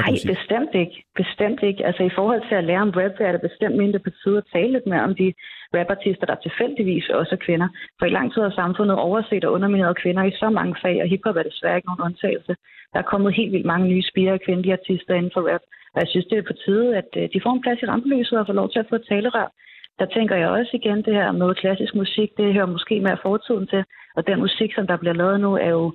Nej, 0.00 0.12
bestemt 0.34 0.74
ikke. 0.82 0.96
Bestemt 1.22 1.60
ikke. 1.62 1.86
Altså 1.86 2.02
i 2.02 2.14
forhold 2.18 2.42
til 2.48 2.54
at 2.54 2.64
lære 2.64 2.86
om 2.86 2.94
rap, 3.00 3.16
er 3.20 3.32
det 3.32 3.40
bestemt 3.48 3.76
mindre 3.82 3.98
på 3.98 4.10
tide 4.20 4.38
at 4.38 4.50
tale 4.52 4.72
lidt 4.72 4.86
mere 4.86 5.06
om 5.08 5.14
de 5.14 5.28
rapartister, 5.74 6.26
der 6.26 6.34
tilfældigvis 6.34 7.08
også 7.08 7.32
er 7.34 7.44
kvinder. 7.46 7.68
For 7.98 8.06
i 8.06 8.16
lang 8.18 8.32
tid 8.32 8.42
har 8.42 8.54
samfundet 8.62 8.96
overset 8.96 9.44
og 9.44 9.52
undermineret 9.52 10.00
kvinder 10.02 10.22
i 10.24 10.38
så 10.42 10.50
mange 10.50 10.74
fag, 10.82 10.96
og 11.02 11.08
hiphop 11.08 11.36
er 11.36 11.42
desværre 11.42 11.76
ikke 11.76 11.88
nogen 11.88 12.06
undtagelse. 12.06 12.54
Der 12.92 12.98
er 12.98 13.10
kommet 13.12 13.34
helt 13.34 13.52
vildt 13.52 13.66
mange 13.72 13.86
nye 13.88 14.08
spire 14.10 14.38
kvindelige 14.38 14.78
artister 14.78 15.14
inden 15.14 15.32
for 15.34 15.42
rap, 15.50 15.64
og 15.94 15.98
jeg 16.02 16.08
synes, 16.08 16.26
det 16.26 16.38
er 16.38 16.50
på 16.50 16.56
tide, 16.64 16.96
at 16.96 17.10
øh, 17.16 17.28
de 17.32 17.42
får 17.44 17.52
en 17.52 17.62
plads 17.62 17.82
i 17.82 17.86
rampelyset 17.86 18.38
og 18.38 18.46
får 18.46 18.58
lov 18.60 18.68
til 18.70 18.78
at 18.78 18.88
få 18.88 18.94
et 18.94 19.06
talerør. 19.08 19.48
Der 19.98 20.06
tænker 20.06 20.36
jeg 20.36 20.48
også 20.48 20.72
igen 20.80 21.02
det 21.06 21.14
her 21.14 21.32
med 21.32 21.54
klassisk 21.54 21.94
musik, 21.94 22.30
det 22.36 22.54
hører 22.54 22.74
måske 22.74 23.00
mere 23.00 23.22
fortiden 23.22 23.66
til, 23.66 23.84
og 24.16 24.26
den 24.26 24.38
musik, 24.40 24.70
som 24.74 24.86
der 24.86 24.96
bliver 24.96 25.14
lavet 25.14 25.40
nu, 25.40 25.52
er 25.54 25.70
jo 25.78 25.92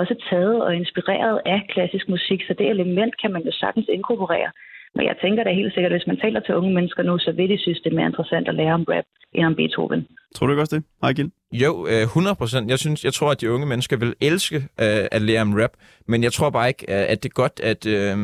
også 0.00 0.14
taget 0.30 0.56
og 0.66 0.74
inspireret 0.80 1.36
af 1.46 1.60
klassisk 1.72 2.08
musik, 2.08 2.40
så 2.46 2.54
det 2.58 2.66
element 2.74 3.14
kan 3.22 3.30
man 3.32 3.42
jo 3.48 3.52
sagtens 3.52 3.88
inkorporere. 3.96 4.50
Men 4.96 5.06
jeg 5.06 5.16
tænker 5.22 5.44
da 5.44 5.50
helt 5.52 5.74
sikkert, 5.74 5.92
at 5.92 5.98
hvis 5.98 6.06
man 6.06 6.20
taler 6.24 6.40
til 6.40 6.54
unge 6.54 6.74
mennesker 6.74 7.02
nu, 7.02 7.18
så 7.18 7.32
vil 7.32 7.48
de 7.48 7.58
synes, 7.58 7.80
det 7.80 7.90
er 7.90 7.96
mere 7.96 8.06
interessant 8.06 8.48
at 8.48 8.54
lære 8.54 8.74
om 8.74 8.84
rap 8.88 9.04
end 9.32 9.46
om 9.46 9.54
Beethoven. 9.54 10.06
Tror 10.34 10.46
du 10.46 10.52
ikke 10.52 10.62
også 10.62 10.76
det, 10.76 10.84
Ejgil? 11.02 11.30
Jo, 11.52 11.86
øh, 11.86 12.02
100 12.02 12.36
procent. 12.36 12.70
Jeg, 12.70 12.78
synes, 12.78 13.04
jeg 13.04 13.12
tror, 13.12 13.30
at 13.30 13.40
de 13.40 13.52
unge 13.52 13.66
mennesker 13.66 13.96
vil 13.96 14.14
elske 14.20 14.56
øh, 14.56 15.04
at 15.12 15.22
lære 15.22 15.42
om 15.42 15.54
rap, 15.54 15.70
men 16.06 16.22
jeg 16.22 16.32
tror 16.32 16.50
bare 16.50 16.68
ikke, 16.68 16.84
øh, 16.88 17.04
at 17.12 17.22
det 17.22 17.28
er 17.28 17.40
godt, 17.42 17.60
at, 17.62 17.86
øh, 17.86 18.16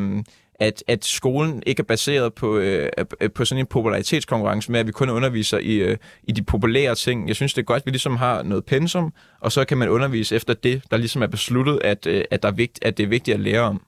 at, 0.60 0.84
at 0.88 1.04
skolen 1.04 1.62
ikke 1.66 1.80
er 1.80 1.84
baseret 1.84 2.34
på, 2.34 2.58
øh, 2.58 2.88
på 3.36 3.44
sådan 3.44 3.60
en 3.62 3.66
popularitetskonkurrence 3.66 4.72
med, 4.72 4.80
at 4.80 4.86
vi 4.86 4.92
kun 4.92 5.10
underviser 5.10 5.58
i, 5.58 5.74
øh, 5.76 5.96
i 6.28 6.32
de 6.32 6.42
populære 6.42 6.94
ting. 6.94 7.28
Jeg 7.28 7.36
synes, 7.36 7.54
det 7.54 7.62
er 7.62 7.72
godt, 7.72 7.82
at 7.82 7.86
vi 7.86 7.90
ligesom 7.90 8.16
har 8.16 8.42
noget 8.42 8.64
pensum, 8.64 9.12
og 9.40 9.52
så 9.52 9.64
kan 9.64 9.78
man 9.78 9.88
undervise 9.88 10.36
efter 10.36 10.54
det, 10.54 10.82
der 10.90 10.96
ligesom 10.96 11.22
er 11.22 11.26
besluttet, 11.26 11.80
at, 11.84 12.06
øh, 12.06 12.24
at, 12.30 12.42
der 12.42 12.48
er 12.48 12.56
vigt, 12.56 12.78
at 12.84 12.98
det 12.98 13.04
er 13.04 13.08
vigtigt 13.08 13.34
at 13.34 13.40
lære 13.40 13.60
om. 13.60 13.82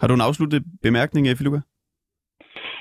Har 0.00 0.08
du 0.08 0.14
en 0.14 0.20
afsluttet 0.20 0.62
bemærkning, 0.82 1.38
Filuka? 1.38 1.60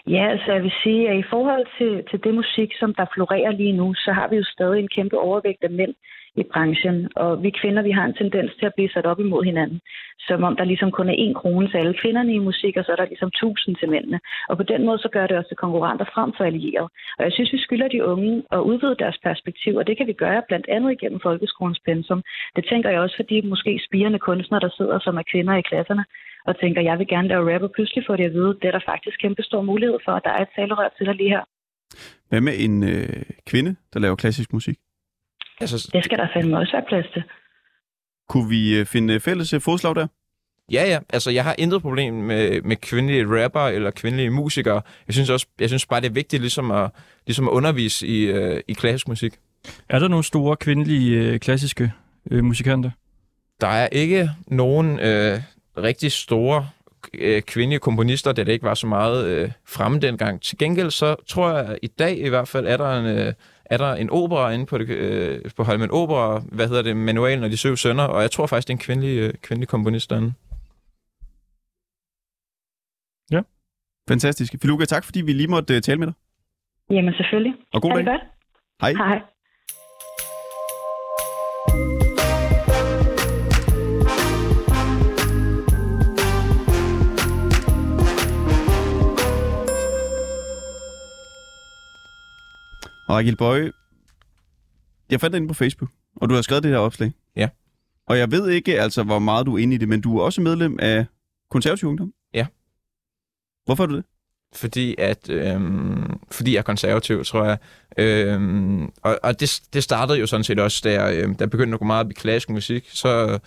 Ja, 0.08 0.24
altså 0.34 0.52
jeg 0.52 0.64
vil 0.64 0.74
sige, 0.84 1.10
at 1.10 1.18
i 1.18 1.24
forhold 1.30 1.66
til, 1.78 2.04
til 2.10 2.24
det 2.24 2.34
musik, 2.34 2.70
som 2.80 2.94
der 2.96 3.06
florerer 3.14 3.52
lige 3.52 3.74
nu, 3.74 3.94
så 3.94 4.12
har 4.12 4.28
vi 4.28 4.36
jo 4.36 4.44
stadig 4.44 4.80
en 4.80 4.88
kæmpe 4.96 5.18
overvægt 5.20 5.64
af 5.64 5.70
mænd 5.70 5.94
i 6.36 6.44
branchen. 6.52 7.10
Og 7.16 7.44
vi 7.44 7.50
kvinder, 7.62 7.82
vi 7.82 7.92
har 7.92 8.06
en 8.06 8.14
tendens 8.14 8.52
til 8.60 8.66
at 8.66 8.74
blive 8.76 8.90
sat 8.90 9.06
op 9.06 9.20
imod 9.20 9.44
hinanden. 9.44 9.80
Som 10.28 10.44
om 10.44 10.56
der 10.56 10.64
ligesom 10.64 10.92
kun 10.92 11.10
er 11.10 11.18
én 11.26 11.34
krone 11.34 11.68
til 11.70 11.78
alle 11.78 11.96
kvinderne 12.02 12.34
i 12.34 12.46
musik, 12.50 12.78
og 12.78 12.84
så 12.86 12.92
er 12.92 12.96
der 12.96 13.06
ligesom 13.06 13.32
tusind 13.32 13.76
til 13.76 13.90
mændene. 13.90 14.20
Og 14.50 14.58
på 14.58 14.64
den 14.64 14.86
måde, 14.86 15.00
så 15.00 15.10
gør 15.12 15.28
det 15.28 15.38
også 15.38 15.50
til 15.50 15.64
konkurrenter 15.64 16.06
frem 16.14 16.34
for 16.38 16.44
allierede. 16.44 16.90
Og 17.18 17.24
jeg 17.26 17.34
synes, 17.34 17.54
vi 17.54 17.60
skylder 17.66 17.88
de 17.88 18.06
unge 18.06 18.44
at 18.52 18.60
udvide 18.60 18.96
deres 19.04 19.18
perspektiv, 19.24 19.76
og 19.76 19.88
det 19.88 19.98
kan 19.98 20.08
vi 20.08 20.14
gøre 20.14 20.42
blandt 20.48 20.68
andet 20.70 20.92
igennem 20.92 21.20
folkeskolens 21.24 21.80
pensum. 21.86 22.22
Det 22.56 22.66
tænker 22.72 22.90
jeg 22.90 23.00
også, 23.00 23.16
fordi 23.16 23.42
måske 23.42 23.82
spirende 23.88 24.20
kunstnere, 24.20 24.62
der 24.62 24.70
sidder 24.78 25.00
som 25.00 25.18
er 25.18 25.24
kvinder 25.32 25.56
i 25.56 25.62
klasserne, 25.62 26.06
og 26.46 26.60
tænker, 26.60 26.82
jeg 26.82 27.00
vil 27.00 27.08
gerne 27.08 27.28
lave 27.28 27.54
rap, 27.54 27.62
og 27.62 27.72
pludselig 27.72 28.04
får 28.08 28.16
de 28.16 28.24
at 28.24 28.34
vide, 28.34 28.58
det 28.62 28.68
er 28.68 28.72
der 28.72 28.90
faktisk 28.92 29.18
kæmpe 29.22 29.44
stor 29.44 29.62
mulighed 29.62 29.98
for, 30.06 30.12
at 30.12 30.24
der 30.24 30.30
er 30.30 30.42
et 30.42 30.52
talerør 30.56 30.90
til 30.98 31.06
dig 31.06 31.16
lige 31.16 31.30
her. 31.30 31.44
Hvad 32.30 32.42
med 32.42 32.54
en 32.66 32.84
øh, 32.84 33.24
kvinde, 33.50 33.76
der 33.94 34.00
laver 34.00 34.16
klassisk 34.16 34.54
musik? 34.54 34.78
Altså, 35.62 35.90
Det 35.94 36.04
skal 36.06 36.18
der 36.18 36.28
fandme 36.34 36.58
også 36.58 36.72
være 36.72 36.86
plads 36.88 37.06
til. 37.14 37.24
Kunne 38.30 38.50
vi 38.50 38.80
øh, 38.80 38.86
finde 38.86 39.20
fælles 39.20 39.54
øh, 39.54 39.62
fodslag 39.62 39.96
der? 39.96 40.08
Ja, 40.72 40.84
ja. 40.88 41.00
Altså, 41.10 41.32
jeg 41.32 41.44
har 41.44 41.56
intet 41.58 41.82
problem 41.82 42.14
med, 42.14 42.62
med 42.62 42.76
kvindelige 42.76 43.44
rapper 43.44 43.62
eller 43.62 43.92
kvindelige 43.92 44.30
musikere. 44.30 44.82
Jeg 45.08 45.14
synes 45.14 45.30
også, 45.30 45.48
jeg 45.60 45.70
synes 45.70 45.86
bare, 45.86 46.02
det 46.02 46.08
er 46.08 46.14
vigtigt 46.14 46.42
ligesom 46.42 46.72
at, 46.72 46.92
ligesom 47.28 47.48
at 47.48 47.52
undervise 47.52 48.08
i, 48.08 48.24
øh, 48.24 48.62
i 48.68 48.74
klassisk 48.74 49.08
musik. 49.08 49.34
Er 49.90 50.00
der 50.00 50.08
nogle 50.08 50.24
store 50.24 50.56
kvindelige 50.56 51.18
øh, 51.18 51.40
klassiske 51.40 51.92
øh, 52.32 52.44
musikanter? 52.44 52.90
Der 53.62 53.68
er 53.68 53.88
ikke 53.88 54.30
nogen 54.48 55.00
øh, 55.00 55.40
rigtig 55.78 56.12
store 56.12 56.68
øh, 57.14 57.42
kvindelige 57.42 57.80
komponister, 57.80 58.32
da 58.32 58.44
det 58.44 58.52
ikke 58.52 58.66
var 58.66 58.74
så 58.74 58.88
meget 58.88 59.26
øh, 59.26 59.52
fremme 59.68 60.00
dengang. 60.00 60.42
Til 60.42 60.58
gengæld 60.58 60.92
så 60.92 61.16
tror 61.28 61.50
jeg, 61.50 61.66
at 61.66 61.80
i 61.82 61.88
dag 61.88 62.18
i 62.18 62.30
hvert 62.30 62.48
fald 62.48 62.68
er 62.68 62.78
der 62.78 63.00
en, 63.00 63.06
øh, 63.06 63.34
er 63.72 63.78
der 63.78 63.92
en 63.94 64.10
opera 64.10 64.52
inde 64.52 64.66
på, 64.66 64.78
det, 64.78 64.90
øh, 64.90 65.52
på 65.58 65.64
Holmen 65.64 65.92
Opera, 65.92 66.42
hvad 66.52 66.68
hedder 66.68 66.82
det, 66.82 66.98
Manualen 66.98 67.44
og 67.44 67.50
de 67.50 67.58
syv 67.58 67.76
sønner, 67.76 68.04
og 68.04 68.22
jeg 68.22 68.32
tror 68.32 68.48
faktisk, 68.48 68.68
det 68.68 68.74
er 68.74 68.78
en 68.78 68.86
kvindelig, 68.88 69.18
øh, 69.18 69.34
kvindelig 69.34 69.68
komponist 69.68 70.10
derinde. 70.10 70.34
Fantastisk. 74.10 74.56
Filuka, 74.62 74.86
tak 74.86 75.04
fordi 75.04 75.22
vi 75.22 75.34
lige 75.34 75.48
måtte 75.48 75.76
uh, 75.76 75.80
tale 75.80 76.00
med 76.00 76.08
dig. 76.08 76.16
Jamen 76.90 77.14
selvfølgelig. 77.14 77.54
Og 77.74 77.82
god 77.82 77.92
dag. 77.92 78.06
godt. 78.06 78.22
Hej. 78.82 78.94
Hej. 78.94 79.20
Og 93.12 93.20
Agil 93.20 93.36
Bøje, 93.36 93.72
jeg 95.10 95.22
fandt 95.22 95.34
dig 95.34 95.38
inde 95.38 95.48
på 95.48 95.54
Facebook, 95.54 95.92
og 96.16 96.30
du 96.30 96.36
har 96.36 96.42
skrevet 96.42 96.64
det 96.64 96.72
her 96.72 96.78
opslag. 96.78 97.12
Ja. 97.36 97.50
Og 98.08 98.18
jeg 98.18 98.32
ved 98.32 98.50
ikke 98.50 98.82
altså, 98.82 99.04
hvor 99.04 99.20
meget 99.20 99.46
du 99.46 99.56
er 99.56 99.58
inde 99.58 99.76
i 99.76 99.78
det, 99.78 99.90
men 99.90 100.02
du 100.02 100.18
er 100.18 100.24
også 100.24 100.42
medlem 100.42 100.80
af 100.82 101.06
konservativ 101.50 101.90
ungdom. 101.90 102.14
Ja. 102.34 102.48
Hvorfor 103.66 103.84
er 103.84 103.88
du 103.88 103.96
det? 103.96 104.06
fordi 104.54 104.96
at 104.98 105.30
øhm, 105.30 106.20
fordi 106.32 106.54
jeg 106.54 106.58
er 106.58 106.64
konservativ, 106.64 107.24
tror 107.24 107.46
jeg. 107.46 107.58
Øhm, 107.98 108.84
og 109.02 109.20
og 109.24 109.40
det, 109.40 109.62
det 109.74 109.84
startede 109.84 110.20
jo 110.20 110.28
sådan 110.28 110.44
set 110.44 110.60
også, 110.60 110.82
da 110.84 111.04
jeg, 111.04 111.18
øhm, 111.18 111.36
da 111.36 111.42
jeg 111.42 111.50
begyndte 111.50 111.74
at 111.74 111.80
gå 111.80 111.86
meget 111.86 112.06
op 112.06 112.12
i 112.12 112.14
klassisk 112.14 112.50
musik, 112.50 112.90
så, 112.92 113.40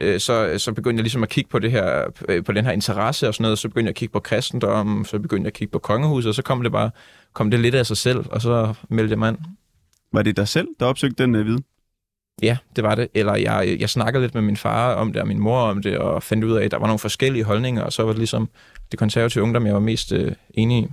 øh, 0.00 0.20
så, 0.20 0.54
så 0.58 0.72
begyndte 0.72 1.00
jeg 1.00 1.02
ligesom 1.02 1.22
at 1.22 1.28
kigge 1.28 1.50
på 1.50 1.58
det 1.58 1.70
her, 1.70 2.04
øh, 2.28 2.44
på 2.44 2.52
den 2.52 2.64
her 2.64 2.72
interesse 2.72 3.28
og 3.28 3.34
sådan 3.34 3.42
noget, 3.42 3.58
så 3.58 3.68
begyndte 3.68 3.86
jeg 3.86 3.92
at 3.92 3.96
kigge 3.96 4.12
på 4.12 4.20
kristendom, 4.20 5.04
så 5.04 5.18
begyndte 5.18 5.42
jeg 5.42 5.46
at 5.46 5.52
kigge 5.52 5.72
på 5.72 5.78
kongehuset, 5.78 6.28
og 6.28 6.34
så 6.34 6.42
kom 6.42 6.62
det 6.62 6.72
bare 6.72 6.90
kom 7.32 7.50
det 7.50 7.60
lidt 7.60 7.74
af 7.74 7.86
sig 7.86 7.96
selv, 7.96 8.24
og 8.30 8.42
så 8.42 8.74
meldte 8.88 9.10
jeg 9.10 9.18
mig 9.18 9.28
ind. 9.28 9.38
Var 10.12 10.22
det 10.22 10.36
dig 10.36 10.48
selv, 10.48 10.68
der 10.80 10.86
opsøgte 10.86 11.22
den 11.22 11.34
uh, 11.34 11.46
viden? 11.46 11.64
Ja, 12.42 12.56
det 12.76 12.84
var 12.84 12.94
det. 12.94 13.08
Eller 13.14 13.34
jeg, 13.34 13.76
jeg 13.80 13.90
snakkede 13.90 14.22
lidt 14.22 14.34
med 14.34 14.42
min 14.42 14.56
far 14.56 14.94
om 14.94 15.12
det, 15.12 15.22
og 15.22 15.28
min 15.28 15.38
mor 15.38 15.58
om 15.60 15.82
det, 15.82 15.98
og 15.98 16.22
fandt 16.22 16.44
ud 16.44 16.52
af, 16.52 16.64
at 16.64 16.70
der 16.70 16.78
var 16.78 16.86
nogle 16.86 16.98
forskellige 16.98 17.44
holdninger, 17.44 17.82
og 17.82 17.92
så 17.92 18.02
var 18.02 18.12
det 18.12 18.18
ligesom 18.18 18.48
det 18.90 18.98
konservative 18.98 19.44
ungdom, 19.44 19.66
jeg 19.66 19.74
var 19.74 19.80
mest 19.80 20.12
øh, 20.12 20.32
enig 20.54 20.88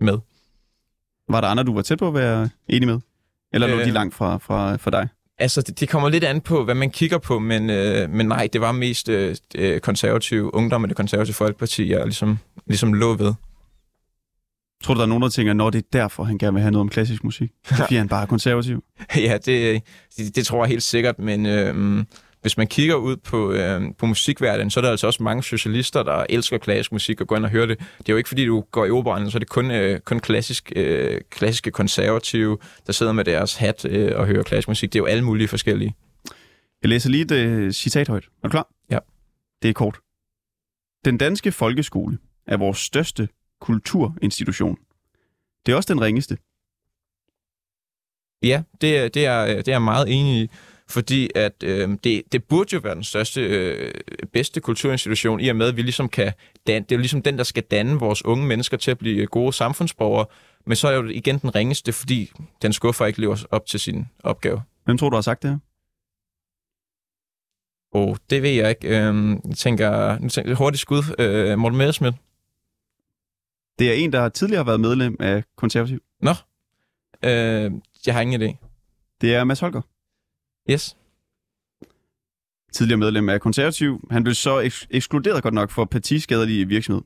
med. 0.00 0.18
Var 1.28 1.40
der 1.40 1.48
andre, 1.48 1.64
du 1.64 1.74
var 1.74 1.82
tæt 1.82 1.98
på 1.98 2.08
at 2.08 2.14
være 2.14 2.48
enig 2.68 2.88
med? 2.88 3.00
Eller 3.52 3.66
lå 3.66 3.78
Øh. 3.78 3.84
de 3.86 3.90
langt 3.90 4.14
fra, 4.14 4.38
fra, 4.38 4.76
fra 4.76 4.90
dig? 4.90 5.08
Altså, 5.38 5.62
det, 5.62 5.80
det 5.80 5.88
kommer 5.88 6.08
lidt 6.08 6.24
an 6.24 6.40
på, 6.40 6.64
hvad 6.64 6.74
man 6.74 6.90
kigger 6.90 7.18
på, 7.18 7.38
men, 7.38 7.70
øh, 7.70 8.10
men 8.10 8.26
nej, 8.26 8.48
det 8.52 8.60
var 8.60 8.72
mest 8.72 9.08
øh, 9.08 9.36
øh, 9.54 9.80
konservative 9.80 10.54
ungdom 10.54 10.82
og 10.82 10.88
det 10.88 10.96
konservative 10.96 11.34
folkeparti, 11.34 11.90
jeg 11.90 12.04
ligesom, 12.04 12.38
ligesom 12.66 12.92
lå 12.92 13.14
ved. 13.14 13.34
Tror 14.84 14.94
du, 14.94 14.98
der 14.98 15.04
er 15.04 15.08
nogen, 15.08 15.22
der 15.22 15.28
tænker, 15.28 15.52
når 15.52 15.70
det 15.70 15.78
er 15.78 15.88
derfor, 15.92 16.24
han 16.24 16.38
gerne 16.38 16.52
vil 16.52 16.62
have 16.62 16.70
noget 16.70 16.80
om 16.80 16.88
klassisk 16.88 17.24
musik? 17.24 17.50
Fordi 17.64 17.94
han 18.02 18.08
bare 18.08 18.22
er 18.22 18.26
konservativ? 18.26 18.84
ja, 19.16 19.38
det, 19.44 19.82
det, 20.16 20.36
det 20.36 20.46
tror 20.46 20.64
jeg 20.64 20.68
helt 20.68 20.82
sikkert, 20.82 21.18
men 21.18 21.46
øh, 21.46 22.04
hvis 22.46 22.56
man 22.56 22.66
kigger 22.66 22.94
ud 22.94 23.16
på, 23.16 23.52
øh, 23.52 23.82
på 23.98 24.06
musikverdenen, 24.06 24.70
så 24.70 24.80
er 24.80 24.82
der 24.82 24.90
altså 24.90 25.06
også 25.06 25.22
mange 25.22 25.42
socialister, 25.42 26.02
der 26.02 26.26
elsker 26.28 26.58
klassisk 26.58 26.92
musik 26.92 27.20
og 27.20 27.26
går 27.26 27.36
ind 27.36 27.44
og 27.44 27.50
hører 27.50 27.66
det. 27.66 27.78
Det 27.78 28.08
er 28.08 28.12
jo 28.12 28.16
ikke, 28.16 28.28
fordi 28.28 28.46
du 28.46 28.60
går 28.60 28.84
i 28.86 28.90
operaen, 28.90 29.30
så 29.30 29.38
er 29.38 29.40
det 29.40 29.48
kun, 29.48 29.70
øh, 29.70 30.00
kun 30.00 30.20
klassisk, 30.20 30.72
øh, 30.76 31.20
klassiske 31.30 31.70
konservative, 31.70 32.58
der 32.86 32.92
sidder 32.92 33.12
med 33.12 33.24
deres 33.24 33.56
hat 33.56 33.84
øh, 33.84 34.12
og 34.18 34.26
hører 34.26 34.42
klassisk 34.42 34.68
musik. 34.68 34.92
Det 34.92 34.98
er 34.98 35.02
jo 35.02 35.06
alle 35.06 35.24
mulige 35.24 35.48
forskellige. 35.48 35.94
Jeg 36.82 36.88
læser 36.88 37.10
lige 37.10 37.22
et 37.34 37.64
uh, 37.66 37.70
citat 37.70 38.08
højt. 38.08 38.24
Er 38.24 38.48
du 38.48 38.50
klar? 38.50 38.68
Ja. 38.90 38.98
Det 39.62 39.68
er 39.68 39.72
kort. 39.72 39.98
Den 41.04 41.18
danske 41.18 41.52
folkeskole 41.52 42.18
er 42.46 42.56
vores 42.56 42.78
største 42.78 43.28
kulturinstitution. 43.60 44.76
Det 45.66 45.72
er 45.72 45.76
også 45.76 45.92
den 45.94 46.00
ringeste. 46.00 46.38
Ja, 48.42 48.62
det, 48.80 48.98
er- 48.98 49.08
det, 49.08 49.26
er, 49.26 49.46
det 49.46 49.68
er 49.68 49.72
jeg 49.72 49.82
meget 49.82 50.18
enig 50.20 50.42
i, 50.42 50.48
fordi 50.88 51.30
at 51.34 51.62
øh, 51.64 51.88
det, 52.04 52.22
det 52.32 52.44
burde 52.44 52.74
jo 52.74 52.80
være 52.80 52.94
den 52.94 53.04
største, 53.04 53.40
øh, 53.40 53.94
bedste 54.32 54.60
kulturinstitution, 54.60 55.40
i 55.40 55.48
og 55.48 55.56
med, 55.56 55.68
at 55.68 55.76
vi 55.76 55.82
ligesom 55.82 56.08
kan 56.08 56.32
dan- 56.68 56.82
det 56.82 56.92
er 56.92 56.96
jo 56.96 56.98
ligesom 56.98 57.22
den, 57.22 57.38
der 57.38 57.44
skal 57.44 57.62
danne 57.62 57.98
vores 57.98 58.24
unge 58.24 58.46
mennesker 58.46 58.76
til 58.76 58.90
at 58.90 58.98
blive 58.98 59.26
gode 59.26 59.52
samfundsborgere, 59.52 60.26
men 60.66 60.76
så 60.76 60.88
er 60.88 60.92
jo 60.92 61.04
igen 61.08 61.38
den 61.38 61.54
ringeste, 61.54 61.92
fordi 61.92 62.32
den 62.62 62.72
skuffer 62.72 63.06
ikke 63.06 63.20
lever 63.20 63.46
op 63.50 63.66
til 63.66 63.80
sin 63.80 64.06
opgave. 64.22 64.62
Hvem 64.84 64.98
tror 64.98 65.10
du 65.10 65.16
har 65.16 65.20
sagt 65.22 65.42
det 65.42 65.50
her? 65.50 65.58
Og 67.92 68.18
det 68.30 68.42
ved 68.42 68.50
jeg 68.50 68.68
ikke. 68.68 68.88
Øh, 68.88 69.36
jeg 69.48 69.56
tænker, 69.56 70.18
nu 70.18 70.28
tænker 70.28 70.50
jeg 70.50 70.56
hurtigt 70.56 70.80
skud. 70.80 71.02
Øh, 71.18 71.58
Morten 71.58 71.78
Messerschmidt. 71.78 72.14
Det 73.78 73.90
er 73.90 73.94
en, 73.94 74.12
der 74.12 74.28
tidligere 74.28 74.58
har 74.58 74.64
været 74.64 74.80
medlem 74.80 75.16
af 75.20 75.44
konservativ. 75.56 76.00
Nå, 76.20 76.30
øh, 77.24 77.72
jeg 78.06 78.14
har 78.14 78.20
ingen 78.20 78.42
idé. 78.42 78.56
Det 79.20 79.34
er 79.34 79.44
Mads 79.44 79.60
Holger. 79.60 79.80
Yes. 80.70 80.96
tidligere 82.72 82.98
medlem 82.98 83.28
af 83.28 83.40
konservativ. 83.40 84.08
Han 84.10 84.22
blev 84.24 84.34
så 84.34 84.62
eks- 84.62 84.86
ekskluderet 84.90 85.42
godt 85.42 85.54
nok 85.54 85.70
for 85.70 85.84
partiskadelig 85.84 86.68
virksomhed. 86.68 87.02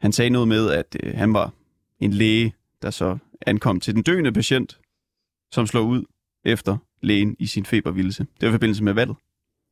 Han 0.00 0.12
sagde 0.12 0.30
noget 0.30 0.48
med, 0.48 0.70
at 0.70 0.96
øh, 1.02 1.14
han 1.16 1.34
var 1.34 1.52
en 2.00 2.12
læge, 2.12 2.54
der 2.82 2.90
så 2.90 3.18
ankom 3.46 3.80
til 3.80 3.94
den 3.94 4.02
døende 4.02 4.32
patient, 4.32 4.80
som 5.52 5.66
slår 5.66 5.80
ud 5.82 6.04
efter 6.44 6.76
lægen 7.02 7.36
i 7.38 7.46
sin 7.46 7.64
febervildelse. 7.66 8.22
Det 8.40 8.42
var 8.42 8.48
i 8.48 8.52
forbindelse 8.52 8.84
med 8.84 8.92
valget. 8.92 9.16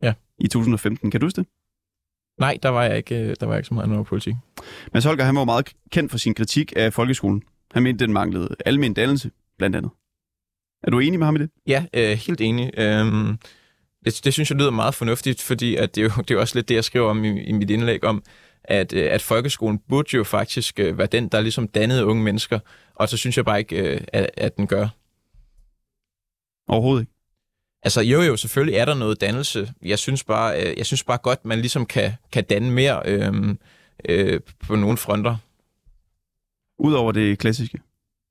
Ja. 0.03 0.15
I 0.39 0.49
2015. 0.49 1.11
Kan 1.11 1.21
du 1.21 1.27
huske 1.27 1.37
det? 1.37 1.47
Nej, 2.41 2.59
der 2.63 2.69
var 2.69 2.83
jeg 2.83 2.97
ikke, 2.97 3.15
øh, 3.21 3.37
der 3.41 3.47
var 3.47 3.53
jeg 3.53 3.59
ikke 3.59 3.69
så 3.69 3.75
meget 3.75 3.89
noget 3.91 4.07
politik. 4.07 4.35
Mads 4.95 5.05
Holger 5.05 5.25
han 5.25 5.37
var 5.37 5.45
meget 5.45 5.73
kendt 5.91 6.11
for 6.11 6.19
sin 6.19 6.35
kritik 6.35 6.73
af 6.77 6.93
folkeskolen. 6.93 7.43
Han 7.73 7.83
mente, 7.83 8.05
den 8.07 8.13
manglede 8.13 8.49
almen 8.67 8.95
dannelse, 8.95 9.31
blandt 9.59 9.77
andet. 9.77 9.91
Er 10.83 10.91
du 10.91 10.99
enig 10.99 11.19
med 11.19 11.27
ham 11.27 11.37
i 11.37 11.39
det? 11.39 11.51
Ja, 11.67 11.85
øh, 11.95 12.19
helt 12.19 12.41
enig. 12.41 12.71
Øhm, 12.79 13.39
det, 14.05 14.21
det 14.25 14.33
synes 14.33 14.51
jeg 14.51 14.59
lyder 14.59 14.71
meget 14.71 14.95
fornuftigt, 14.95 15.43
fordi 15.43 15.77
at 15.77 15.95
det, 15.95 16.01
er 16.01 16.05
jo, 16.05 16.11
det 16.23 16.31
er 16.31 16.35
jo 16.35 16.41
også 16.41 16.55
lidt 16.59 16.69
det, 16.69 16.75
jeg 16.75 16.85
skriver 16.85 17.11
om 17.11 17.25
i, 17.25 17.43
i 17.43 17.53
mit 17.53 17.71
indlæg 17.71 18.05
om, 18.05 18.23
at, 18.65 18.93
øh, 18.93 19.13
at 19.13 19.23
folkeskolen 19.23 19.79
burde 19.89 20.17
jo 20.17 20.25
faktisk 20.25 20.79
øh, 20.79 20.99
være 20.99 21.07
den, 21.07 21.29
der 21.29 21.41
ligesom 21.41 21.69
dannede 21.69 22.07
unge 22.07 22.23
mennesker, 22.23 22.59
og 22.95 23.09
så 23.09 23.17
synes 23.17 23.37
jeg 23.37 23.45
bare 23.45 23.59
ikke, 23.59 23.77
øh, 23.77 24.01
at, 24.13 24.31
at 24.37 24.57
den 24.57 24.67
gør. 24.67 24.89
Overhovedet 26.69 27.03
ikke. 27.03 27.13
Altså 27.83 28.01
jo 28.01 28.23
jo, 28.23 28.37
selvfølgelig 28.37 28.77
er 28.79 28.85
der 28.85 28.95
noget 28.95 29.21
dannelse. 29.21 29.73
Jeg 29.83 29.99
synes 29.99 30.25
bare, 30.25 30.75
jeg 30.77 30.87
synes 30.87 31.05
bare 31.05 31.19
godt, 31.19 31.45
man 31.45 31.59
ligesom 31.59 31.87
kan, 31.87 32.13
kan 32.33 32.45
danne 32.45 32.71
mere 32.71 33.03
øh, 33.05 33.33
øh, 34.09 34.41
på 34.67 34.77
nogle 34.77 34.97
fronter. 34.97 35.37
Udover 36.79 37.13
det 37.13 37.39
klassiske. 37.39 37.79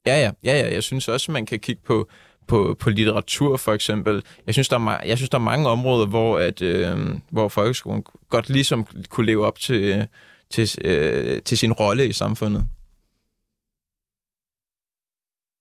Ja, 0.05 0.19
ja, 0.19 0.31
ja, 0.43 0.59
ja. 0.59 0.73
Jeg 0.73 0.83
synes 0.83 1.07
også, 1.07 1.31
man 1.31 1.45
kan 1.45 1.59
kigge 1.59 1.81
på, 1.85 2.09
på, 2.51 2.75
på 2.79 2.89
litteratur 2.89 3.57
for 3.57 3.73
eksempel. 3.73 4.23
Jeg 4.45 4.53
synes, 4.53 4.69
der 4.69 4.79
er, 4.79 5.03
jeg 5.05 5.17
synes, 5.17 5.29
der 5.29 5.37
er 5.37 5.41
mange 5.41 5.69
områder, 5.69 6.05
hvor, 6.05 6.39
at, 6.39 6.61
øh, 6.61 6.97
hvor 7.29 7.47
folkeskolen 7.47 8.03
godt 8.29 8.49
ligesom 8.49 8.87
kunne 9.09 9.25
leve 9.25 9.45
op 9.45 9.59
til, 9.59 10.07
til, 10.49 10.69
øh, 10.85 11.41
til 11.41 11.57
sin 11.57 11.73
rolle 11.73 12.07
i 12.07 12.13
samfundet. 12.13 12.67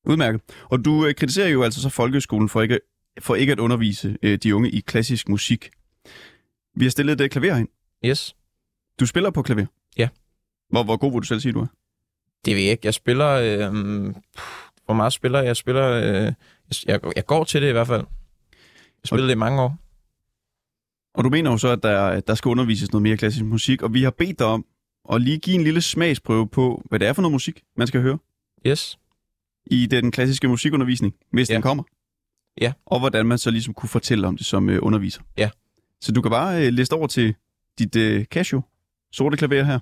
Udmærket. 0.06 0.40
Og 0.64 0.84
du 0.84 1.06
øh, 1.06 1.14
kritiserer 1.14 1.48
jo 1.48 1.62
altså 1.62 1.82
så 1.82 1.88
folkeskolen 1.88 2.48
for 2.48 2.62
ikke, 2.62 2.80
for 3.20 3.34
ikke 3.34 3.52
at 3.52 3.58
undervise 3.58 4.16
øh, 4.22 4.38
de 4.38 4.54
unge 4.54 4.70
i 4.70 4.80
klassisk 4.80 5.28
musik. 5.28 5.70
Vi 6.74 6.84
har 6.84 6.90
stillet 6.90 7.12
et 7.12 7.24
øh, 7.24 7.30
klaver 7.30 7.56
ind. 7.56 7.68
Yes. 8.04 8.36
Du 9.00 9.06
spiller 9.06 9.30
på 9.30 9.42
klaver? 9.42 9.66
Ja. 9.96 10.08
Hvor, 10.70 10.82
hvor 10.84 10.96
god 10.96 11.12
vil 11.12 11.20
du 11.20 11.26
selv 11.26 11.40
sige, 11.40 11.52
du 11.52 11.60
er? 11.60 11.66
Det 12.44 12.56
ved 12.56 12.62
jeg 12.62 12.72
ikke. 12.72 12.86
Jeg 12.86 12.94
spiller... 12.94 13.28
Øh, 13.28 14.14
hvor 14.84 14.94
meget 14.94 15.12
spiller 15.12 15.38
jeg? 15.38 15.46
Jeg 15.46 15.56
spiller... 15.56 15.86
Øh, 16.26 16.32
jeg, 16.86 17.00
jeg 17.16 17.26
går 17.26 17.44
til 17.44 17.62
det 17.62 17.68
i 17.68 17.72
hvert 17.72 17.86
fald. 17.86 18.06
Jeg 19.02 19.06
spiller 19.08 19.26
det 19.26 19.34
i 19.34 19.38
mange 19.38 19.62
år. 19.62 19.76
Og 21.14 21.24
du 21.24 21.28
mener 21.30 21.50
jo 21.50 21.58
så, 21.58 21.68
at 21.68 21.82
der, 21.82 22.06
at 22.06 22.26
der 22.26 22.34
skal 22.34 22.48
undervises 22.48 22.92
noget 22.92 23.02
mere 23.02 23.16
klassisk 23.16 23.44
musik, 23.44 23.82
og 23.82 23.94
vi 23.94 24.02
har 24.02 24.10
bedt 24.10 24.38
dig 24.38 24.46
om 24.46 24.66
at 25.12 25.22
lige 25.22 25.38
give 25.38 25.56
en 25.56 25.64
lille 25.64 25.80
smagsprøve 25.80 26.48
på, 26.48 26.82
hvad 26.88 26.98
det 26.98 27.08
er 27.08 27.12
for 27.12 27.22
noget 27.22 27.32
musik, 27.32 27.62
man 27.76 27.86
skal 27.86 28.00
høre 28.02 28.18
Yes. 28.66 28.98
i 29.66 29.86
den 29.86 30.10
klassiske 30.12 30.48
musikundervisning, 30.48 31.14
hvis 31.32 31.50
Ja. 31.50 31.54
den 31.54 31.62
kommer. 31.62 31.82
Ja. 32.60 32.72
Og 32.86 32.98
hvordan 32.98 33.26
man 33.26 33.38
så 33.38 33.50
ligesom 33.50 33.74
kunne 33.74 33.88
fortælle 33.88 34.26
om 34.28 34.36
det 34.36 34.46
som 34.46 34.68
øh, 34.70 34.78
underviser. 34.82 35.22
Ja. 35.38 35.50
Så 36.00 36.12
du 36.12 36.22
kan 36.22 36.30
bare 36.30 36.66
øh, 36.66 36.72
liste 36.72 36.92
over 36.92 37.06
til 37.06 37.34
dit 37.78 37.96
øh, 37.96 38.24
Casio 38.24 38.62
sorte 39.12 39.36
klaver 39.36 39.62
her. 39.62 39.78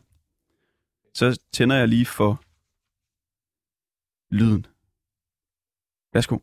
Så 1.15 1.41
tænder 1.53 1.77
jeg 1.77 1.89
lige 1.89 2.07
for 2.07 2.43
lyden. 4.35 4.67
Værsgo. 6.15 6.39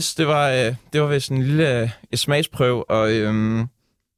Yes, 0.00 0.14
det 0.14 0.26
var, 0.26 0.50
øh, 0.50 0.74
det 0.92 1.00
var 1.00 1.06
vist 1.06 1.30
en 1.30 1.42
lille 1.42 1.80
øh, 1.80 1.90
et 2.10 2.18
smagsprøve, 2.18 2.90
og, 2.90 3.12
øhm, 3.12 3.66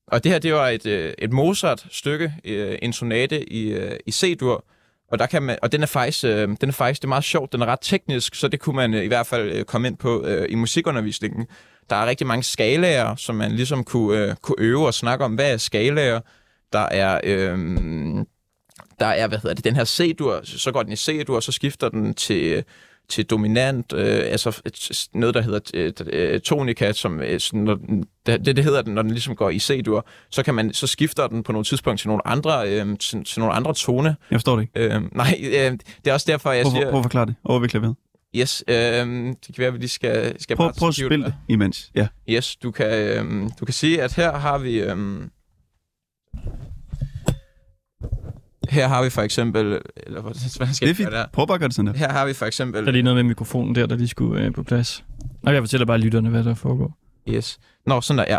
og 0.07 0.25
det 0.25 0.33
her, 0.33 0.39
det 0.39 0.53
var 0.55 0.69
et, 0.69 0.87
øh, 0.87 1.15
et 1.19 1.33
Mozart-stykke, 1.33 2.35
øh, 2.45 2.79
en 2.83 2.93
sonate 2.93 3.53
i, 3.53 3.73
øh, 3.73 3.97
i 4.07 4.13
C-dur, 4.13 4.65
og, 5.11 5.19
der 5.19 5.27
kan 5.27 5.43
man, 5.43 5.59
og 5.63 5.73
den 5.73 5.83
er 5.83 5.87
faktisk, 5.87 6.25
øh, 6.25 6.49
den 6.61 6.69
er 6.69 6.73
faktisk 6.73 7.03
det 7.03 7.07
er 7.07 7.09
meget 7.09 7.25
sjovt, 7.25 7.53
den 7.53 7.63
er 7.63 7.67
ret 7.67 7.79
teknisk, 7.83 8.35
så 8.35 8.49
det 8.49 8.61
kunne 8.61 8.77
man 8.77 8.95
øh, 8.95 9.05
i 9.05 9.07
hvert 9.07 9.27
fald 9.27 9.53
øh, 9.53 9.65
komme 9.65 9.89
ind 9.89 9.97
på 9.97 10.25
øh, 10.25 10.47
i 10.51 10.55
musikundervisningen. 10.55 11.47
Der 11.91 11.97
er 11.97 12.07
rigtig 12.07 12.27
mange 12.27 12.43
skalaer, 12.43 13.17
som 13.17 13.35
man 13.35 13.53
ligesom 13.53 13.85
kunne, 13.85 14.19
øh, 14.19 14.35
kunne 14.43 14.57
øve 14.59 14.87
og 14.87 14.95
snakke 14.95 15.25
om, 15.25 15.35
hvad 15.35 15.53
er 15.53 15.57
skalaer. 15.57 16.21
Der 16.73 16.89
er, 16.91 17.21
øh, 17.25 17.59
der 18.99 19.07
er, 19.07 19.27
hvad 19.27 19.39
hedder 19.39 19.55
det, 19.55 19.65
den 19.65 19.77
her 19.77 19.85
C-dur, 19.85 20.41
så 20.45 20.73
går 20.73 20.83
den 20.83 20.93
i 20.93 20.97
C-dur, 20.97 21.41
så 21.41 21.53
skifter 21.53 21.89
den 21.89 22.15
til, 22.15 22.65
til 23.13 23.25
dominant, 23.27 23.93
øh, 23.93 24.21
altså 24.25 24.61
et- 24.67 25.09
noget, 25.15 25.35
der 25.35 25.41
hedder 25.41 25.93
øh, 26.13 26.41
tonika, 26.41 26.93
som 26.93 27.21
øh, 27.21 27.41
når 27.53 27.79
det, 28.27 28.47
det 28.57 28.65
hedder 28.65 28.83
den, 28.83 28.95
når 28.95 29.03
den 29.03 29.11
ligesom 29.11 29.37
går 29.37 29.51
i 29.51 29.59
C-dur, 29.59 30.07
så, 30.31 30.43
kan 30.43 30.55
man, 30.55 30.73
så 30.73 30.87
skifter 30.87 31.27
den 31.27 31.43
på 31.43 31.53
nogle 31.53 31.65
tidspunkt 31.65 32.01
til 32.01 32.09
nogle 32.09 32.27
andre, 32.27 32.71
øh, 32.71 32.99
til, 32.99 33.25
til 33.25 33.41
nogle 33.41 33.55
andre 33.55 33.75
tone. 33.75 34.17
Jeg 34.31 34.37
forstår 34.37 34.57
det 34.57 34.63
ikke. 34.63 34.95
Øh, 34.95 35.03
nej, 35.17 35.41
øh, 35.43 35.51
det 36.05 36.07
er 36.07 36.13
også 36.13 36.27
derfor, 36.31 36.53
jeg 36.53 36.63
Prøv, 36.65 36.73
siger... 36.73 36.91
prøv 36.91 36.99
at 36.99 37.05
forklare 37.05 37.27
det. 37.27 37.35
Over 37.45 37.59
ved 37.61 37.69
klaveret. 37.69 37.95
Yes, 38.37 38.65
øh, 38.69 38.75
det 38.75 39.37
kan 39.47 39.55
være, 39.59 39.67
at 39.69 39.75
vi 39.75 39.79
lige 39.79 39.89
skal, 39.89 40.41
skal 40.41 40.57
Prøv, 40.57 40.73
prøv 40.79 40.89
at 40.89 40.95
spille 40.95 41.25
det 41.25 41.35
imens. 41.49 41.91
Ja. 41.95 42.07
Yes, 42.31 42.57
du 42.57 42.71
kan, 42.71 42.87
øh, 42.93 43.51
du 43.61 43.65
kan 43.65 43.75
sige, 43.75 44.03
at 44.03 44.15
her 44.15 44.33
har 44.39 44.59
vi... 44.59 44.81
Øh, 44.81 44.97
her 48.73 48.89
har 48.89 49.03
vi 49.03 49.11
for 49.11 49.23
eksempel... 49.23 49.81
Eller 49.97 50.21
hvad 50.21 50.35
skal 50.35 50.89
Det 50.89 51.01
er 51.01 51.05
gøre 51.05 51.11
der? 51.11 51.23
fint. 51.25 51.33
Prøv 51.33 51.47
bare 51.47 51.55
at 51.55 51.61
gøre 51.61 51.69
det 51.69 51.77
sådan 51.77 51.93
der. 51.93 51.99
Her 51.99 52.13
har 52.13 52.27
vi 52.27 52.33
for 52.33 52.47
eksempel... 52.47 52.81
Der 52.83 52.89
er 52.89 52.93
lige 52.93 53.03
noget 53.03 53.17
med 53.17 53.23
mikrofonen 53.25 53.75
der, 53.75 53.87
der 53.87 53.97
lige 53.97 54.09
skulle 54.09 54.43
øh, 54.45 54.53
på 54.53 54.63
plads. 54.63 55.05
Og 55.47 55.55
jeg 55.55 55.63
fortæller 55.63 55.87
bare 55.87 55.99
lytterne, 55.99 56.29
hvad 56.29 56.45
der 56.45 56.55
foregår. 56.55 56.99
Yes. 57.29 57.59
Nå, 57.87 58.01
sådan 58.01 58.19
der, 58.19 58.25
ja. 58.29 58.39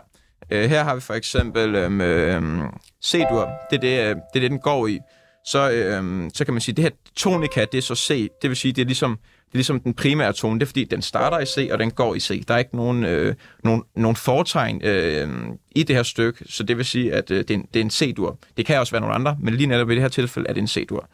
Øh, 0.52 0.70
her 0.70 0.84
har 0.84 0.96
vi 0.96 1.02
for 1.02 1.14
eksempel 1.14 1.76
øhm, 1.76 2.02
øhm, 2.02 2.62
C-dur. 3.06 3.50
Det 3.72 3.76
er 3.76 3.82
det, 3.82 4.00
øh, 4.00 4.08
det 4.08 4.16
er 4.36 4.40
det, 4.40 4.52
den 4.52 4.60
går 4.60 4.88
i. 4.88 5.00
Så, 5.46 5.72
øhm, 5.72 6.30
så 6.34 6.46
kan 6.46 6.54
man 6.54 6.62
sige, 6.62 6.76
det 6.76 6.84
her 6.84 6.92
tonika, 7.16 7.66
det 7.72 7.78
er 7.78 7.82
så 7.82 7.96
C. 7.96 8.28
Det 8.42 8.50
vil 8.50 8.58
sige, 8.58 8.72
det 8.74 8.82
er 8.82 8.86
ligesom, 8.86 9.18
er 9.54 9.58
ligesom 9.58 9.80
den 9.80 9.93
primære 9.93 10.34
tone. 10.34 10.60
Det 10.60 10.66
er 10.66 10.68
fordi, 10.68 10.84
den 10.84 11.01
starter 11.01 11.39
i 11.39 11.45
C, 11.45 11.70
og 11.72 11.80
den 11.80 11.91
går 11.91 12.16
i 12.16 12.20
C. 12.20 12.45
Der 12.45 12.54
er 12.54 12.58
ikke 12.58 12.76
nogen, 12.76 13.04
øh, 13.04 13.36
nogen, 13.64 13.84
nogen 13.95 14.16
fortegn 14.16 14.82
øh, 14.84 15.30
i 15.76 15.84
det 15.84 15.95
her 15.95 16.04
stykke, 16.04 16.45
så 16.49 16.64
det 16.64 16.78
vil 16.78 16.86
sige, 16.86 17.14
at 17.14 17.32
øh, 17.32 17.38
det, 17.38 17.51
er 17.51 17.56
en, 17.56 17.68
det 17.74 17.80
er 17.80 17.84
en 17.84 17.91
C-dur. 17.91 18.39
Det 18.58 18.66
kan 18.66 18.80
også 18.80 18.91
være 18.91 19.01
nogle 19.01 19.16
andre, 19.16 19.38
men 19.39 19.54
lige 19.54 19.68
netop 19.68 19.89
i 19.89 19.93
det 19.93 20.01
her 20.01 20.10
tilfælde 20.10 20.49
er 20.49 20.54
det 20.54 20.62
en 20.62 20.68
C-dur. 20.68 21.10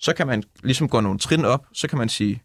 Så 0.00 0.14
kan 0.14 0.26
man 0.26 0.42
ligesom 0.62 0.88
gå 0.88 1.00
nogle 1.00 1.18
trin 1.18 1.44
op, 1.44 1.66
så 1.72 1.88
kan 1.88 1.98
man 1.98 2.08
sige, 2.08 2.42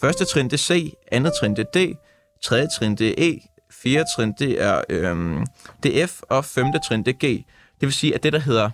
første 0.00 0.24
trin 0.24 0.44
det 0.44 0.52
er 0.52 0.56
C, 0.56 0.92
andet 1.12 1.32
trin 1.40 1.56
det 1.56 1.66
er 1.74 1.80
D, 1.80 1.96
tredje 2.42 2.66
trin 2.78 2.94
det 2.94 3.08
er 3.08 3.32
E, 3.32 3.38
fjerde 3.82 4.04
trin 4.16 4.34
det 4.38 4.62
er, 4.62 4.82
øh, 4.88 5.40
det 5.82 6.02
er 6.02 6.06
F, 6.06 6.20
og 6.22 6.44
femte 6.44 6.80
trin 6.88 7.02
det 7.02 7.14
er 7.14 7.26
G. 7.26 7.44
Det 7.80 7.86
vil 7.86 7.92
sige, 7.92 8.14
at 8.14 8.22
det, 8.22 8.32
der 8.32 8.38
hedder 8.38 8.70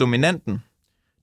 dominanten, 0.00 0.62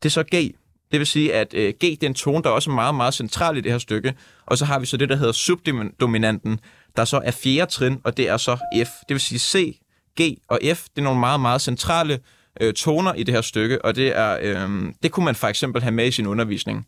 det 0.03 0.09
er 0.09 0.11
så 0.11 0.23
G. 0.23 0.55
Det 0.91 0.99
vil 0.99 1.07
sige, 1.07 1.33
at 1.33 1.53
øh, 1.53 1.73
G 1.73 1.81
det 1.81 2.03
er 2.03 2.07
en 2.07 2.13
tone, 2.13 2.43
der 2.43 2.49
er 2.49 2.69
meget, 2.69 2.95
meget 2.95 3.13
central 3.13 3.57
i 3.57 3.61
det 3.61 3.71
her 3.71 3.79
stykke. 3.79 4.13
Og 4.45 4.57
så 4.57 4.65
har 4.65 4.79
vi 4.79 4.85
så 4.85 4.97
det, 4.97 5.09
der 5.09 5.15
hedder 5.15 5.31
subdominanten, 5.31 6.59
der 6.97 7.05
så 7.05 7.21
er 7.23 7.31
fjerde 7.31 7.71
trin, 7.71 7.97
og 8.03 8.17
det 8.17 8.29
er 8.29 8.37
så 8.37 8.55
F. 8.55 8.89
Det 9.07 9.13
vil 9.13 9.19
sige 9.19 9.39
C, 9.39 9.79
G 10.21 10.37
og 10.47 10.59
F, 10.75 10.83
det 10.83 10.97
er 10.97 11.01
nogle 11.01 11.19
meget, 11.19 11.39
meget 11.39 11.61
centrale 11.61 12.19
øh, 12.61 12.73
toner 12.73 13.13
i 13.13 13.23
det 13.23 13.33
her 13.33 13.41
stykke, 13.41 13.85
og 13.85 13.95
det, 13.95 14.17
er, 14.17 14.37
øh, 14.41 14.93
det 15.03 15.11
kunne 15.11 15.25
man 15.25 15.35
for 15.35 15.47
eksempel 15.47 15.81
have 15.81 15.91
med 15.91 16.07
i 16.07 16.11
sin 16.11 16.27
undervisning. 16.27 16.87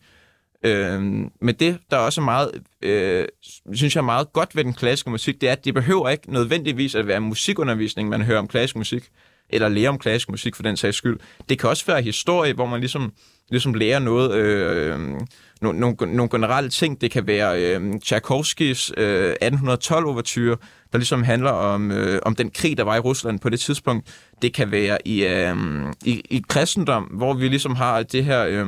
Øh, 0.64 1.02
men 1.42 1.56
det, 1.60 1.80
der 1.92 1.98
er 1.98 2.02
også 2.02 2.22
meget, 2.22 2.52
øh, 2.82 3.26
synes 3.74 3.96
jeg 3.96 4.02
er 4.02 4.06
meget 4.06 4.34
godt 4.34 4.56
ved 4.56 4.64
den 4.64 4.74
klassiske 4.74 5.10
musik, 5.10 5.42
det 5.42 5.50
er, 5.50 5.54
at 5.54 5.66
det 5.66 5.74
behøver 5.74 6.10
ikke 6.10 6.34
nødvendigvis 6.34 6.96
at 6.96 7.08
være 7.08 7.20
musikundervisning, 7.20 8.10
man 8.10 8.22
hører 8.22 8.40
om 8.40 8.48
klassisk 8.48 8.76
musik, 8.76 9.04
eller 9.50 9.70
lære 9.70 9.90
om 9.90 9.98
klassisk 9.98 10.30
musik 10.30 10.56
for 10.56 10.64
den 10.64 10.78
sags 10.78 10.98
skyld. 10.98 11.20
Det 11.50 11.60
kan 11.60 11.70
også 11.70 11.86
være 11.86 12.02
historie, 12.02 12.54
hvor 12.54 12.66
man 12.66 12.80
ligesom, 12.80 13.12
ligesom 13.50 13.74
lærer 13.74 14.00
noget, 14.00 14.34
øh, 14.34 15.00
nogle, 15.62 15.80
nogle, 15.80 15.96
nogle 16.00 16.30
generelle 16.30 16.70
ting. 16.70 17.02
Det 17.02 17.12
kan 17.12 17.28
være 17.28 17.64
øh, 17.64 18.00
Tchaikovskis 18.00 18.92
øh, 18.98 19.34
1812-overture, 19.44 20.58
der 20.92 20.98
ligesom 20.98 21.24
handler 21.24 21.52
om, 21.52 21.92
øh, 21.92 22.20
om 22.26 22.36
den 22.36 22.50
krig, 22.50 22.78
der 22.78 22.84
var 22.84 22.96
i 22.96 23.00
Rusland 23.00 23.40
på 23.40 23.50
det 23.50 23.60
tidspunkt. 23.60 24.08
Det 24.42 24.54
kan 24.54 24.72
være 24.72 25.08
i, 25.08 25.26
øh, 25.26 25.56
i, 26.06 26.22
i 26.30 26.44
kristendom, 26.50 27.04
hvor 27.04 27.34
vi 27.34 27.48
ligesom 27.48 27.76
har 27.76 28.04
det 28.04 28.26
her... 28.26 28.46
Øh, 28.46 28.68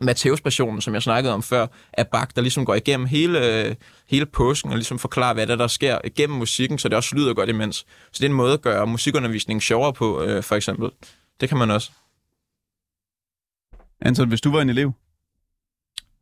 Matteus-passionen, 0.00 0.80
som 0.80 0.94
jeg 0.94 1.02
snakkede 1.02 1.34
om 1.34 1.42
før, 1.42 1.66
af 1.92 2.08
Bach, 2.08 2.30
der 2.36 2.42
ligesom 2.42 2.64
går 2.64 2.74
igennem 2.74 3.06
hele, 3.06 3.64
øh, 3.66 3.76
hele 4.08 4.26
påsken 4.26 4.70
og 4.70 4.76
ligesom 4.76 4.98
forklarer, 4.98 5.34
hvad 5.34 5.46
der, 5.46 5.56
der 5.56 5.66
sker 5.66 5.98
igennem 6.04 6.38
musikken, 6.38 6.78
så 6.78 6.88
det 6.88 6.96
også 6.96 7.16
lyder 7.16 7.34
godt 7.34 7.48
imens. 7.48 7.76
Så 7.76 7.86
det 8.12 8.22
er 8.22 8.28
en 8.28 8.32
måde 8.36 8.52
at 8.52 8.62
gøre 8.62 8.86
musikundervisningen 8.86 9.60
sjovere 9.60 9.92
på, 9.92 10.22
øh, 10.22 10.42
for 10.42 10.54
eksempel. 10.56 10.90
Det 11.40 11.48
kan 11.48 11.58
man 11.58 11.70
også. 11.70 11.92
Anton, 14.00 14.28
hvis 14.28 14.40
du 14.40 14.50
var 14.52 14.60
en 14.62 14.70
elev, 14.70 14.92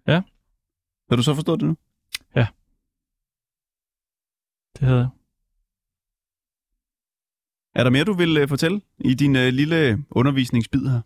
Ja. 0.08 0.20
har 1.10 1.16
du 1.16 1.22
så 1.22 1.34
forstået 1.34 1.60
det 1.60 1.68
nu? 1.68 1.76
Det 4.78 4.88
havde 4.88 4.98
jeg. 5.00 5.08
Er 7.74 7.84
der 7.84 7.90
mere, 7.90 8.04
du 8.04 8.12
vil 8.12 8.42
uh, 8.42 8.48
fortælle 8.48 8.80
i 8.98 9.14
din 9.14 9.36
uh, 9.36 9.42
lille 9.42 10.04
undervisningsbid 10.10 10.86
her? 10.86 11.00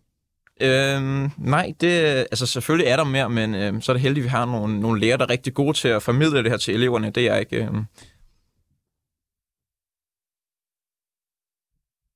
Øhm, 0.63 1.31
nej, 1.39 1.75
det, 1.81 1.89
altså 2.17 2.47
selvfølgelig 2.47 2.87
er 2.91 2.97
der 2.97 3.05
mere, 3.05 3.31
men 3.31 3.55
øh, 3.55 3.83
så 3.83 3.93
er 3.93 3.95
det 3.95 4.01
heldigt, 4.03 4.23
at 4.23 4.25
vi 4.25 4.29
har 4.29 4.45
nogle, 4.45 4.81
nogle 4.81 5.01
lærere, 5.01 5.19
der 5.19 5.25
er 5.25 5.31
rigtig 5.31 5.55
gode 5.55 5.77
til 5.77 5.89
at 5.89 6.03
formidle 6.03 6.43
det 6.43 6.51
her 6.51 6.59
til 6.59 6.75
eleverne. 6.75 7.11
Det 7.11 7.29
er 7.29 7.33
jeg 7.33 7.41
ikke. 7.41 7.57
Øh. 7.57 7.75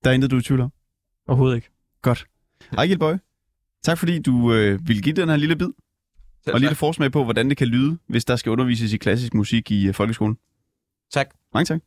Der 0.05 0.11
er 0.11 0.15
intet, 0.15 0.31
du 0.31 0.37
er 0.37 0.41
i 0.41 0.43
tvivl 0.43 0.61
om. 0.61 0.73
Overhovedet 1.29 1.57
ikke. 1.57 1.71
Godt. 2.03 2.27
Ejgil 2.79 2.99
Bøj, 2.99 3.19
tak 3.83 3.99
fordi 3.99 4.19
du 4.19 4.53
øh, 4.55 4.89
vil 4.89 5.03
give 5.03 5.15
den 5.15 5.29
her 5.29 5.37
lille 5.37 5.57
bid, 5.57 5.69
Selv 6.45 6.55
og 6.55 6.61
lille 6.61 6.75
forsmag 6.75 7.13
på, 7.13 7.25
hvordan 7.25 7.49
det 7.49 7.57
kan 7.57 7.67
lyde, 7.67 7.99
hvis 8.07 8.25
der 8.25 8.37
skal 8.37 8.51
undervises 8.51 8.93
i 8.93 8.97
klassisk 8.97 9.35
musik 9.35 9.71
i 9.71 9.89
øh, 9.89 9.95
folkeskolen. 9.95 10.39
tak. 11.13 11.35
Mange 11.55 11.65
tak. 11.65 11.81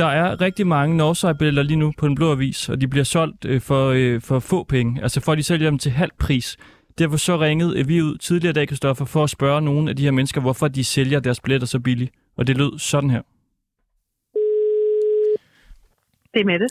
Der 0.00 0.06
er 0.06 0.40
rigtig 0.40 0.66
mange 0.66 0.96
Northside-billetter 0.96 1.62
lige 1.62 1.76
nu 1.76 1.92
på 1.98 2.08
den 2.08 2.14
blå 2.14 2.32
avis, 2.32 2.68
og 2.68 2.80
de 2.80 2.88
bliver 2.88 3.04
solgt 3.04 3.44
øh, 3.44 3.60
for, 3.60 3.88
øh, 3.88 4.20
for 4.20 4.38
få 4.38 4.64
penge. 4.64 5.02
Altså 5.02 5.20
for 5.20 5.34
de 5.34 5.42
sælger 5.42 5.70
dem 5.70 5.78
til 5.78 5.92
halv 5.92 6.10
pris. 6.18 6.56
Derfor 6.98 7.16
så 7.16 7.40
ringede 7.40 7.78
øh, 7.78 7.88
vi 7.88 8.02
ud 8.02 8.18
tidligere 8.18 8.50
i 8.50 8.52
dag, 8.52 8.68
Kristoffer, 8.68 9.04
for 9.04 9.24
at 9.24 9.30
spørge 9.30 9.60
nogle 9.60 9.90
af 9.90 9.96
de 9.96 10.02
her 10.02 10.10
mennesker, 10.10 10.40
hvorfor 10.40 10.68
de 10.68 10.84
sælger 10.84 11.20
deres 11.20 11.40
billetter 11.40 11.66
så 11.66 11.80
billigt. 11.80 12.12
Og 12.36 12.46
det 12.46 12.56
lød 12.56 12.78
sådan 12.78 13.10
her. 13.10 13.22
Det 16.34 16.40
er 16.40 16.44
Mette. 16.44 16.66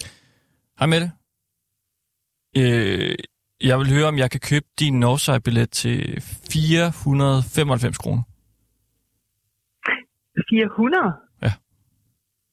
Hej 0.80 0.88
Mette. 0.88 1.12
Øh, 2.58 3.16
jeg 3.64 3.80
vil 3.80 3.94
høre, 3.94 4.08
om 4.08 4.18
jeg 4.18 4.32
kan 4.32 4.40
købe 4.40 4.66
din 4.80 5.00
Northside-billet 5.00 5.70
til 5.70 6.22
495 6.52 7.98
kroner. 7.98 8.24
400? 10.50 11.29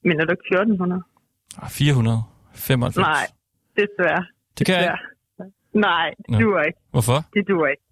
Ja. 0.06 0.08
Men 0.08 0.20
er 0.20 0.24
du 0.24 0.32
ikke 0.36 0.46
1400? 0.46 1.02
Ah, 1.62 1.70
495. 1.70 2.96
Nej, 2.96 3.26
desværre. 3.80 4.24
Det 4.58 4.66
kan 4.66 4.74
jeg 4.74 4.82
Desværre. 4.82 4.98
Nej, 5.88 6.08
det 6.18 6.30
Nå. 6.30 6.38
duer 6.40 6.62
ikke. 6.68 6.80
Hvorfor? 6.94 7.18
Det 7.34 7.42
duer 7.50 7.68
ikke. 7.74 7.84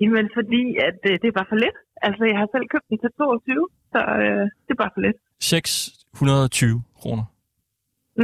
Jamen, 0.00 0.26
fordi 0.38 0.62
at, 0.88 0.98
øh, 1.08 1.14
det 1.20 1.26
er 1.28 1.36
bare 1.40 1.50
for 1.52 1.58
lidt. 1.64 1.78
Altså, 2.06 2.22
jeg 2.30 2.36
har 2.40 2.48
selv 2.54 2.66
købt 2.72 2.86
den 2.90 2.98
til 3.04 3.10
22, 3.18 3.68
så 3.92 4.00
øh, 4.22 4.44
det 4.66 4.72
er 4.76 4.80
bare 4.84 4.92
for 4.96 5.02
lidt. 5.06 5.18
620 5.40 6.82
kroner. 7.00 7.24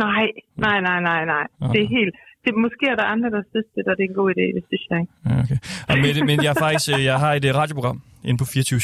Nej, 0.04 0.24
nej, 0.66 0.78
nej, 0.88 0.98
nej, 1.10 1.20
nej. 1.34 1.46
Ah. 1.62 1.72
Det 1.74 1.80
er 1.84 1.88
helt... 1.98 2.14
Det, 2.44 2.50
måske 2.66 2.84
er 2.92 2.96
der 3.00 3.06
andre, 3.14 3.28
der 3.36 3.42
synes 3.50 3.68
det, 3.74 3.82
og 3.90 3.94
det 3.96 4.02
er 4.04 4.08
en 4.12 4.18
god 4.20 4.28
idé, 4.34 4.44
det 4.56 4.62
synes 4.68 4.84
jeg 4.90 4.98
ikke. 5.02 5.12
Ja, 5.26 5.32
okay. 5.42 5.58
Og 5.90 5.94
Mette, 6.04 6.20
men 6.30 6.38
jeg, 6.46 6.54
faktisk, 6.64 6.88
øh, 6.94 7.04
jeg 7.10 7.18
har 7.24 7.32
et 7.38 7.44
øh, 7.48 7.54
radioprogram 7.60 7.98
inde 8.28 8.38
på 8.42 8.46
24 8.54 8.80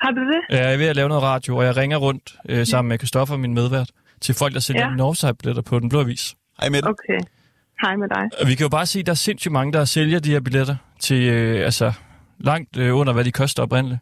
Har 0.00 0.10
du 0.10 0.20
det? 0.32 0.40
Jeg 0.50 0.72
er 0.72 0.76
ved 0.76 0.86
at 0.86 0.96
lave 0.96 1.08
noget 1.08 1.22
radio, 1.22 1.56
og 1.56 1.64
jeg 1.64 1.76
ringer 1.76 1.96
rundt 1.96 2.36
øh, 2.48 2.66
sammen 2.66 2.88
med 2.88 2.98
Kristoffer, 2.98 3.36
min 3.36 3.54
medvært, 3.54 3.90
til 4.20 4.34
folk, 4.34 4.54
der 4.54 4.60
sælger 4.60 4.82
Ja. 4.82 4.88
ja. 4.88 4.94
Northside-billetter 4.96 5.62
på 5.62 5.78
Den 5.78 5.88
Blå 5.88 6.00
Avis. 6.00 6.36
Hej 6.60 6.68
Mette. 6.68 6.86
Okay. 6.88 7.20
Hej 7.82 7.96
med 7.96 8.08
dig. 8.08 8.30
Og 8.40 8.48
vi 8.48 8.54
kan 8.54 8.64
jo 8.64 8.68
bare 8.68 8.86
se, 8.86 8.98
at 9.00 9.06
der 9.06 9.12
er 9.12 9.16
sindssygt 9.28 9.52
mange, 9.52 9.72
der 9.72 9.84
sælger 9.84 10.18
de 10.20 10.30
her 10.30 10.40
billetter 10.40 10.76
til 11.00 11.28
øh, 11.28 11.64
altså, 11.64 11.92
langt 12.38 12.76
øh, 12.76 12.96
under, 12.96 13.12
hvad 13.12 13.24
de 13.24 13.32
koster 13.32 13.62
oprindeligt. 13.62 14.00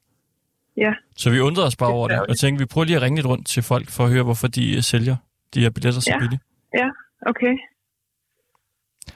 Ja. 0.77 0.93
Så 1.17 1.31
vi 1.31 1.41
undrede 1.41 1.67
os 1.67 1.77
bare 1.77 1.89
Det 1.89 1.93
er 1.95 1.97
over 1.99 2.09
det, 2.09 2.21
og 2.21 2.37
tænkte, 2.39 2.63
vi 2.63 2.67
prøver 2.67 2.85
lige 2.85 2.97
at 2.97 3.03
ringe 3.03 3.17
lidt 3.17 3.27
rundt 3.27 3.47
til 3.47 3.63
folk, 3.63 3.91
for 3.91 4.05
at 4.05 4.11
høre, 4.11 4.23
hvorfor 4.23 4.49
de 4.49 4.77
øh, 4.77 4.83
sælger 4.83 5.17
de 5.55 5.61
her 5.61 5.71
billetter 5.71 6.01
så 6.01 6.11
Ja. 6.11 6.19
billigt. 6.19 6.43
Ja, 6.75 6.89
okay. 7.27 7.55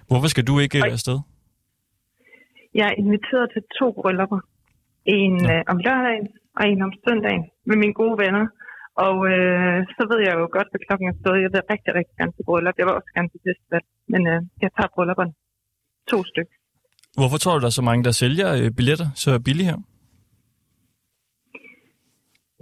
Hvorfor 0.06 0.28
skal 0.28 0.44
du 0.46 0.58
ikke 0.58 0.78
øh, 0.78 0.84
afsted? 0.92 1.18
Jeg 2.74 2.86
er 2.86 2.94
inviteret 2.98 3.50
til 3.54 3.62
to 3.78 3.92
bryllupper. 4.02 4.40
En 5.04 5.50
øh, 5.50 5.62
om 5.68 5.76
lørdagen 5.78 6.28
og 6.56 6.62
en 6.70 6.82
om 6.86 6.92
søndagen 7.04 7.44
med 7.68 7.76
mine 7.82 7.94
gode 8.00 8.16
venner. 8.24 8.46
Og 9.06 9.16
øh, 9.32 9.76
så 9.96 10.02
ved 10.10 10.20
jeg 10.26 10.34
jo 10.40 10.46
godt, 10.56 10.68
hvad 10.70 10.82
klokken 10.86 11.06
er 11.08 11.16
stået. 11.22 11.44
Jeg 11.44 11.50
vil 11.52 11.70
rigtig, 11.74 11.92
rigtig 11.98 12.14
gerne 12.20 12.32
til 12.32 12.44
bryllup. 12.48 12.78
Jeg 12.78 12.86
vil 12.86 12.98
også 12.98 13.12
gerne 13.16 13.30
til 13.32 13.40
festival. 13.48 13.84
Men 14.12 14.22
øh, 14.32 14.38
jeg 14.62 14.70
tager 14.76 14.94
bryllupperne. 14.94 15.32
To 16.10 16.18
stykker. 16.30 16.54
Hvorfor 17.18 17.38
tror 17.38 17.54
du, 17.54 17.60
der 17.64 17.70
er 17.72 17.80
så 17.80 17.86
mange, 17.88 18.04
der 18.08 18.20
sælger 18.22 18.48
øh, 18.60 18.68
billetter 18.78 19.08
så 19.24 19.30
billigt 19.46 19.68
her? 19.70 19.78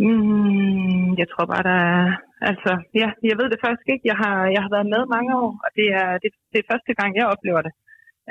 Mm, 0.05 1.09
jeg 1.20 1.26
tror 1.32 1.47
bare, 1.53 1.64
der 1.70 1.78
er... 1.95 2.05
Altså, 2.51 2.72
ja, 3.01 3.09
jeg 3.30 3.36
ved 3.41 3.49
det 3.53 3.64
faktisk 3.64 3.88
ikke. 3.93 4.05
Jeg 4.11 4.16
har, 4.22 4.36
jeg 4.55 4.62
har 4.64 4.70
været 4.76 4.88
med 4.95 5.03
mange 5.16 5.32
år, 5.43 5.51
og 5.64 5.70
det 5.78 5.88
er, 6.03 6.09
det, 6.22 6.30
det 6.53 6.59
er 6.61 6.70
første 6.72 6.93
gang, 6.99 7.11
jeg 7.18 7.32
oplever 7.34 7.62
det. 7.66 7.72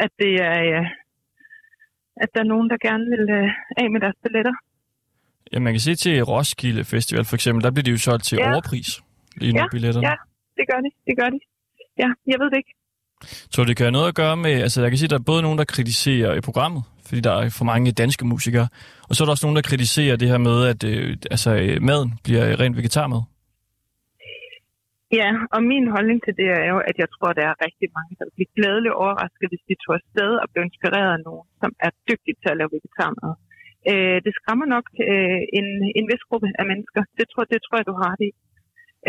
At 0.03 0.11
det 0.21 0.33
er... 0.49 0.57
Øh, 0.69 0.85
at 2.23 2.29
der 2.33 2.39
er 2.41 2.51
nogen, 2.53 2.69
der 2.71 2.85
gerne 2.87 3.05
vil 3.13 3.25
øh, 3.39 3.49
af 3.81 3.87
med 3.93 3.99
deres 4.03 4.19
billetter. 4.23 4.55
Ja, 5.53 5.59
man 5.59 5.73
kan 5.73 5.79
se 5.79 5.95
til 5.95 6.23
Roskilde 6.23 6.83
Festival 6.85 7.25
for 7.25 7.35
eksempel, 7.35 7.63
der 7.63 7.71
bliver 7.71 7.83
de 7.83 7.91
jo 7.91 7.97
solgt 7.97 8.23
til 8.23 8.37
Ja. 8.37 8.51
overpris 8.53 8.89
lige 9.41 9.53
nu, 9.53 9.59
ja, 9.59 9.65
billetterne. 9.71 10.07
ja, 10.07 10.15
det 10.57 10.65
gør 10.71 10.79
de. 10.85 10.89
Det 11.07 11.15
gør 11.19 11.29
de. 11.29 11.39
Ja, 12.01 12.09
jeg 12.31 12.37
ved 12.39 12.49
det 12.51 12.57
ikke. 12.57 12.73
Tror 13.51 13.63
du, 13.63 13.67
det 13.69 13.77
kan 13.77 13.85
have 13.85 13.91
noget 13.91 14.07
at 14.07 14.15
gøre 14.15 14.37
med, 14.37 14.51
altså 14.65 14.81
jeg 14.81 14.91
kan 14.91 14.97
sige, 14.97 15.07
at 15.07 15.13
der 15.15 15.19
er 15.19 15.29
både 15.31 15.41
nogen, 15.41 15.57
der 15.57 15.65
kritiserer 15.75 16.31
i 16.39 16.41
programmet, 16.41 16.83
fordi 17.07 17.21
der 17.21 17.31
er 17.31 17.49
for 17.59 17.65
mange 17.65 17.91
danske 17.91 18.25
musikere, 18.33 18.67
og 19.09 19.15
så 19.15 19.19
er 19.23 19.25
der 19.25 19.31
også 19.35 19.45
nogen, 19.45 19.55
der 19.59 19.69
kritiserer 19.71 20.15
det 20.21 20.27
her 20.31 20.37
med, 20.49 20.57
at 20.71 20.81
øh, 20.91 21.17
altså, 21.33 21.49
øh, 21.63 21.81
maden 21.89 22.09
bliver 22.25 22.59
rent 22.61 22.77
vegetarmad. 22.77 23.21
Ja, 25.19 25.29
og 25.55 25.59
min 25.71 25.85
holdning 25.95 26.17
til 26.25 26.33
det 26.41 26.47
er 26.59 26.65
jo, 26.73 26.77
at 26.89 26.95
jeg 27.01 27.09
tror, 27.15 27.29
der 27.39 27.45
er 27.51 27.55
rigtig 27.65 27.87
mange, 27.97 28.11
der 28.19 28.23
vil 28.27 28.35
blive 28.37 28.51
glædeligt 28.57 28.95
overrasket, 29.03 29.47
hvis 29.51 29.63
de 29.69 29.75
tog 29.83 29.93
afsted 29.99 30.31
og 30.41 30.47
blev 30.51 30.63
inspireret 30.69 31.11
af 31.17 31.21
nogen, 31.27 31.45
som 31.61 31.71
er 31.85 31.91
dygtige 32.09 32.37
til 32.41 32.49
at 32.53 32.57
lave 32.59 32.71
vegetarmad. 32.75 33.31
Øh, 33.91 34.17
det 34.25 34.33
skræmmer 34.39 34.67
nok 34.75 34.85
øh, 35.11 35.41
en, 35.57 35.67
en 35.99 36.05
vis 36.11 36.23
gruppe 36.29 36.47
af 36.59 36.65
mennesker. 36.71 37.01
Det 37.17 37.25
tror, 37.27 37.43
det 37.53 37.59
tror 37.61 37.77
jeg, 37.79 37.89
du 37.91 37.97
har 38.03 38.13
det 38.19 38.27
i. 38.31 38.33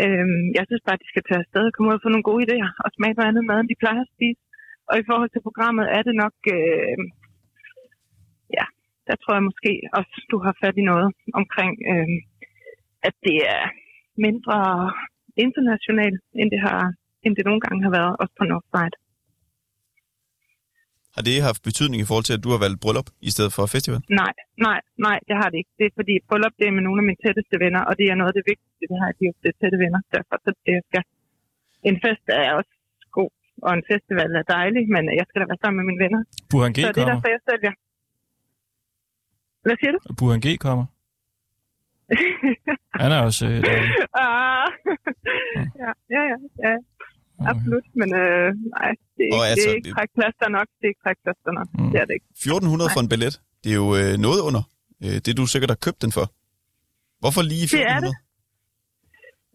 Øh, 0.03 0.27
jeg 0.57 0.63
synes 0.65 0.83
bare, 0.85 0.97
at 0.97 1.03
de 1.03 1.11
skal 1.11 1.25
tage 1.25 1.43
afsted 1.43 1.63
og 1.67 1.73
komme 1.73 1.89
ud 1.89 1.97
og 1.97 2.03
få 2.03 2.09
nogle 2.11 2.29
gode 2.29 2.43
idéer 2.45 2.69
og 2.83 2.89
smage 2.95 3.15
noget 3.15 3.29
andet 3.31 3.45
mad, 3.49 3.57
end 3.59 3.69
de 3.71 3.81
plejer 3.83 4.01
at 4.03 4.13
spise. 4.15 4.41
Og 4.89 4.95
i 4.97 5.07
forhold 5.09 5.29
til 5.31 5.45
programmet 5.47 5.85
er 5.97 6.01
det 6.07 6.15
nok... 6.23 6.35
Øh, 6.57 6.97
ja, 8.57 8.65
der 9.07 9.15
tror 9.17 9.33
jeg 9.35 9.47
måske 9.49 9.71
også, 9.97 10.13
du 10.31 10.37
har 10.45 10.53
fat 10.61 10.75
i 10.81 10.89
noget 10.91 11.07
omkring, 11.39 11.73
øh, 11.91 12.17
at 13.07 13.15
det 13.27 13.37
er 13.55 13.63
mindre 14.27 14.57
internationalt, 15.45 16.21
end 16.39 16.49
det, 16.53 16.61
har, 16.67 16.81
end 17.23 17.33
det 17.35 17.45
nogle 17.45 17.61
gange 17.65 17.83
har 17.85 17.93
været, 17.99 18.13
også 18.21 18.33
på 18.39 18.45
Northside. 18.51 18.97
Har 21.21 21.29
det 21.33 21.47
haft 21.51 21.61
betydning 21.69 21.99
i 22.01 22.07
forhold 22.09 22.25
til, 22.29 22.35
at 22.37 22.43
du 22.45 22.49
har 22.53 22.59
valgt 22.65 22.79
bryllup 22.83 23.09
i 23.29 23.31
stedet 23.35 23.51
for 23.55 23.63
festival? 23.75 23.99
Nej, 24.21 24.33
nej, 24.67 24.79
nej, 25.07 25.17
det 25.27 25.35
har 25.39 25.47
det 25.51 25.57
ikke. 25.61 25.73
Det 25.79 25.85
er 25.89 25.93
fordi 25.99 26.13
bryllup 26.29 26.53
det 26.59 26.65
er 26.69 26.73
med 26.77 26.83
nogle 26.87 26.99
af 27.01 27.05
mine 27.09 27.19
tætteste 27.25 27.55
venner, 27.63 27.81
og 27.89 27.93
det 27.99 28.05
er 28.11 28.15
noget 28.19 28.31
af 28.31 28.37
det 28.39 28.45
vigtigste, 28.51 28.83
vi 28.91 28.95
har, 29.01 29.07
at 29.13 29.17
de 29.19 29.25
er 29.51 29.55
tætte 29.61 29.77
venner. 29.83 29.99
Derfor 30.15 30.35
så 30.45 30.49
det, 30.65 30.73
jeg 30.79 30.85
skal. 30.89 31.03
En 31.89 31.97
fest 32.03 32.25
er 32.41 32.51
også 32.59 32.73
god, 33.17 33.31
og 33.65 33.71
en 33.77 33.83
festival 33.91 34.29
er 34.41 34.45
dejlig, 34.57 34.83
men 34.95 35.03
jeg 35.19 35.25
skal 35.27 35.39
da 35.41 35.45
være 35.51 35.61
sammen 35.63 35.77
med 35.79 35.85
mine 35.89 36.01
venner. 36.05 36.21
Burhan 36.51 36.73
G 36.75 36.77
så 36.85 36.91
det 36.95 37.01
er 37.05 37.09
derfor, 37.13 37.29
jeg 37.35 37.41
sælger. 37.49 37.73
Hvad 39.65 39.75
siger 39.79 39.91
du? 39.95 39.99
Burhan 40.19 40.41
G 40.45 40.47
kommer. 40.67 40.85
Han 43.01 43.09
er 43.15 43.19
også... 43.29 43.45
Øh, 43.53 43.63
ah, 44.25 44.67
ja, 45.81 45.89
ja, 46.15 46.21
ja, 46.31 46.37
ja. 46.65 46.73
Absolut, 47.51 47.85
men 48.01 48.09
øh, 48.21 48.47
nej, 48.77 48.89
det 49.17 49.25
er, 49.27 49.33
Og 49.35 49.41
ikke, 49.43 49.51
altså, 49.53 49.67
det 49.67 49.73
er 49.73 49.77
ikke 49.79 49.93
trækplaster 49.97 50.47
nok. 50.57 50.67
Det 50.77 50.85
er 50.87 50.91
ikke 50.93 51.03
trækplaster 51.05 51.51
nok. 51.59 51.67
Mm. 51.77 51.89
Det 51.91 51.97
er 52.01 52.05
det 52.07 52.13
ikke. 52.17 52.27
1400 52.31 52.89
for 52.95 53.01
en 53.05 53.09
billet. 53.13 53.33
Det 53.63 53.69
er 53.73 53.79
jo 53.83 53.89
øh, 54.01 54.13
noget 54.27 54.39
under 54.47 54.63
øh, 55.05 55.17
det, 55.25 55.31
du 55.39 55.43
sikkert 55.53 55.71
har 55.73 55.81
købt 55.85 55.99
den 56.05 56.11
for. 56.17 56.25
Hvorfor 57.21 57.41
lige 57.51 57.67
Det 57.75 57.83
er 57.93 57.97
1400? 57.99 58.07
det. 58.07 58.15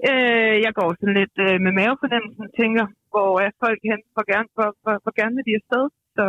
Øh, 0.09 0.55
jeg 0.67 0.73
går 0.79 0.89
sådan 1.01 1.17
lidt 1.21 1.37
øh, 1.47 1.57
med 1.65 1.73
mavefornemmelsen 1.79 2.43
og 2.49 2.53
tænker, 2.61 2.85
hvor 3.13 3.31
er 3.45 3.51
folk 3.65 3.81
hen, 3.91 4.01
hvor 4.15 4.25
gerne, 4.33 4.49
hvor, 4.57 4.69
hvor, 4.83 4.95
hvor 5.03 5.15
gerne 5.21 5.35
vil 5.37 5.47
de 5.49 5.59
afsted. 5.61 5.85
Så 6.17 6.25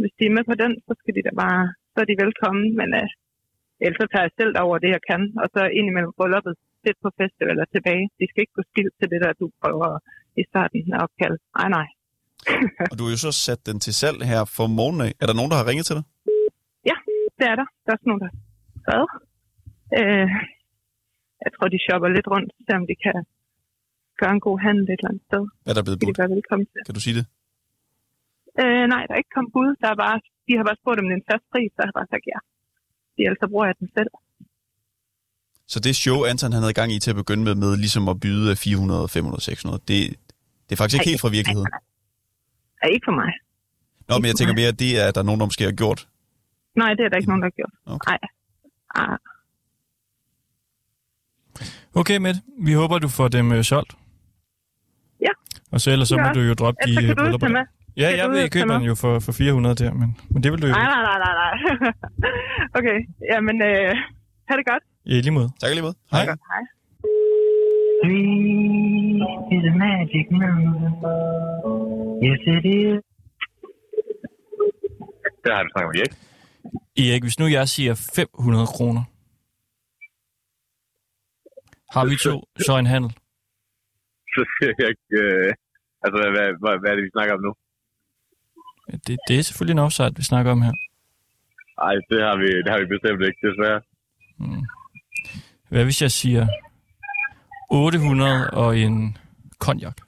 hvis 0.00 0.14
de 0.18 0.24
er 0.28 0.34
med 0.36 0.44
på 0.50 0.54
den, 0.62 0.72
så 0.86 0.92
skal 1.00 1.12
de 1.16 1.22
da 1.28 1.32
bare, 1.44 1.62
så 1.92 1.98
er 2.02 2.08
de 2.10 2.22
velkommen. 2.24 2.66
Men 2.80 2.88
øh, 3.00 3.08
ellers 3.84 4.00
så 4.02 4.06
tager 4.12 4.26
jeg 4.26 4.36
selv 4.40 4.52
over 4.64 4.76
det, 4.84 4.90
jeg 4.96 5.02
kan. 5.10 5.22
Og 5.42 5.46
så 5.54 5.60
ind 5.78 5.86
imellem 5.88 6.12
brylluppet, 6.18 6.54
lidt 6.86 6.98
på 7.04 7.10
festival 7.22 7.56
og 7.64 7.68
tilbage. 7.74 8.04
De 8.18 8.24
skal 8.28 8.40
ikke 8.44 8.56
gå 8.58 8.64
skilt 8.72 8.94
til 8.98 9.08
det 9.12 9.20
der, 9.24 9.32
du 9.42 9.46
prøver 9.62 9.88
i 10.40 10.42
starten 10.50 10.92
af 10.94 10.98
opkald. 11.04 11.36
Nej, 11.58 11.68
nej. 11.78 11.88
Og 12.90 12.94
du 12.96 13.02
har 13.04 13.12
jo 13.16 13.20
så 13.28 13.32
sat 13.46 13.60
den 13.68 13.78
til 13.84 13.94
salg 14.02 14.18
her 14.32 14.42
for 14.56 14.66
morgenen 14.78 15.02
af. 15.06 15.12
Er 15.22 15.26
der 15.28 15.36
nogen, 15.38 15.50
der 15.52 15.58
har 15.60 15.66
ringet 15.70 15.86
til 15.88 15.96
dig? 15.98 16.04
Ja, 16.90 16.96
det 17.38 17.44
er 17.52 17.56
der. 17.60 17.66
Der 17.82 17.88
er 17.90 17.96
også 17.98 18.08
nogen, 18.10 18.22
der 18.22 18.28
har 18.30 18.36
skrevet. 18.82 19.08
Øh, 19.98 20.28
jeg 21.44 21.50
tror, 21.54 21.66
de 21.74 21.78
shopper 21.86 22.08
lidt 22.16 22.28
rundt, 22.34 22.50
selvom 22.66 22.84
de 22.90 22.96
kan 23.04 23.16
gøre 24.20 24.32
en 24.38 24.42
god 24.48 24.58
handel 24.66 24.84
et 24.84 24.92
eller 24.98 25.10
andet 25.10 25.24
sted. 25.28 25.42
Hvad 25.64 25.70
er 25.72 25.76
der 25.78 25.86
blevet 25.86 26.00
de 26.00 26.06
budt? 26.06 26.18
være 26.22 26.34
velkommen 26.36 26.66
til. 26.72 26.80
Kan 26.88 26.96
du 26.98 27.02
sige 27.06 27.16
det? 27.18 27.26
Øh, 28.62 28.84
nej, 28.94 29.02
der 29.06 29.12
er 29.14 29.20
ikke 29.22 29.34
kommet 29.36 29.52
bud. 29.56 29.68
Der 29.82 29.88
er 29.94 29.98
bare, 30.04 30.16
de 30.46 30.52
har 30.58 30.64
bare 30.68 30.78
spurgt 30.80 30.98
om 31.00 31.06
det 31.08 31.14
er 31.16 31.20
en 31.22 31.30
fast 31.32 31.46
pris, 31.52 31.70
så 31.72 31.78
har 31.80 31.88
jeg 31.90 31.96
bare 32.00 32.10
sagt 32.12 32.24
ja. 32.32 32.38
De 33.16 33.20
altså 33.30 33.46
bruger 33.52 33.66
jeg 33.70 33.76
den 33.82 33.88
selv. 33.98 34.10
Så 35.72 35.80
det 35.80 35.96
show, 35.96 36.18
Anton 36.24 36.52
han 36.52 36.62
havde 36.62 36.72
gang 36.80 36.92
i 36.92 36.98
til 36.98 37.10
at 37.10 37.16
begynde 37.16 37.42
med, 37.44 37.54
med 37.54 37.76
ligesom 37.76 38.08
at 38.08 38.20
byde 38.20 38.56
400, 38.56 39.08
500, 39.08 39.42
600, 39.42 39.82
det, 39.88 39.98
det 40.66 40.72
er 40.72 40.76
faktisk 40.76 40.96
ikke 41.00 41.10
helt 41.10 41.20
fra 41.20 41.28
virkeligheden. 41.28 41.68
Er 42.82 42.86
ikke 42.86 43.04
for 43.08 43.12
mig. 43.20 43.30
Nå, 44.08 44.14
men 44.18 44.26
jeg 44.30 44.36
tænker 44.36 44.54
mere, 44.54 44.68
at 44.68 44.78
det 44.78 44.92
er 45.06 45.10
der 45.10 45.22
nogen, 45.22 45.40
der 45.40 45.46
måske 45.46 45.64
har 45.64 45.72
gjort. 45.72 46.08
Nej, 46.76 46.94
det 46.94 47.04
er 47.04 47.08
der 47.08 47.16
ikke 47.16 47.28
nogen, 47.28 47.42
der 47.42 47.46
har 47.50 47.56
gjort. 47.60 47.72
Okay. 47.86 48.10
Nej. 48.10 48.18
Ah, 48.94 49.18
Okay, 51.94 52.16
med 52.16 52.34
Vi 52.66 52.72
håber, 52.72 52.98
du 52.98 53.08
får 53.08 53.28
dem 53.28 53.52
øh, 53.52 53.64
solgt. 53.64 53.92
Ja. 55.20 55.32
Og 55.72 55.80
så 55.80 55.90
ellers 55.90 56.08
så 56.08 56.16
må 56.16 56.26
Ja. 56.26 56.32
du 56.32 56.40
jo 56.40 56.54
droppe 56.54 56.78
de 56.86 56.92
øh, 56.92 57.52
med. 57.58 57.64
Ja, 57.96 58.08
jeg 58.16 58.24
du 58.24 58.30
vil 58.30 58.38
tage 58.38 58.50
købe 58.50 58.66
med? 58.66 58.74
den 58.74 58.82
jo 58.82 58.94
for, 58.94 59.18
for 59.20 59.32
400 59.32 59.74
der, 59.74 59.92
men, 59.92 60.18
men 60.30 60.42
det 60.42 60.52
vil 60.52 60.62
du 60.62 60.66
jo 60.66 60.72
nej, 60.72 60.82
ikke. 60.82 60.92
nej, 60.92 61.02
nej, 61.10 61.18
nej, 61.24 61.34
nej. 61.42 61.92
okay, 62.78 62.98
jamen, 63.32 63.62
øh, 63.62 63.90
ha' 64.48 64.56
det 64.56 64.66
godt. 64.72 64.82
Ja, 65.06 65.14
i 65.18 65.20
lige 65.20 65.36
måde. 65.38 65.50
Tak 65.60 65.70
lige 65.70 65.82
måde. 65.82 65.96
Hej. 66.12 66.24
Hej. 66.24 66.64
Three 68.02 69.22
is 69.54 69.64
a 69.72 69.74
magic 69.84 70.26
number. 70.30 71.16
Yes, 72.26 72.40
it 72.54 72.64
is. 72.78 73.02
Det 75.44 75.50
har 75.54 75.62
du 75.62 75.68
snakket 75.74 75.90
med 75.92 76.00
Erik. 76.00 76.14
Erik, 77.04 77.22
hvis 77.22 77.38
nu 77.38 77.46
jeg 77.46 77.68
siger 77.68 77.94
500 78.16 78.66
kroner, 78.76 79.02
har 81.94 82.04
vi 82.10 82.14
to 82.26 82.34
så 82.66 82.72
en 82.78 82.86
handel? 82.94 83.10
Så 84.34 84.40
siger 84.52 84.72
jeg 84.78 84.88
ikke... 84.94 85.16
Øh, 85.24 85.48
altså, 86.04 86.16
hvad, 86.20 86.30
hvad, 86.36 86.46
hvad, 86.62 86.74
hvad 86.80 86.90
er 86.90 86.96
det, 86.96 87.04
vi 87.08 87.14
snakker 87.16 87.34
om 87.36 87.42
nu? 87.46 87.52
Det, 89.06 89.14
det 89.28 89.34
er 89.38 89.42
selvfølgelig 89.42 89.76
en 89.78 89.84
offside, 89.86 90.14
vi 90.20 90.22
snakker 90.32 90.50
om 90.52 90.62
her. 90.66 90.74
Nej, 91.82 91.94
det 92.10 92.20
har 92.26 92.36
vi, 92.42 92.48
det 92.64 92.70
har 92.72 92.80
vi 92.82 92.86
bestemt 92.94 93.20
ikke, 93.28 93.40
desværre. 93.48 93.80
Mm. 94.42 94.64
Hvad 95.72 95.84
hvis 95.88 96.02
jeg 96.06 96.12
siger 96.20 96.44
800 97.70 98.50
og 98.62 98.70
en 98.84 98.96
konjak? 99.64 99.98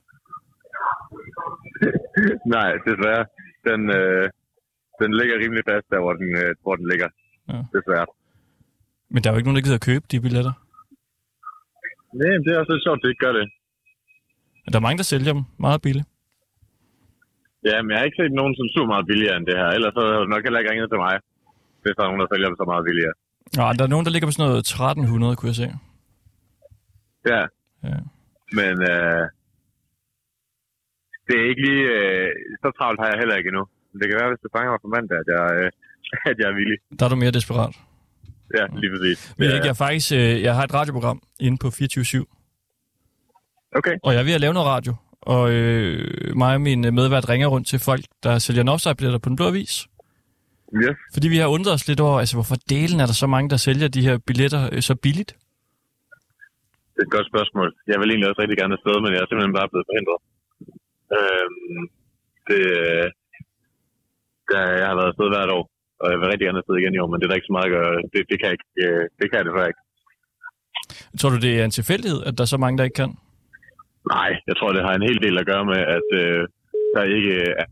Nej, 2.55 2.71
desværre. 2.89 3.25
Den, 3.69 3.81
øh, 3.99 4.25
den 5.01 5.11
ligger 5.19 5.35
rimelig 5.43 5.65
fast 5.71 5.87
der, 5.93 6.01
hvor 6.05 6.15
den, 6.21 6.31
øh, 6.43 6.51
hvor 6.65 6.75
den 6.81 6.87
ligger. 6.93 7.09
Ja. 7.51 7.59
Desværre. 7.75 8.07
Men 9.13 9.19
der 9.21 9.29
er 9.29 9.33
jo 9.35 9.39
ikke 9.39 9.49
nogen, 9.49 9.59
der 9.61 9.67
gider 9.67 9.87
købe 9.91 10.05
de 10.13 10.25
billetter. 10.25 10.55
Nej, 12.21 12.33
men 12.37 12.43
det 12.45 12.51
er 12.53 12.59
også 12.61 12.73
lidt 12.73 12.85
sjovt, 12.87 12.99
at 12.99 13.03
det 13.03 13.11
ikke 13.13 13.25
gør 13.27 13.35
det. 13.41 13.47
Men 14.63 14.69
der 14.73 14.79
er 14.79 14.87
mange, 14.87 15.01
der 15.01 15.11
sælger 15.13 15.33
dem 15.37 15.43
meget 15.67 15.81
billigt. 15.87 16.09
Ja, 17.69 17.77
men 17.83 17.91
jeg 17.91 17.99
har 17.99 18.07
ikke 18.09 18.21
set 18.21 18.39
nogen 18.41 18.55
som 18.59 18.67
super 18.75 18.91
meget 18.95 19.07
billigere 19.11 19.37
end 19.39 19.47
det 19.49 19.57
her. 19.61 19.69
Ellers 19.77 19.95
så 19.97 20.01
havde 20.05 20.25
du 20.25 20.31
nok 20.35 20.45
heller 20.47 20.61
ikke 20.61 20.73
ringet 20.73 20.89
til 20.93 21.01
mig, 21.07 21.15
hvis 21.83 21.95
der 21.97 22.03
er 22.03 22.09
nogen, 22.11 22.23
der 22.23 22.31
sælger 22.33 22.49
dem 22.51 22.61
så 22.63 22.67
meget 22.73 22.87
billigere. 22.89 23.17
Nej, 23.57 23.73
der 23.73 23.85
er 23.85 23.89
nogen, 23.95 24.07
der 24.07 24.13
ligger 24.13 24.29
på 24.29 24.33
sådan 24.33 24.49
noget 24.49 24.59
1300, 24.59 25.37
kunne 25.37 25.49
jeg 25.53 25.57
se. 25.63 25.69
Ja. 27.31 27.43
Ja. 27.91 27.99
Men 28.59 28.75
øh, 28.93 29.25
det 31.27 31.35
er 31.41 31.45
ikke 31.51 31.63
lige... 31.69 31.85
Øh, 31.99 32.29
så 32.63 32.69
travlt 32.79 33.01
har 33.01 33.09
jeg 33.13 33.19
heller 33.23 33.37
ikke 33.37 33.49
endnu. 33.53 33.65
Men 33.91 33.97
det 34.01 34.07
kan 34.09 34.17
være, 34.21 34.31
hvis 34.33 34.43
du 34.45 34.49
fanger 34.57 34.71
mig 34.75 34.81
på 34.85 34.89
mandag, 34.97 35.17
at 35.23 35.29
jeg, 35.35 35.45
øh, 35.59 35.71
at 36.31 36.37
jeg 36.41 36.49
er 36.53 36.57
villig. 36.61 36.79
Der 36.99 37.05
er 37.05 37.09
du 37.15 37.17
mere 37.17 37.31
desperat. 37.39 37.75
Ja, 38.59 38.65
lige 38.83 38.91
præcis. 38.95 39.35
Men 39.39 39.49
Ja. 39.49 39.55
jeg, 39.55 39.65
jeg, 39.67 39.77
faktisk, 39.77 40.13
øh, 40.13 40.43
jeg 40.47 40.55
har 40.57 40.63
et 40.65 40.75
radioprogram 40.75 41.23
inde 41.41 41.59
på 41.59 41.71
24 41.71 42.27
Okay. 43.79 43.95
Og 44.03 44.13
jeg 44.15 44.21
er 44.21 44.25
ved 44.25 44.33
at 44.33 44.41
lave 44.41 44.55
noget 44.55 44.69
radio. 44.69 44.95
Og 45.23 45.53
øh, 45.53 46.37
mig 46.37 46.55
og 46.55 46.61
min 46.61 46.81
medvært 46.95 47.29
ringer 47.29 47.47
rundt 47.49 47.67
til 47.69 47.79
folk, 47.79 48.05
der 48.23 48.39
sælger 48.39 48.63
Northside-billetter 48.63 49.19
på 49.19 49.29
Den 49.29 49.37
Blå 49.37 49.47
Avis. 49.47 49.87
Yes. 50.83 50.97
Fordi 51.15 51.27
vi 51.35 51.39
har 51.43 51.49
undret 51.57 51.75
os 51.79 51.89
lidt 51.91 52.01
over, 52.07 52.17
altså 52.23 52.37
hvorfor 52.37 52.57
delen 52.75 52.99
er 53.03 53.07
der 53.11 53.17
så 53.23 53.29
mange, 53.35 53.51
der 53.53 53.59
sælger 53.67 53.89
de 53.97 54.07
her 54.07 54.17
billetter 54.29 54.63
øh, 54.73 54.83
så 54.89 54.95
billigt? 55.05 55.33
Det 56.93 57.01
er 57.03 57.07
et 57.09 57.17
godt 57.17 57.29
spørgsmål. 57.33 57.69
Jeg 57.91 57.97
vil 58.01 58.11
egentlig 58.11 58.29
også 58.31 58.41
rigtig 58.43 58.59
gerne 58.63 58.77
afsted, 58.79 58.97
men 59.03 59.11
jeg 59.15 59.21
er 59.23 59.29
simpelthen 59.29 59.59
bare 59.59 59.71
blevet 59.73 59.89
forhindret. 59.91 60.19
Øhm, 61.19 61.83
det, 62.49 62.63
øh, 62.79 63.07
der, 64.51 64.63
jeg 64.81 64.87
har 64.91 64.97
været 64.99 65.11
afsted 65.13 65.29
hvert 65.35 65.55
år, 65.57 65.65
og 66.03 66.07
jeg 66.11 66.19
vil 66.19 66.31
rigtig 66.31 66.47
gerne 66.47 66.61
afsted 66.63 66.77
igen 66.79 66.95
i 66.95 67.03
år, 67.03 67.09
men 67.11 67.17
det 67.19 67.25
er 67.25 67.31
der 67.31 67.41
ikke 67.41 67.51
så 67.51 67.57
meget 67.57 67.69
at 67.71 67.77
gøre. 67.77 67.91
Det, 68.13 68.21
det 68.31 68.37
kan 68.39 68.47
jeg 68.49 68.57
ikke. 68.57 68.69
Øh, 68.85 69.03
det 69.19 69.27
kan 69.27 69.39
jeg 69.39 69.47
desværre 69.49 69.71
ikke. 69.73 69.83
Tror 71.19 71.31
du, 71.35 71.39
det 71.47 71.53
er 71.61 71.65
en 71.65 71.79
tilfældighed, 71.79 72.21
at 72.29 72.35
der 72.37 72.43
er 72.45 72.53
så 72.55 72.61
mange, 72.65 72.77
der 72.79 72.85
ikke 72.89 73.01
kan? 73.03 73.13
Nej, 74.15 74.31
jeg 74.49 74.55
tror, 74.57 74.71
det 74.77 74.87
har 74.87 74.95
en 74.95 75.09
hel 75.09 75.19
del 75.27 75.37
at 75.43 75.49
gøre 75.53 75.65
med, 75.73 75.81
at 75.97 76.09
øh, 76.23 76.41
der 76.95 77.03
ikke 77.17 77.35
er 77.63 77.67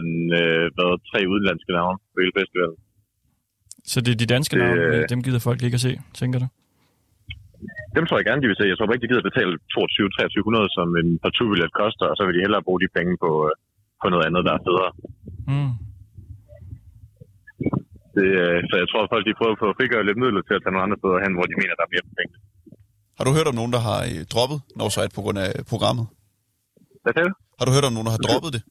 en, 0.00 0.10
øh, 0.40 0.64
hvad, 0.76 0.90
tre 1.10 1.20
udenlandske 1.32 1.72
navne 1.78 1.98
på 2.12 2.16
hele 2.22 2.34
festivalen. 2.40 2.78
Så 3.92 3.96
det 4.04 4.10
er 4.14 4.20
de 4.24 4.32
danske 4.34 4.54
Det, 4.56 4.62
navne, 4.62 4.82
øh, 4.96 5.08
dem 5.12 5.20
gider 5.26 5.42
folk 5.48 5.60
ikke 5.66 5.78
at 5.80 5.84
se, 5.88 5.92
tænker 6.20 6.38
du? 6.42 6.48
Dem 7.96 8.04
tror 8.04 8.16
jeg 8.18 8.26
gerne, 8.28 8.42
de 8.42 8.50
vil 8.50 8.58
se. 8.60 8.70
Jeg 8.72 8.76
tror 8.76 8.86
ikke, 8.92 9.04
de 9.04 9.12
gider 9.12 9.28
betale 9.30 9.52
22-2300, 9.74 10.76
som 10.76 10.88
en 11.00 11.08
partout 11.24 11.72
koster, 11.80 12.06
og 12.10 12.14
så 12.18 12.22
vil 12.26 12.34
de 12.36 12.44
hellere 12.44 12.66
bruge 12.66 12.80
de 12.84 12.88
penge 12.98 13.14
på, 13.24 13.30
øh, 13.48 13.54
på 14.02 14.06
noget 14.12 14.24
andet, 14.28 14.42
der 14.46 14.52
er 14.56 14.62
federe. 14.68 14.92
Mm. 15.50 15.72
Det, 18.16 18.28
øh, 18.44 18.58
så 18.68 18.74
jeg 18.82 18.88
tror, 18.90 19.02
at 19.04 19.10
folk 19.14 19.24
de 19.28 19.38
prøver 19.40 19.56
på 19.62 19.66
at 19.70 19.76
frigøre 19.78 20.06
lidt 20.08 20.18
midler 20.22 20.42
til 20.44 20.54
at 20.56 20.62
tage 20.62 20.72
nogle 20.74 20.86
andre 20.86 20.98
steder 21.00 21.18
hen, 21.24 21.32
hvor 21.36 21.46
de 21.50 21.54
mener, 21.60 21.74
der 21.78 21.84
er 21.86 21.92
mere 21.94 22.04
på 22.08 22.12
penge. 22.20 22.32
Har 23.18 23.24
du 23.26 23.32
hørt 23.36 23.48
om 23.52 23.56
nogen, 23.60 23.72
der 23.76 23.82
har 23.88 23.98
droppet 24.34 24.58
Northside 24.78 25.12
på 25.16 25.20
grund 25.24 25.38
af 25.46 25.50
programmet? 25.72 26.06
Hvad 27.04 27.12
sagde 27.14 27.28
du? 27.30 27.34
Har 27.58 27.64
du 27.66 27.72
hørt 27.76 27.86
om 27.88 27.94
nogen, 27.96 28.08
der 28.08 28.14
har 28.16 28.22
droppet 28.28 28.50
det? 28.56 28.62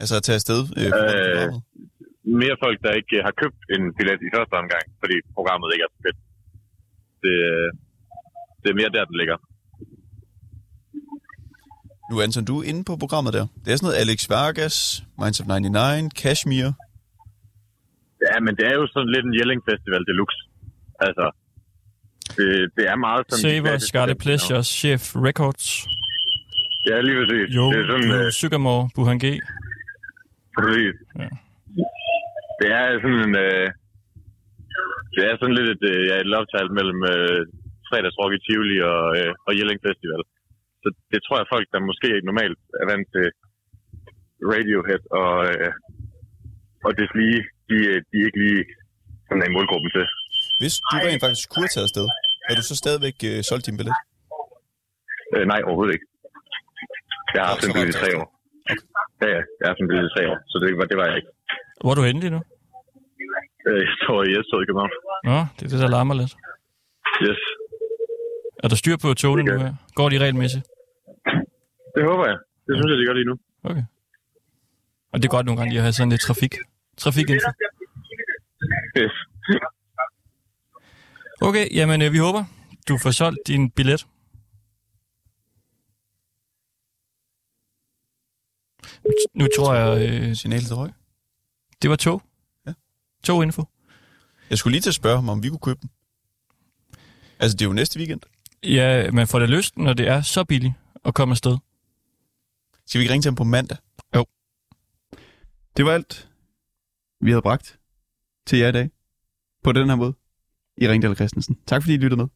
Altså 0.00 0.14
at 0.18 0.22
tage 0.26 0.38
afsted 0.40 0.60
øh, 0.80 0.90
Øh, 1.02 1.48
mere 2.42 2.56
folk, 2.64 2.78
der 2.84 2.92
ikke 3.00 3.14
øh, 3.18 3.22
har 3.26 3.34
købt 3.42 3.60
en 3.74 3.82
billet 3.96 4.20
i 4.26 4.30
første 4.36 4.54
omgang, 4.62 4.84
fordi 5.02 5.16
programmet 5.36 5.68
ikke 5.74 5.84
er 5.88 5.92
så 5.96 6.00
fedt. 6.06 6.18
Det, 7.24 7.36
øh, 7.50 7.68
det 8.62 8.68
er 8.70 8.76
mere 8.80 8.92
der, 8.96 9.04
den 9.10 9.16
ligger. 9.20 9.36
Nu 12.10 12.14
Anton, 12.24 12.44
du 12.50 12.54
er 12.60 12.64
inde 12.70 12.82
på 12.90 12.94
programmet 13.04 13.32
der. 13.38 13.46
Det 13.62 13.68
er 13.72 13.76
sådan 13.76 13.86
noget 13.88 14.00
Alex 14.02 14.18
Vargas, 14.34 14.76
Minds 15.20 15.40
of 15.40 15.46
99, 15.46 16.12
Kashmir. 16.22 16.68
Ja, 18.26 18.36
men 18.46 18.52
det 18.58 18.64
er 18.70 18.74
jo 18.80 18.86
sådan 18.94 19.10
lidt 19.14 19.24
en 19.28 19.34
Jelling 19.38 19.62
Festival 19.68 20.02
Deluxe. 20.10 20.40
Altså, 21.06 21.26
det, 22.36 22.48
det 22.76 22.84
er 22.92 22.96
meget 23.06 23.22
sådan... 23.28 23.36
de 23.36 23.42
Saver, 23.42 23.68
klassiske 23.68 23.88
Scarlet 23.88 24.16
festivals. 24.16 24.46
Pleasures, 24.46 24.68
Chef 24.80 25.02
Records, 25.28 25.66
Ja, 26.90 26.96
lige 27.06 27.16
præcis. 27.20 27.56
Jo, 27.56 27.64
det 27.72 27.78
er 27.80 27.86
sådan, 27.90 28.10
jo 28.10 28.26
øh, 28.26 28.32
Sycamore, 28.32 28.88
Buhan 28.94 29.18
G. 29.18 29.24
præcis. 30.56 30.94
Ja. 31.20 31.28
Det 32.60 32.68
er 32.78 32.84
sådan 33.02 33.22
en... 33.26 33.34
Øh, 33.46 33.66
det 35.14 35.22
er 35.28 35.34
sådan 35.36 35.56
lidt 35.58 35.70
et, 35.74 35.84
øh, 35.92 36.00
ja, 36.08 36.14
et 36.22 36.28
love 36.32 36.46
mellem 36.78 37.00
øh, 37.14 37.40
fredagsrock 37.88 38.32
i 38.36 38.42
Tivoli 38.44 38.78
og, 38.92 39.04
øh, 39.18 39.32
og 39.46 39.52
Jelling 39.58 39.80
Festival. 39.86 40.22
Så 40.82 40.88
det 41.12 41.20
tror 41.22 41.36
jeg, 41.38 41.52
folk, 41.54 41.66
der 41.72 41.88
måske 41.90 42.08
ikke 42.16 42.30
normalt 42.30 42.58
er 42.82 42.86
vant 42.92 43.08
til 43.14 43.26
Radiohead 44.52 45.02
og, 45.22 45.34
øh, 45.50 45.70
og 46.86 46.90
det 46.98 47.06
lige, 47.22 47.40
de, 47.70 47.78
øh, 47.90 47.98
de 48.10 48.16
ikke 48.26 48.38
lige 48.44 48.62
sådan 49.26 49.42
er 49.42 49.48
i 49.50 49.56
målgruppen 49.56 49.90
til. 49.96 50.04
Hvis 50.60 50.74
du 50.90 50.94
rent 51.06 51.22
faktisk 51.24 51.46
kunne 51.50 51.66
have 51.66 51.74
taget 51.74 51.88
afsted, 51.88 52.06
har 52.46 52.54
du 52.58 52.64
så 52.70 52.76
stadigvæk 52.82 53.16
øh, 53.30 53.38
solgt 53.48 53.66
din 53.68 53.76
billet? 53.78 53.94
Øh, 55.34 55.44
nej, 55.52 55.60
overhovedet 55.68 55.94
ikke. 55.96 56.06
Jeg 57.34 57.40
har 57.42 57.48
haft 57.52 57.64
en 57.66 57.74
billet 57.76 57.94
i 57.94 57.98
tre 58.02 58.10
år. 58.20 58.26
Ja, 59.22 59.28
ja, 59.36 59.40
jeg 59.60 59.66
har 59.68 59.74
i 60.08 60.12
tre 60.14 60.22
år, 60.32 60.38
så 60.50 60.56
det 60.62 60.68
var, 60.78 60.84
det 60.90 60.96
var 61.00 61.06
jeg 61.10 61.16
ikke. 61.20 61.30
Hvor 61.80 61.90
er 61.90 61.94
du 61.98 62.02
henne 62.08 62.20
lige 62.24 62.34
nu? 62.36 62.40
Øh, 63.68 63.80
Jeg 63.86 63.94
står 64.02 64.18
i 64.26 64.28
Jesdød 64.34 64.60
i 64.62 64.66
København. 64.68 64.92
Nå, 65.28 65.38
det 65.56 65.62
er 65.66 65.70
det, 65.72 65.80
der 65.84 65.90
larmer 65.96 66.14
lidt. 66.20 66.32
Yes, 67.26 67.40
Er 68.64 68.68
der 68.68 68.76
styr 68.82 68.96
på 69.02 69.08
togene 69.22 69.42
nu 69.52 69.58
her? 69.64 69.72
Går 69.98 70.08
de 70.12 70.18
regelmæssigt? 70.24 70.64
det 71.96 72.02
håber 72.10 72.24
jeg. 72.30 72.38
Det 72.66 72.72
synes 72.76 72.90
jeg, 72.92 72.98
de 73.00 73.06
gør 73.08 73.16
lige 73.20 73.28
nu. 73.30 73.36
Okay. 73.70 73.84
Og 75.12 75.16
det 75.18 75.24
er 75.28 75.34
godt 75.36 75.46
nogle 75.46 75.58
gange 75.58 75.70
lige 75.70 75.78
at 75.80 75.86
have 75.86 75.92
sådan 75.98 76.10
lidt 76.14 76.20
trafik. 76.28 76.54
Trafikinfo. 77.02 77.48
Yes. 79.00 79.14
Okay, 81.48 81.66
jamen 81.78 82.02
øh, 82.02 82.12
vi 82.12 82.18
håber, 82.18 82.42
du 82.88 82.98
får 83.02 83.10
solgt 83.10 83.38
din 83.46 83.70
billet. 83.70 84.06
Nu, 89.34 89.46
tror 89.56 89.74
jeg... 89.74 90.08
Øh, 90.10 90.36
Signalet 90.36 90.66
til 90.66 90.76
høj. 90.76 90.90
Det 91.82 91.90
var 91.90 91.96
tog. 91.96 92.22
Ja. 92.66 92.72
Toginfo. 93.24 93.64
Jeg 94.50 94.58
skulle 94.58 94.72
lige 94.72 94.82
til 94.82 94.90
at 94.90 94.94
spørge 94.94 95.16
ham, 95.16 95.28
om 95.28 95.42
vi 95.42 95.48
kunne 95.48 95.58
købe 95.58 95.78
den. 95.82 95.90
Altså, 97.38 97.56
det 97.56 97.64
er 97.64 97.66
jo 97.68 97.72
næste 97.72 97.98
weekend. 97.98 98.20
Ja, 98.62 99.10
man 99.10 99.26
får 99.26 99.38
det 99.38 99.48
lyst, 99.48 99.78
når 99.78 99.92
det 99.92 100.08
er 100.08 100.22
så 100.22 100.44
billigt 100.44 100.74
at 101.04 101.14
komme 101.14 101.32
afsted. 101.32 101.58
Skal 102.86 102.98
vi 102.98 103.02
ikke 103.02 103.12
ringe 103.12 103.22
til 103.22 103.28
ham 103.30 103.36
på 103.36 103.44
mandag? 103.44 103.78
Jo. 104.14 104.26
Det 105.76 105.84
var 105.84 105.92
alt, 105.92 106.28
vi 107.20 107.30
havde 107.30 107.42
bragt 107.42 107.78
til 108.46 108.58
jer 108.58 108.68
i 108.68 108.72
dag. 108.72 108.90
På 109.62 109.72
den 109.72 109.88
her 109.88 109.96
måde. 109.96 110.14
I 110.76 110.88
Ringdal 110.88 111.14
Christensen. 111.14 111.58
Tak 111.66 111.82
fordi 111.82 111.94
I 111.94 111.96
lyttede 111.96 112.16
med. 112.16 112.28